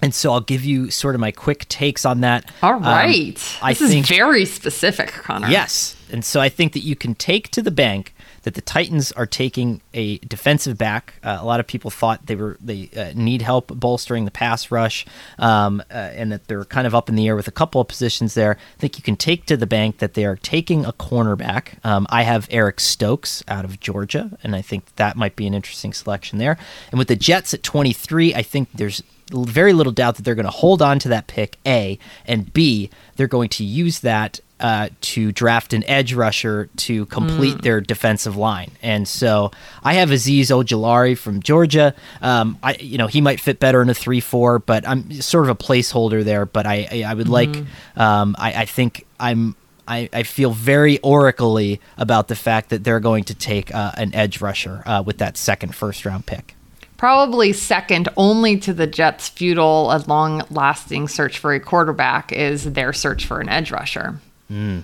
and 0.00 0.14
so 0.14 0.32
I'll 0.32 0.40
give 0.40 0.64
you 0.64 0.90
sort 0.90 1.14
of 1.14 1.20
my 1.20 1.32
quick 1.32 1.68
takes 1.68 2.04
on 2.04 2.20
that. 2.20 2.50
All 2.62 2.74
right. 2.74 3.36
Um. 3.60 3.68
I 3.68 3.74
this 3.74 3.90
think 3.90 4.10
is 4.10 4.16
very 4.16 4.44
specific, 4.44 5.08
Conor. 5.08 5.48
Yes. 5.48 5.96
And 6.10 6.24
so 6.24 6.40
I 6.40 6.48
think 6.48 6.72
that 6.72 6.80
you 6.80 6.96
can 6.96 7.14
take 7.14 7.50
to 7.50 7.62
the 7.62 7.70
bank 7.70 8.14
that 8.42 8.54
the 8.54 8.62
Titans 8.62 9.12
are 9.12 9.26
taking 9.26 9.82
a 9.92 10.16
defensive 10.18 10.78
back. 10.78 11.14
Uh, 11.22 11.38
a 11.40 11.44
lot 11.44 11.60
of 11.60 11.66
people 11.66 11.90
thought 11.90 12.26
they 12.26 12.34
were 12.34 12.56
they 12.60 12.88
uh, 12.96 13.12
need 13.14 13.42
help 13.42 13.68
bolstering 13.78 14.24
the 14.24 14.30
pass 14.30 14.70
rush, 14.70 15.04
um, 15.38 15.82
uh, 15.90 15.94
and 15.94 16.32
that 16.32 16.46
they're 16.48 16.64
kind 16.64 16.86
of 16.86 16.94
up 16.94 17.08
in 17.08 17.14
the 17.14 17.26
air 17.26 17.36
with 17.36 17.48
a 17.48 17.52
couple 17.52 17.78
of 17.80 17.88
positions 17.88 18.32
there. 18.34 18.56
I 18.56 18.80
think 18.80 18.96
you 18.96 19.02
can 19.02 19.16
take 19.16 19.44
to 19.46 19.56
the 19.56 19.66
bank 19.66 19.98
that 19.98 20.14
they 20.14 20.24
are 20.24 20.36
taking 20.36 20.84
a 20.84 20.92
cornerback. 20.92 21.84
Um, 21.84 22.06
I 22.08 22.22
have 22.22 22.48
Eric 22.50 22.80
Stokes 22.80 23.44
out 23.48 23.64
of 23.66 23.80
Georgia, 23.80 24.38
and 24.42 24.54
I 24.56 24.62
think 24.62 24.96
that 24.96 25.16
might 25.16 25.36
be 25.36 25.46
an 25.46 25.54
interesting 25.54 25.92
selection 25.92 26.38
there. 26.38 26.56
And 26.90 26.98
with 26.98 27.08
the 27.08 27.16
Jets 27.16 27.52
at 27.52 27.62
23, 27.62 28.34
I 28.34 28.42
think 28.42 28.68
there's 28.72 29.02
very 29.32 29.72
little 29.72 29.92
doubt 29.92 30.16
that 30.16 30.22
they're 30.24 30.34
going 30.34 30.44
to 30.46 30.50
hold 30.50 30.80
on 30.82 30.98
to 31.00 31.08
that 31.08 31.26
pick, 31.26 31.56
A, 31.66 31.98
and 32.26 32.52
B, 32.52 32.90
they're 33.16 33.26
going 33.26 33.48
to 33.50 33.64
use 33.64 34.00
that 34.00 34.40
uh, 34.60 34.88
to 35.00 35.30
draft 35.30 35.72
an 35.72 35.84
edge 35.84 36.12
rusher 36.14 36.68
to 36.76 37.06
complete 37.06 37.58
Mm. 37.58 37.62
their 37.62 37.80
defensive 37.80 38.36
line. 38.36 38.72
And 38.82 39.06
so 39.06 39.52
I 39.84 39.94
have 39.94 40.08
Azeez 40.08 40.46
Ojulari 40.50 41.16
from 41.16 41.40
Georgia. 41.40 41.94
Um, 42.20 42.58
I, 42.62 42.74
you 42.80 42.98
know, 42.98 43.06
he 43.06 43.20
might 43.20 43.38
fit 43.38 43.60
better 43.60 43.80
in 43.82 43.88
a 43.88 43.94
three-four, 43.94 44.58
but 44.58 44.86
I'm 44.88 45.12
sort 45.20 45.44
of 45.44 45.50
a 45.50 45.54
placeholder 45.54 46.24
there. 46.24 46.44
But 46.44 46.66
I, 46.66 46.88
I, 46.90 47.04
I 47.06 47.14
would 47.14 47.28
like, 47.28 47.50
Mhm. 47.50 47.66
um, 47.96 48.34
I, 48.38 48.62
I 48.62 48.64
think 48.64 49.06
I'm. 49.20 49.54
I, 49.86 50.10
I 50.12 50.22
feel 50.24 50.50
very 50.50 50.98
oracly 50.98 51.80
about 51.96 52.28
the 52.28 52.34
fact 52.36 52.68
that 52.68 52.84
they're 52.84 53.00
going 53.00 53.24
to 53.24 53.34
take 53.34 53.74
uh, 53.74 53.92
an 53.96 54.14
edge 54.14 54.42
rusher 54.42 54.82
uh, 54.84 55.02
with 55.06 55.16
that 55.18 55.38
second 55.38 55.74
first 55.74 56.04
round 56.04 56.26
pick. 56.26 56.54
Probably 56.98 57.52
second 57.52 58.08
only 58.16 58.58
to 58.58 58.74
the 58.74 58.88
Jets' 58.88 59.28
futile 59.28 59.90
and 59.90 60.06
long 60.08 60.42
lasting 60.50 61.08
search 61.08 61.38
for 61.38 61.54
a 61.54 61.60
quarterback 61.60 62.32
is 62.32 62.72
their 62.72 62.92
search 62.92 63.24
for 63.24 63.40
an 63.40 63.48
edge 63.48 63.70
rusher. 63.70 64.20
Mm. 64.50 64.82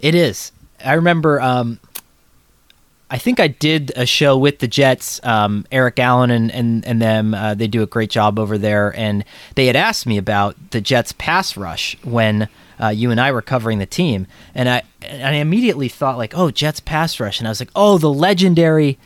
It 0.00 0.14
is. 0.14 0.52
I 0.84 0.94
remember. 0.94 1.40
Um, 1.40 1.80
I 3.10 3.18
think 3.18 3.38
I 3.40 3.48
did 3.48 3.92
a 3.96 4.06
show 4.06 4.38
with 4.38 4.60
the 4.60 4.68
Jets. 4.68 5.20
Um, 5.24 5.66
Eric 5.72 5.98
Allen 5.98 6.30
and 6.30 6.52
and 6.52 6.86
and 6.86 7.02
them. 7.02 7.34
Uh, 7.34 7.54
they 7.54 7.66
do 7.66 7.82
a 7.82 7.86
great 7.86 8.10
job 8.10 8.38
over 8.38 8.58
there, 8.58 8.96
and 8.96 9.24
they 9.56 9.66
had 9.66 9.76
asked 9.76 10.06
me 10.06 10.18
about 10.18 10.56
the 10.70 10.80
Jets' 10.80 11.12
pass 11.18 11.56
rush 11.56 11.96
when 12.04 12.48
uh, 12.80 12.88
you 12.88 13.10
and 13.10 13.20
I 13.20 13.32
were 13.32 13.42
covering 13.42 13.78
the 13.80 13.86
team, 13.86 14.28
and 14.54 14.68
I 14.68 14.82
and 15.02 15.34
I 15.34 15.38
immediately 15.38 15.88
thought 15.88 16.16
like, 16.16 16.36
oh, 16.36 16.52
Jets 16.52 16.78
pass 16.78 17.18
rush, 17.18 17.40
and 17.40 17.48
I 17.48 17.50
was 17.50 17.60
like, 17.60 17.70
oh, 17.74 17.98
the 17.98 18.12
legendary. 18.12 18.98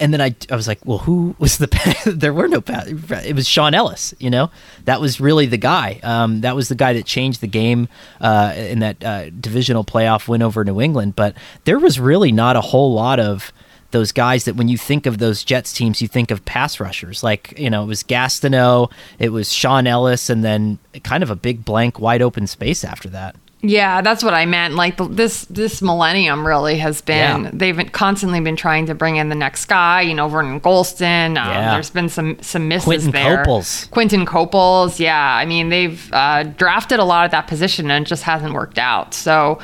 And 0.00 0.12
then 0.14 0.20
I, 0.20 0.34
I 0.50 0.56
was 0.56 0.66
like, 0.66 0.84
well, 0.84 0.98
who 0.98 1.36
was 1.38 1.58
the? 1.58 1.68
there 2.06 2.32
were 2.32 2.48
no. 2.48 2.62
It 2.66 3.36
was 3.36 3.46
Shaun 3.46 3.74
Ellis. 3.74 4.14
You 4.18 4.30
know, 4.30 4.50
that 4.86 5.00
was 5.00 5.20
really 5.20 5.46
the 5.46 5.58
guy. 5.58 6.00
Um, 6.02 6.40
that 6.40 6.56
was 6.56 6.68
the 6.68 6.74
guy 6.74 6.94
that 6.94 7.04
changed 7.04 7.42
the 7.42 7.46
game 7.46 7.88
uh, 8.20 8.54
in 8.56 8.80
that 8.80 9.04
uh, 9.04 9.30
divisional 9.30 9.84
playoff 9.84 10.26
win 10.26 10.42
over 10.42 10.64
New 10.64 10.80
England. 10.80 11.16
But 11.16 11.36
there 11.64 11.78
was 11.78 12.00
really 12.00 12.32
not 12.32 12.56
a 12.56 12.60
whole 12.60 12.94
lot 12.94 13.20
of 13.20 13.52
those 13.90 14.12
guys 14.12 14.44
that 14.44 14.56
when 14.56 14.68
you 14.68 14.78
think 14.78 15.06
of 15.06 15.18
those 15.18 15.44
Jets 15.44 15.72
teams, 15.72 16.00
you 16.00 16.08
think 16.08 16.30
of 16.30 16.44
pass 16.44 16.80
rushers. 16.80 17.22
Like 17.22 17.58
you 17.58 17.70
know, 17.70 17.82
it 17.82 17.86
was 17.86 18.02
Gastineau, 18.02 18.90
it 19.18 19.30
was 19.30 19.52
Shaun 19.52 19.86
Ellis, 19.86 20.30
and 20.30 20.42
then 20.42 20.78
kind 21.04 21.22
of 21.22 21.30
a 21.30 21.36
big 21.36 21.64
blank, 21.64 22.00
wide 22.00 22.22
open 22.22 22.46
space 22.46 22.84
after 22.84 23.08
that. 23.10 23.36
Yeah, 23.62 24.00
that's 24.00 24.24
what 24.24 24.32
I 24.32 24.46
meant. 24.46 24.74
Like 24.74 24.96
the, 24.96 25.06
this 25.06 25.44
this 25.46 25.82
millennium 25.82 26.46
really 26.46 26.78
has 26.78 27.02
been 27.02 27.44
Yeah. 27.44 27.50
they've 27.52 27.76
been 27.76 27.90
constantly 27.90 28.40
been 28.40 28.56
trying 28.56 28.86
to 28.86 28.94
bring 28.94 29.16
in 29.16 29.28
the 29.28 29.34
next 29.34 29.66
guy. 29.66 30.00
You 30.00 30.14
know, 30.14 30.28
Vernon 30.28 30.60
Gholston. 30.60 31.30
Um, 31.30 31.48
Yeah. 31.50 31.72
There's 31.74 31.90
been 31.90 32.08
some 32.08 32.38
some 32.40 32.68
misses 32.68 32.84
Quinton 32.86 33.10
there. 33.10 33.36
Coples. 33.38 33.86
Quinton 33.90 34.24
Coples. 34.24 34.98
Yeah, 34.98 35.22
I 35.34 35.44
mean 35.44 35.68
they've 35.68 36.10
uh, 36.12 36.44
drafted 36.44 37.00
a 37.00 37.04
lot 37.04 37.26
of 37.26 37.30
that 37.32 37.46
position 37.48 37.90
and 37.90 38.06
it 38.06 38.08
just 38.08 38.22
hasn't 38.22 38.54
worked 38.54 38.78
out. 38.78 39.12
So. 39.14 39.58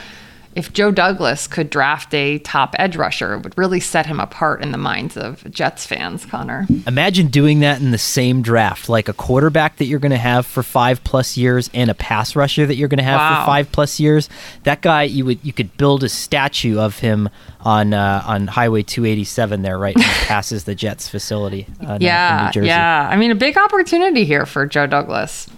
If 0.57 0.73
Joe 0.73 0.90
Douglas 0.90 1.47
could 1.47 1.69
draft 1.69 2.14
a 2.14 2.38
top 2.38 2.75
edge 2.79 2.97
rusher, 2.97 3.35
it 3.35 3.42
would 3.45 3.57
really 3.59 3.79
set 3.79 4.07
him 4.07 4.19
apart 4.19 4.62
in 4.62 4.73
the 4.73 4.79
minds 4.79 5.14
of 5.14 5.45
Jets 5.51 5.85
fans, 5.85 6.25
Conor. 6.25 6.66
Imagine 6.87 7.27
doing 7.27 7.61
that 7.61 7.81
in 7.83 7.90
the 7.90 7.99
same 7.99 8.40
draft, 8.40 8.88
like 8.88 9.07
a 9.07 9.12
quarterback 9.12 9.77
that 9.77 9.85
you're 9.85 9.99
going 9.99 10.12
to 10.12 10.16
have 10.16 10.47
for 10.47 10.62
five 10.62 11.05
plus 11.05 11.37
years 11.37 11.69
and 11.75 11.90
a 11.90 11.95
pass 11.95 12.35
rusher 12.35 12.64
that 12.64 12.77
you're 12.77 12.88
going 12.88 12.97
to 12.97 13.05
have 13.05 13.21
Wow. 13.21 13.42
for 13.42 13.47
five 13.47 13.71
plus 13.71 14.01
years. 14.01 14.31
That 14.62 14.81
guy, 14.81 15.03
you 15.03 15.27
would 15.27 15.40
you 15.45 15.53
could 15.53 15.77
build 15.77 16.03
a 16.03 16.09
statue 16.09 16.79
of 16.79 17.01
him 17.01 17.29
on 17.61 17.92
uh, 17.92 18.23
on 18.27 18.47
Highway 18.47 18.83
287 18.83 19.61
there, 19.61 19.79
right? 19.79 19.95
passes 20.27 20.64
the 20.64 20.75
Jets 20.75 21.07
facility. 21.07 21.66
uh, 21.87 21.95
in 21.97 22.01
yeah, 22.01 22.47
New 22.47 22.53
Jersey. 22.53 22.69
yeah. 22.69 23.07
I 23.12 23.16
mean, 23.16 23.31
a 23.31 23.35
big 23.35 23.59
opportunity 23.59 24.25
here 24.25 24.47
for 24.47 24.64
Joe 24.64 24.87
Douglas. 24.87 25.49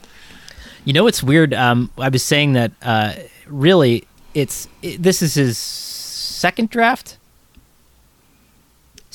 You 0.84 0.92
know 0.92 1.04
what's 1.04 1.22
weird? 1.22 1.54
Um, 1.54 1.90
I 1.98 2.08
was 2.08 2.24
saying 2.24 2.54
that 2.54 2.72
uh, 2.82 3.12
really, 3.46 4.04
it's 4.34 4.68
it, 4.82 5.02
this 5.02 5.22
is 5.22 5.34
his 5.34 5.58
second 5.58 6.70
draft. 6.70 7.18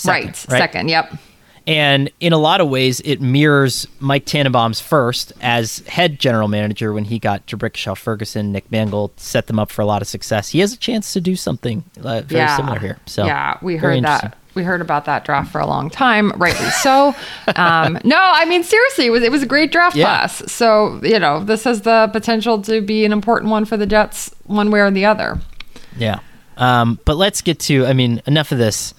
right, 0.05 0.35
second. 0.35 0.89
Yep. 0.89 1.13
And 1.65 2.11
in 2.19 2.33
a 2.33 2.37
lot 2.37 2.59
of 2.59 2.69
ways, 2.69 2.99
it 3.05 3.21
mirrors 3.21 3.87
Mike 3.99 4.25
Tannenbaum's 4.25 4.81
first 4.81 5.31
as 5.39 5.79
head 5.87 6.19
general 6.19 6.49
manager 6.49 6.91
when 6.91 7.05
he 7.05 7.19
got 7.19 7.45
D'Brickashaw 7.45 7.97
Ferguson, 7.97 8.51
Nick 8.51 8.69
Mangold, 8.69 9.17
set 9.17 9.47
them 9.47 9.59
up 9.59 9.71
for 9.71 9.81
a 9.81 9.85
lot 9.85 10.01
of 10.01 10.07
success. 10.07 10.49
He 10.49 10.59
has 10.59 10.73
a 10.73 10.77
chance 10.77 11.13
to 11.13 11.21
do 11.21 11.37
something 11.37 11.85
uh, 12.03 12.21
very 12.21 12.41
yeah. 12.41 12.57
similar 12.57 12.79
here. 12.79 12.99
So 13.05 13.25
yeah, 13.25 13.57
we 13.61 13.77
very 13.77 13.95
heard 13.95 14.03
that. 14.03 14.37
We 14.55 14.63
heard 14.63 14.81
about 14.81 15.05
that 15.05 15.25
draft 15.25 15.51
for 15.51 15.59
a 15.59 15.65
long 15.65 15.89
time, 15.89 16.31
rightly 16.35 16.69
so. 16.69 17.15
um, 17.55 17.97
no, 18.03 18.17
I 18.19 18.45
mean 18.45 18.63
seriously, 18.63 19.07
it 19.07 19.09
was 19.09 19.23
it 19.23 19.31
was 19.31 19.41
a 19.43 19.47
great 19.47 19.71
draft 19.71 19.95
Yeah. 19.95 20.05
class. 20.05 20.51
So 20.51 20.99
you 21.03 21.19
know, 21.19 21.43
this 21.43 21.63
has 21.63 21.81
the 21.81 22.09
potential 22.13 22.61
to 22.63 22.81
be 22.81 23.05
an 23.05 23.11
important 23.11 23.51
one 23.51 23.65
for 23.65 23.77
the 23.77 23.85
Jets, 23.87 24.33
one 24.45 24.69
way 24.71 24.79
or 24.81 24.91
the 24.91 25.05
other. 25.05 25.39
Yeah. 25.97 26.19
Um, 26.57 26.99
but 27.05 27.17
let's 27.17 27.41
get 27.41 27.59
to, 27.61 27.85
I 27.87 27.93
mean, 27.93 28.21
enough 28.27 28.51
of 28.51 28.59
this 28.59 28.93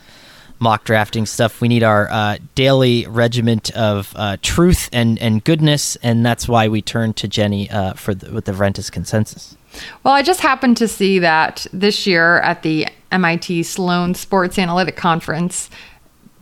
mock 0.58 0.84
drafting 0.84 1.26
stuff. 1.26 1.60
We 1.60 1.68
need 1.68 1.82
our 1.82 2.08
uh, 2.10 2.38
daily 2.54 3.06
regiment 3.06 3.70
of 3.72 4.12
uh, 4.16 4.36
truth 4.42 4.88
and, 4.92 5.18
and 5.18 5.44
goodness, 5.44 5.96
and 5.96 6.24
that's 6.24 6.48
why 6.48 6.68
we 6.68 6.82
turn 6.82 7.12
to 7.14 7.28
Jenny 7.28 7.70
uh, 7.70 7.94
for 7.94 8.14
the, 8.14 8.32
with 8.32 8.44
the 8.44 8.90
consensus. 8.90 9.56
Well, 10.02 10.14
I 10.14 10.22
just 10.22 10.40
happened 10.40 10.76
to 10.78 10.88
see 10.88 11.18
that 11.18 11.66
this 11.72 12.06
year 12.06 12.38
at 12.40 12.62
the 12.62 12.86
MIT 13.10 13.64
Sloan 13.64 14.14
Sports 14.14 14.58
Analytic 14.58 14.96
Conference, 14.96 15.70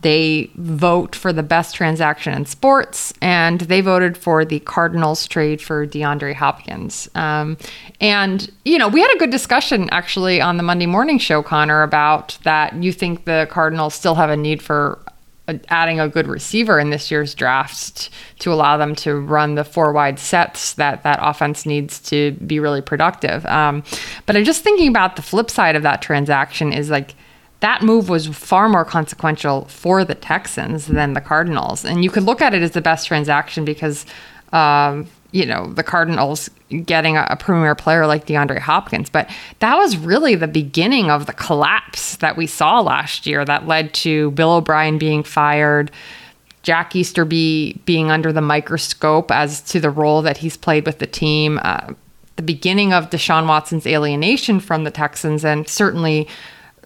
they 0.03 0.51
vote 0.55 1.15
for 1.15 1.33
the 1.33 1.43
best 1.43 1.75
transaction 1.75 2.33
in 2.33 2.45
sports, 2.45 3.13
and 3.21 3.61
they 3.61 3.81
voted 3.81 4.15
for 4.15 4.45
the 4.45 4.59
Cardinals 4.59 5.27
trade 5.27 5.61
for 5.61 5.87
DeAndre 5.87 6.35
Hopkins. 6.35 7.09
Um, 7.15 7.57
and, 7.99 8.51
you 8.65 8.77
know, 8.77 8.87
we 8.87 9.01
had 9.01 9.13
a 9.15 9.17
good 9.17 9.31
discussion 9.31 9.89
actually 9.91 10.39
on 10.39 10.57
the 10.57 10.63
Monday 10.63 10.85
morning 10.85 11.17
show, 11.17 11.41
Conor, 11.41 11.81
about 11.81 12.37
that 12.43 12.75
you 12.75 12.93
think 12.93 13.25
the 13.25 13.47
Cardinals 13.49 13.95
still 13.95 14.15
have 14.15 14.29
a 14.29 14.37
need 14.37 14.61
for 14.61 14.99
adding 15.67 15.99
a 15.99 16.07
good 16.07 16.27
receiver 16.27 16.79
in 16.79 16.89
this 16.89 17.11
year's 17.11 17.35
draft 17.35 18.09
to 18.39 18.53
allow 18.53 18.77
them 18.77 18.95
to 18.95 19.15
run 19.15 19.55
the 19.55 19.63
four 19.63 19.91
wide 19.91 20.17
sets 20.17 20.73
that 20.75 21.03
that 21.03 21.19
offense 21.21 21.65
needs 21.65 21.99
to 21.99 22.31
be 22.47 22.61
really 22.61 22.81
productive. 22.81 23.45
Um, 23.47 23.83
but 24.25 24.37
I'm 24.37 24.45
just 24.45 24.63
thinking 24.63 24.87
about 24.87 25.17
the 25.17 25.21
flip 25.21 25.49
side 25.49 25.75
of 25.75 25.83
that 25.83 26.01
transaction 26.01 26.71
is 26.71 26.89
like 26.89 27.15
that 27.63 27.81
move 27.81 28.09
was 28.09 28.27
far 28.27 28.67
more 28.67 28.83
consequential 28.83 29.63
for 29.69 30.03
the 30.03 30.15
Texans 30.15 30.87
than 30.87 31.13
the 31.13 31.21
Cardinals. 31.21 31.85
And 31.85 32.03
you 32.03 32.09
could 32.09 32.23
look 32.23 32.41
at 32.41 32.53
it 32.53 32.61
as 32.61 32.71
the 32.71 32.81
best 32.81 33.07
transaction 33.07 33.63
because, 33.63 34.05
um, 34.51 35.07
you 35.31 35.45
know, 35.45 35.67
the 35.67 35.81
Cardinals 35.81 36.49
getting 36.83 37.15
a, 37.15 37.25
a, 37.29 37.37
premier 37.37 37.73
player 37.73 38.05
like 38.05 38.27
DeAndre 38.27 38.59
Hopkins. 38.59 39.09
But 39.09 39.29
that 39.59 39.77
was 39.77 39.95
really 39.95 40.35
the 40.35 40.45
beginning 40.45 41.09
of 41.09 41.25
the 41.25 41.31
collapse 41.31 42.17
that 42.17 42.35
we 42.35 42.47
saw 42.47 42.81
last 42.81 43.25
year 43.25 43.45
that 43.45 43.65
led 43.65 43.93
to 43.93 44.31
Bill 44.31 44.51
O'Brien 44.51 44.97
being 44.97 45.23
fired. 45.23 45.89
Jack 46.63 46.97
Easterby 46.97 47.79
being 47.85 48.11
under 48.11 48.33
the 48.33 48.41
microscope 48.41 49.31
as 49.31 49.61
to 49.61 49.79
the 49.79 49.89
role 49.89 50.21
that 50.23 50.35
he's 50.35 50.57
played 50.57 50.85
with 50.85 50.99
the 50.99 51.07
team, 51.07 51.61
uh, 51.63 51.93
the 52.35 52.43
beginning 52.43 52.91
of 52.91 53.09
Deshaun 53.09 53.47
Watson's 53.47 53.87
alienation 53.87 54.59
from 54.59 54.83
the 54.83 54.91
Texans, 54.91 55.45
and 55.45 55.65
certainly 55.69 56.27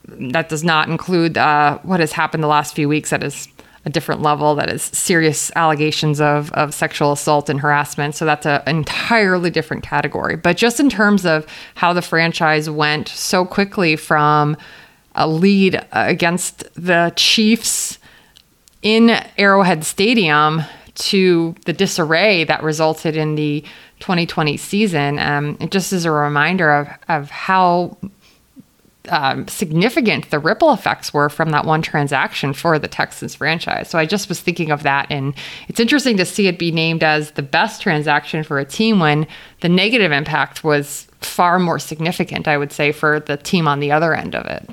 that 0.08 0.49
does 0.49 0.64
not 0.64 0.89
include 0.89 1.38
uh, 1.38 1.80
what 1.84 1.99
has 1.99 2.12
happened 2.12 2.43
the 2.43 2.47
last 2.47 2.76
few 2.76 2.88
weeks 2.88 3.10
that 3.10 3.24
is 3.24 3.47
a 3.88 3.89
different 3.89 4.22
level 4.22 4.53
that 4.55 4.70
is 4.70 4.84
serious 4.84 5.49
allegations 5.55 6.20
of, 6.20 6.51
of 6.51 6.74
sexual 6.74 7.14
assault 7.14 7.49
and 7.49 7.62
harassment. 7.62 8.16
So 8.16 8.26
that's 8.26 8.45
an 8.45 8.62
entirely 8.68 9.49
different 9.49 9.84
category. 9.84 10.36
But 10.36 10.58
just 10.58 10.82
in 10.82 10.89
terms 10.89 11.26
of 11.26 11.47
how 11.76 11.93
the 11.93 12.01
franchise 12.01 12.70
went 12.70 13.08
so 13.08 13.45
quickly 13.45 13.95
from 13.95 14.58
a 15.16 15.26
lead 15.28 15.86
against 15.93 16.66
the 16.76 17.14
chiefs 17.16 17.97
in 18.82 19.10
arrowhead 19.38 19.86
stadium 19.86 20.64
to 20.95 21.55
the 21.66 21.74
disarray 21.74 22.43
that 22.43 22.62
resulted 22.64 23.16
in 23.16 23.36
the 23.36 23.64
2020 23.99 24.58
season 24.58 25.18
um, 25.18 25.58
it 25.60 25.72
just 25.72 25.91
is 25.91 26.05
a 26.05 26.12
reminder 26.12 26.72
of, 26.72 26.88
of 27.08 27.32
how 27.32 27.97
um, 29.10 29.47
significant 29.47 30.30
the 30.30 30.39
ripple 30.39 30.72
effects 30.72 31.14
were 31.14 31.30
from 31.30 31.49
that 31.51 31.66
one 31.66 31.82
transaction 31.82 32.53
for 32.53 32.78
the 32.80 32.88
Texans 32.88 33.36
franchise. 33.36 33.89
So 33.89 33.97
I 33.97 34.05
just 34.05 34.30
was 34.30 34.39
thinking 34.39 34.72
of 34.72 34.84
that. 34.84 35.08
And 35.10 35.34
it's 35.68 35.80
interesting 35.80 36.18
to 36.18 36.26
see 36.26 36.47
it 36.47 36.60
be 36.60 36.72
named 36.72 37.03
as 37.03 37.32
the 37.32 37.41
best 37.41 37.82
transaction 37.82 38.43
for 38.43 38.60
a 38.60 38.66
team 38.66 38.99
when 38.99 39.28
the 39.62 39.70
negative 39.70 40.12
impact 40.12 40.64
was 40.64 41.08
far 41.22 41.60
more 41.60 41.80
significant, 41.80 42.47
I 42.47 42.58
would 42.58 42.72
say, 42.72 42.91
for 42.91 43.20
the 43.20 43.38
team 43.38 43.68
on 43.68 43.80
the 43.80 43.91
other 43.91 44.14
end 44.14 44.36
of 44.36 44.45
it. 44.45 44.70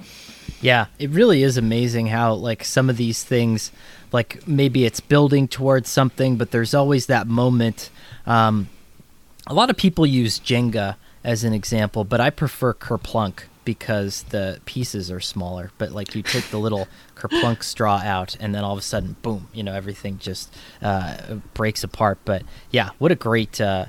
Yeah, 0.61 0.87
it 0.99 1.11
really 1.11 1.43
is 1.43 1.57
amazing 1.57 2.07
how, 2.07 2.35
like, 2.35 2.65
some 2.65 2.89
of 2.89 2.97
these 2.97 3.23
things, 3.23 3.71
like, 4.13 4.47
maybe 4.49 4.85
it's 4.87 5.01
building 5.01 5.47
towards 5.47 5.91
something, 5.91 6.37
but 6.37 6.53
there's 6.53 6.75
always 6.75 7.07
that 7.07 7.27
moment. 7.27 7.91
Um, 8.27 8.69
a 9.47 9.53
lot 9.53 9.69
of 9.69 9.77
people 9.77 10.07
use 10.07 10.41
Jenga 10.41 10.97
as 11.23 11.45
an 11.45 11.53
example, 11.53 12.05
but 12.05 12.21
I 12.21 12.31
prefer 12.31 12.73
Kerplunk 12.73 13.45
because 13.65 14.25
the 14.25 14.61
pieces 14.65 15.11
are 15.11 15.21
smaller. 15.21 15.71
But 15.79 15.93
like 15.93 16.15
you 16.15 16.23
take 16.23 16.49
the 16.51 16.59
little 16.59 16.89
kerplunk 17.15 17.63
straw 17.63 18.01
out, 18.05 18.37
and 18.41 18.55
then 18.55 18.65
all 18.65 18.73
of 18.73 18.79
a 18.79 18.83
sudden, 18.83 19.17
boom! 19.23 19.49
You 19.53 19.63
know, 19.63 19.75
everything 19.75 20.19
just 20.19 20.55
uh, 20.83 21.37
breaks 21.55 21.85
apart. 21.85 22.19
But 22.25 22.43
yeah, 22.71 22.91
what 22.99 23.13
a 23.13 23.17
great. 23.17 23.61
Uh, 23.61 23.87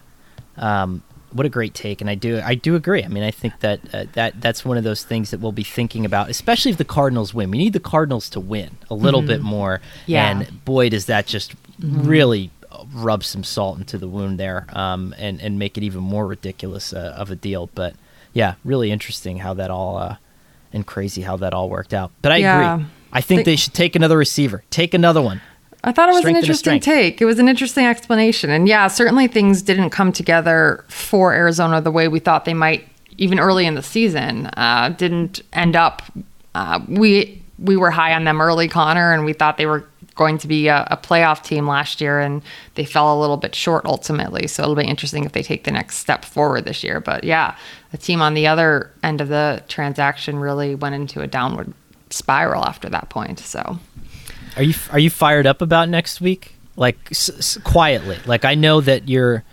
um, 0.58 1.04
what 1.36 1.46
a 1.46 1.50
great 1.50 1.74
take, 1.74 2.00
and 2.00 2.10
I 2.10 2.16
do 2.16 2.40
I 2.42 2.56
do 2.56 2.76
agree. 2.76 3.04
I 3.04 3.10
mean, 3.10 3.24
I 3.24 3.32
think 3.32 3.60
that 3.60 3.82
uh, 3.94 4.06
that 4.14 4.40
that's 4.40 4.64
one 4.64 4.78
of 4.78 4.86
those 4.86 5.04
things 5.04 5.32
that 5.32 5.42
we'll 5.42 5.52
be 5.52 5.66
thinking 5.66 6.06
about, 6.06 6.30
especially 6.30 6.72
if 6.72 6.78
the 6.78 6.86
Cardinals 6.86 7.34
win. 7.34 7.52
We 7.52 7.58
need 7.58 7.74
the 7.74 7.82
Cardinals 7.82 8.30
to 8.30 8.40
win 8.40 8.78
a 8.90 8.94
little 8.94 9.20
mm-hmm. 9.20 9.28
bit 9.28 9.42
more, 9.42 9.82
yeah. 10.06 10.30
and 10.30 10.64
boy, 10.64 10.88
does 10.88 11.08
that 11.08 11.26
just 11.26 11.54
mm-hmm. 11.78 12.08
really 12.08 12.52
rub 12.94 13.24
some 13.24 13.44
salt 13.44 13.78
into 13.78 13.98
the 13.98 14.08
wound 14.08 14.40
there, 14.40 14.66
um, 14.70 15.14
and 15.18 15.42
and 15.42 15.60
make 15.60 15.78
it 15.78 15.84
even 15.84 16.02
more 16.02 16.26
ridiculous 16.26 16.94
uh, 16.94 17.14
of 17.18 17.32
a 17.32 17.36
deal. 17.36 17.70
But 17.76 17.96
yeah, 18.36 18.56
really 18.64 18.92
interesting 18.92 19.38
how 19.38 19.56
that 19.56 19.72
all 19.72 19.98
uh, 19.98 20.18
and 20.74 20.86
crazy 20.86 21.22
how 21.22 21.38
that 21.38 21.54
all 21.54 21.70
worked 21.70 21.94
out. 21.94 22.12
But 22.22 22.34
I 22.34 22.38
yeah. 22.38 22.76
agree. 22.76 22.86
I 23.14 23.22
think 23.22 23.40
they, 23.40 23.54
they 23.54 23.56
should 23.56 23.74
take 23.74 23.96
another 23.96 24.18
receiver. 24.18 24.64
Take 24.70 24.94
another 24.94 25.22
one. 25.22 25.42
I 25.86 25.94
thought 25.94 26.10
it 26.10 26.12
was 26.12 26.20
strength 26.20 26.38
an 26.38 26.44
interesting 26.44 26.80
take. 26.82 27.22
It 27.22 27.26
was 27.26 27.40
an 27.40 27.48
interesting 27.48 27.86
explanation. 27.86 28.50
And 28.50 28.68
yeah, 28.68 28.88
certainly 28.88 29.28
things 29.28 29.62
didn't 29.62 29.92
come 29.92 30.12
together 30.12 30.84
for 30.90 31.34
Arizona 31.34 31.80
the 31.80 31.92
way 31.92 32.08
we 32.10 32.20
thought 32.20 32.44
they 32.44 32.54
might 32.54 32.88
even 33.18 33.40
early 33.40 33.66
in 33.66 33.76
the 33.76 33.84
season. 33.84 34.48
Uh, 34.58 34.90
didn't 34.90 35.42
end 35.54 35.76
up 35.78 36.02
uh, 36.56 36.80
we 36.90 37.42
we 37.58 37.78
were 37.78 37.92
high 37.92 38.14
on 38.14 38.26
them 38.26 38.42
early, 38.42 38.68
Conor, 38.68 39.14
and 39.14 39.24
we 39.24 39.32
thought 39.32 39.56
they 39.56 39.66
were 39.66 39.88
going 40.16 40.38
to 40.38 40.48
be 40.48 40.68
a, 40.68 40.88
a, 40.90 40.98
playoff 40.98 41.44
team 41.44 41.68
last 41.68 42.00
year, 42.00 42.20
and 42.20 42.42
they 42.76 42.86
fell 42.86 43.18
a 43.18 43.20
little 43.20 43.38
bit 43.38 43.54
short 43.54 43.86
ultimately. 43.86 44.48
So 44.48 44.64
it'll 44.64 44.76
be 44.76 44.86
interesting 44.86 45.26
if 45.26 45.34
they 45.34 45.44
take 45.44 45.66
the 45.66 45.72
next 45.72 45.98
step 45.98 46.26
forward 46.26 46.66
this 46.66 46.84
year. 46.84 47.00
But 47.02 47.24
yeah, 47.24 47.58
the 47.92 47.98
team 47.98 48.22
on 48.22 48.34
the 48.34 48.48
other 48.48 48.92
end 49.04 49.22
of 49.22 49.28
the 49.28 49.64
transaction 49.68 50.40
really 50.40 50.74
went 50.74 50.96
into 50.96 51.22
a 51.22 51.28
downward 51.28 51.74
spiral 52.10 52.66
after 52.66 52.90
that 52.90 53.10
point. 53.10 53.40
So, 53.40 53.80
are 54.56 54.64
you 54.64 54.74
are 54.92 55.00
you 55.00 55.10
fired 55.10 55.46
up 55.46 55.62
about 55.62 55.90
next 55.90 56.22
week? 56.22 56.56
Like 56.78 56.98
s- 57.12 57.30
s- 57.30 57.58
quietly, 57.64 58.18
like 58.26 58.46
I 58.46 58.56
know 58.56 58.82
that 58.82 59.10
you're, 59.10 59.44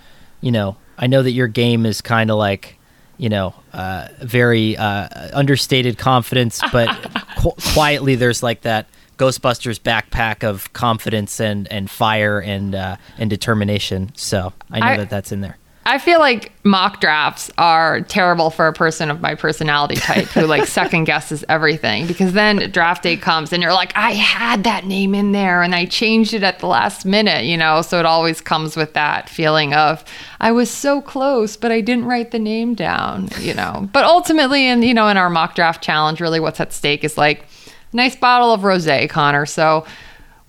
you 0.41 0.53
know, 0.53 0.77
I 0.97 1.09
know 1.09 1.23
that 1.23 1.33
your 1.33 1.49
game 1.49 1.87
is 1.87 2.01
kind 2.01 2.31
of 2.31 2.39
like 2.39 2.79
you 3.19 3.29
know, 3.29 3.55
uh, 3.73 4.09
very 4.23 4.77
uh, 4.77 5.07
understated 5.33 5.97
confidence, 5.97 6.61
but 6.73 6.89
qu- 7.39 7.55
quietly 7.73 8.17
there's 8.17 8.43
like 8.43 8.63
that 8.63 8.89
Ghostbusters 9.23 9.79
backpack 9.79 10.43
of 10.43 10.73
confidence 10.73 11.41
and, 11.41 11.71
and 11.71 11.89
fire 11.89 12.41
and 12.41 12.75
uh, 12.75 12.97
and 13.19 13.31
determination. 13.31 14.11
So 14.17 14.53
I 14.71 14.81
know 14.81 14.87
I, 14.87 14.97
that 14.97 15.11
that's 15.11 15.31
in 15.31 15.43
there. 15.43 15.59
I 15.85 15.99
feel 15.99 16.21
like 16.21 16.53
mock 16.65 17.01
drafts 17.01 17.51
are 17.59 18.03
terrible 18.03 18.51
for 18.51 18.69
a 18.69 18.73
person 18.73 19.11
of 19.11 19.21
my 19.21 19.35
personality 19.35 19.97
type 19.97 20.27
who 20.29 20.47
like 20.47 20.67
second 20.69 21.05
guesses 21.05 21.45
everything 21.49 22.07
because 22.07 22.35
then 22.35 22.71
draft 22.71 23.03
day 23.03 23.17
comes 23.17 23.53
and 23.53 23.63
you're 23.63 23.73
like, 23.73 23.93
I 23.97 24.13
had 24.13 24.63
that 24.63 24.87
name 24.87 25.13
in 25.13 25.33
there 25.33 25.61
and 25.61 25.75
I 25.75 25.87
changed 25.87 26.35
it 26.35 26.45
at 26.45 26.61
the 26.61 26.69
last 26.69 27.05
minute, 27.05 27.47
you 27.47 27.57
know? 27.57 27.83
So 27.83 27.99
it 27.99 28.07
always 28.07 28.41
comes 28.41 28.77
with 28.77 28.93
that 28.95 29.29
feeling 29.29 29.75
of 29.75 30.05
I 30.41 30.53
was 30.53 30.71
so 30.71 31.01
close, 31.01 31.57
but 31.57 31.73
I 31.73 31.81
didn't 31.81 32.05
write 32.05 32.31
the 32.31 32.39
name 32.39 32.75
down, 32.75 33.29
you 33.41 33.55
know? 33.55 33.89
But 33.93 34.05
ultimately, 34.05 34.69
in, 34.69 34.83
you 34.83 34.95
know, 34.95 35.09
in 35.09 35.17
our 35.17 35.31
mock 35.31 35.57
draft 35.57 35.83
challenge, 35.83 36.21
really 36.21 36.39
what's 36.39 36.61
at 36.61 36.73
stake 36.73 37.03
is 37.03 37.19
like, 37.19 37.45
nice 37.93 38.17
bottle 38.17 38.53
of 38.53 38.63
rosé, 38.63 39.09
Conor. 39.09 39.47
So 39.47 39.85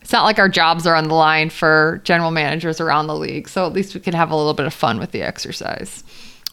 it's 0.01 0.11
not 0.11 0.23
like 0.23 0.39
our 0.39 0.49
jobs 0.49 0.85
are 0.85 0.95
on 0.95 1.07
the 1.07 1.13
line 1.13 1.49
for 1.49 2.01
general 2.03 2.31
managers 2.31 2.81
around 2.81 3.07
the 3.07 3.15
league. 3.15 3.47
So 3.47 3.65
at 3.65 3.73
least 3.73 3.93
we 3.93 4.01
can 4.01 4.13
have 4.13 4.31
a 4.31 4.35
little 4.35 4.53
bit 4.53 4.65
of 4.65 4.73
fun 4.73 4.99
with 4.99 5.11
the 5.11 5.21
exercise. 5.21 6.03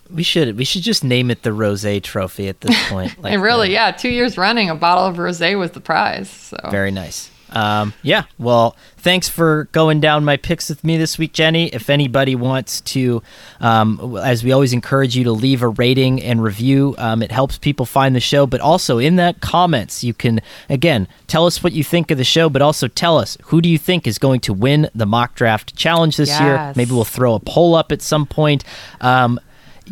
We 0.08 0.22
should 0.22 0.56
we 0.56 0.64
should 0.64 0.82
just 0.82 1.04
name 1.04 1.30
it 1.30 1.42
the 1.42 1.52
Rose 1.52 1.86
Trophy 2.02 2.48
at 2.48 2.60
this 2.60 2.76
point. 2.88 3.16
Like 3.22 3.32
and 3.32 3.42
really, 3.42 3.68
the, 3.68 3.74
yeah, 3.74 3.90
two 3.92 4.08
years 4.08 4.36
running, 4.36 4.68
a 4.68 4.74
bottle 4.74 5.04
of 5.04 5.16
rosé 5.16 5.56
was 5.58 5.70
the 5.70 5.80
prize. 5.80 6.28
So 6.28 6.56
very 6.70 6.90
nice. 6.90 7.29
Um, 7.50 7.94
yeah, 8.02 8.24
well, 8.38 8.76
thanks 8.96 9.28
for 9.28 9.64
going 9.72 10.00
down 10.00 10.24
my 10.24 10.36
picks 10.36 10.68
with 10.68 10.84
me 10.84 10.96
this 10.96 11.18
week, 11.18 11.32
Jenny. 11.32 11.68
If 11.68 11.90
anybody 11.90 12.34
wants 12.34 12.80
to, 12.82 13.22
um, 13.60 14.16
as 14.22 14.44
we 14.44 14.52
always 14.52 14.72
encourage 14.72 15.16
you 15.16 15.24
to 15.24 15.32
leave 15.32 15.62
a 15.62 15.68
rating 15.68 16.22
and 16.22 16.42
review, 16.42 16.94
um, 16.98 17.22
it 17.22 17.32
helps 17.32 17.58
people 17.58 17.86
find 17.86 18.14
the 18.14 18.20
show. 18.20 18.46
But 18.46 18.60
also 18.60 18.98
in 18.98 19.16
that 19.16 19.40
comments, 19.40 20.04
you 20.04 20.14
can 20.14 20.40
again 20.68 21.08
tell 21.26 21.46
us 21.46 21.62
what 21.62 21.72
you 21.72 21.84
think 21.84 22.10
of 22.10 22.18
the 22.18 22.24
show, 22.24 22.48
but 22.48 22.62
also 22.62 22.88
tell 22.88 23.18
us 23.18 23.36
who 23.44 23.60
do 23.60 23.68
you 23.68 23.78
think 23.78 24.06
is 24.06 24.18
going 24.18 24.40
to 24.40 24.52
win 24.52 24.88
the 24.94 25.06
mock 25.06 25.34
draft 25.34 25.76
challenge 25.76 26.16
this 26.16 26.28
yes. 26.28 26.40
year. 26.40 26.72
Maybe 26.76 26.92
we'll 26.92 27.04
throw 27.04 27.34
a 27.34 27.40
poll 27.40 27.74
up 27.74 27.92
at 27.92 28.02
some 28.02 28.26
point. 28.26 28.64
Um, 29.00 29.40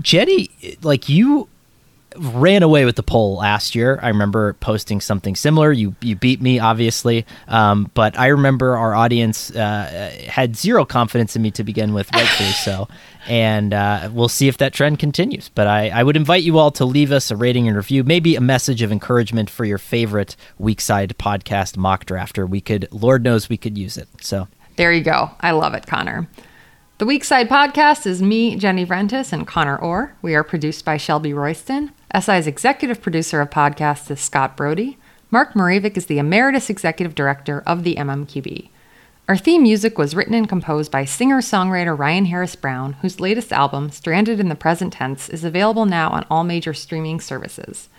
Jenny, 0.01 0.51
like 0.83 1.09
you 1.09 1.49
ran 2.19 2.63
away 2.63 2.85
with 2.85 2.97
the 2.97 3.03
poll 3.03 3.37
last 3.37 3.75
year. 3.75 3.99
I 4.03 4.09
remember 4.09 4.55
posting 4.55 5.01
something 5.01 5.37
similar. 5.37 5.73
You 5.73 5.95
you 6.01 6.17
beat 6.17 6.41
me, 6.41 6.59
obviously, 6.59 7.27
um, 7.49 7.91
but 7.95 8.19
I 8.19 8.29
remember 8.29 8.77
our 8.77 8.95
audience 8.95 9.51
uh, 9.55 10.13
had 10.27 10.57
zero 10.57 10.85
confidence 10.85 11.37
in 11.37 11.43
me 11.43 11.51
to 11.53 11.65
begin 11.65 11.95
with, 11.95 12.13
rightfully 12.15 12.51
so. 12.51 12.89
And 13.27 13.75
uh, 13.75 14.09
we'll 14.11 14.31
see 14.31 14.49
if 14.49 14.57
that 14.57 14.73
trend 14.73 15.01
continues. 15.01 15.51
But 15.51 15.67
I, 15.67 15.91
I 15.91 16.03
would 16.03 16.17
invite 16.17 16.45
you 16.45 16.57
all 16.57 16.71
to 16.71 16.87
leave 16.87 17.13
us 17.13 17.31
a 17.31 17.37
rating 17.37 17.69
and 17.69 17.77
review, 17.77 18.03
maybe 18.03 18.37
a 18.37 18.41
message 18.41 18.81
of 18.81 18.91
encouragement 18.91 19.51
for 19.51 19.67
your 19.67 19.77
favorite 19.77 20.35
Weak-Side 20.57 21.15
podcast 21.19 21.77
mock 21.77 22.07
drafter. 22.07 22.49
We 22.49 22.63
could, 22.63 22.89
Lord 22.91 23.23
knows, 23.23 23.51
we 23.51 23.59
could 23.59 23.77
use 23.77 23.99
it. 23.99 24.09
So 24.23 24.49
there 24.77 24.93
you 24.93 25.03
go. 25.03 25.31
I 25.41 25.51
love 25.51 25.75
it, 25.75 25.87
Conor. 25.87 26.27
The 26.97 27.05
Weak-Side 27.05 27.51
podcast 27.51 28.07
is 28.07 28.23
me, 28.23 28.57
Jenny 28.57 28.87
Vrentas, 28.87 29.31
and 29.33 29.47
Conor 29.47 29.77
Orr. 29.77 30.15
We 30.23 30.35
are 30.35 30.43
produced 30.43 30.87
by 30.87 30.97
Shelby 30.97 31.35
Royston. 31.35 31.93
SI's 32.15 32.47
executive 32.47 33.03
producer 33.03 33.41
of 33.43 33.51
podcasts 33.51 34.11
is 34.11 34.19
Scott 34.19 34.57
Brody. 34.57 34.97
Mark 35.31 35.53
Mravic 35.53 35.95
is 35.97 36.07
the 36.07 36.19
emeritus 36.19 36.71
executive 36.71 37.15
director 37.15 37.63
of 37.67 37.85
the 37.85 37.97
MMQB. 37.97 38.71
Our 39.29 39.37
theme 39.37 39.63
music 39.63 39.99
was 39.99 40.17
written 40.17 40.33
and 40.33 40.49
composed 40.49 40.91
by 40.91 41.05
singer 41.05 41.43
songwriter 41.43 41.97
Ryan 41.97 42.25
Harris 42.25 42.57
Brown, 42.57 42.95
whose 42.95 43.21
latest 43.21 43.53
album, 43.53 43.91
Stranded 43.91 44.41
in 44.41 44.49
the 44.49 44.55
Present 44.55 44.95
Tense, 44.95 45.29
is 45.29 45.45
available 45.45 45.85
now 45.85 46.09
on 46.09 46.25
all 46.31 46.45
major 46.45 46.73
streaming 46.73 47.21
services. 47.21 47.91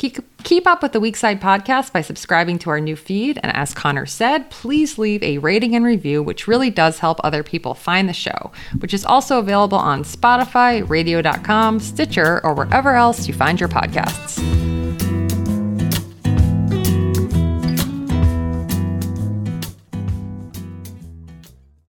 Keep, 0.00 0.66
up 0.66 0.82
with 0.82 0.92
the 0.92 1.00
Weak-Side 1.00 1.42
podcast 1.42 1.92
by 1.92 2.00
subscribing 2.00 2.58
to 2.60 2.70
our 2.70 2.80
new 2.80 2.96
feed. 2.96 3.38
And 3.42 3.54
as 3.54 3.74
Conor 3.74 4.06
said, 4.06 4.48
please 4.48 4.96
leave 4.96 5.22
a 5.22 5.36
rating 5.36 5.76
and 5.76 5.84
review, 5.84 6.22
which 6.22 6.48
really 6.48 6.70
does 6.70 7.00
help 7.00 7.20
other 7.22 7.42
people 7.42 7.74
find 7.74 8.08
the 8.08 8.14
show, 8.14 8.50
which 8.78 8.94
is 8.94 9.04
also 9.04 9.38
available 9.38 9.76
on 9.76 10.02
Spotify, 10.02 10.88
radio.com, 10.88 11.80
Stitcher, 11.80 12.40
or 12.42 12.54
wherever 12.54 12.94
else 12.94 13.28
you 13.28 13.34
find 13.34 13.60
your 13.60 13.68
podcasts. 13.68 14.79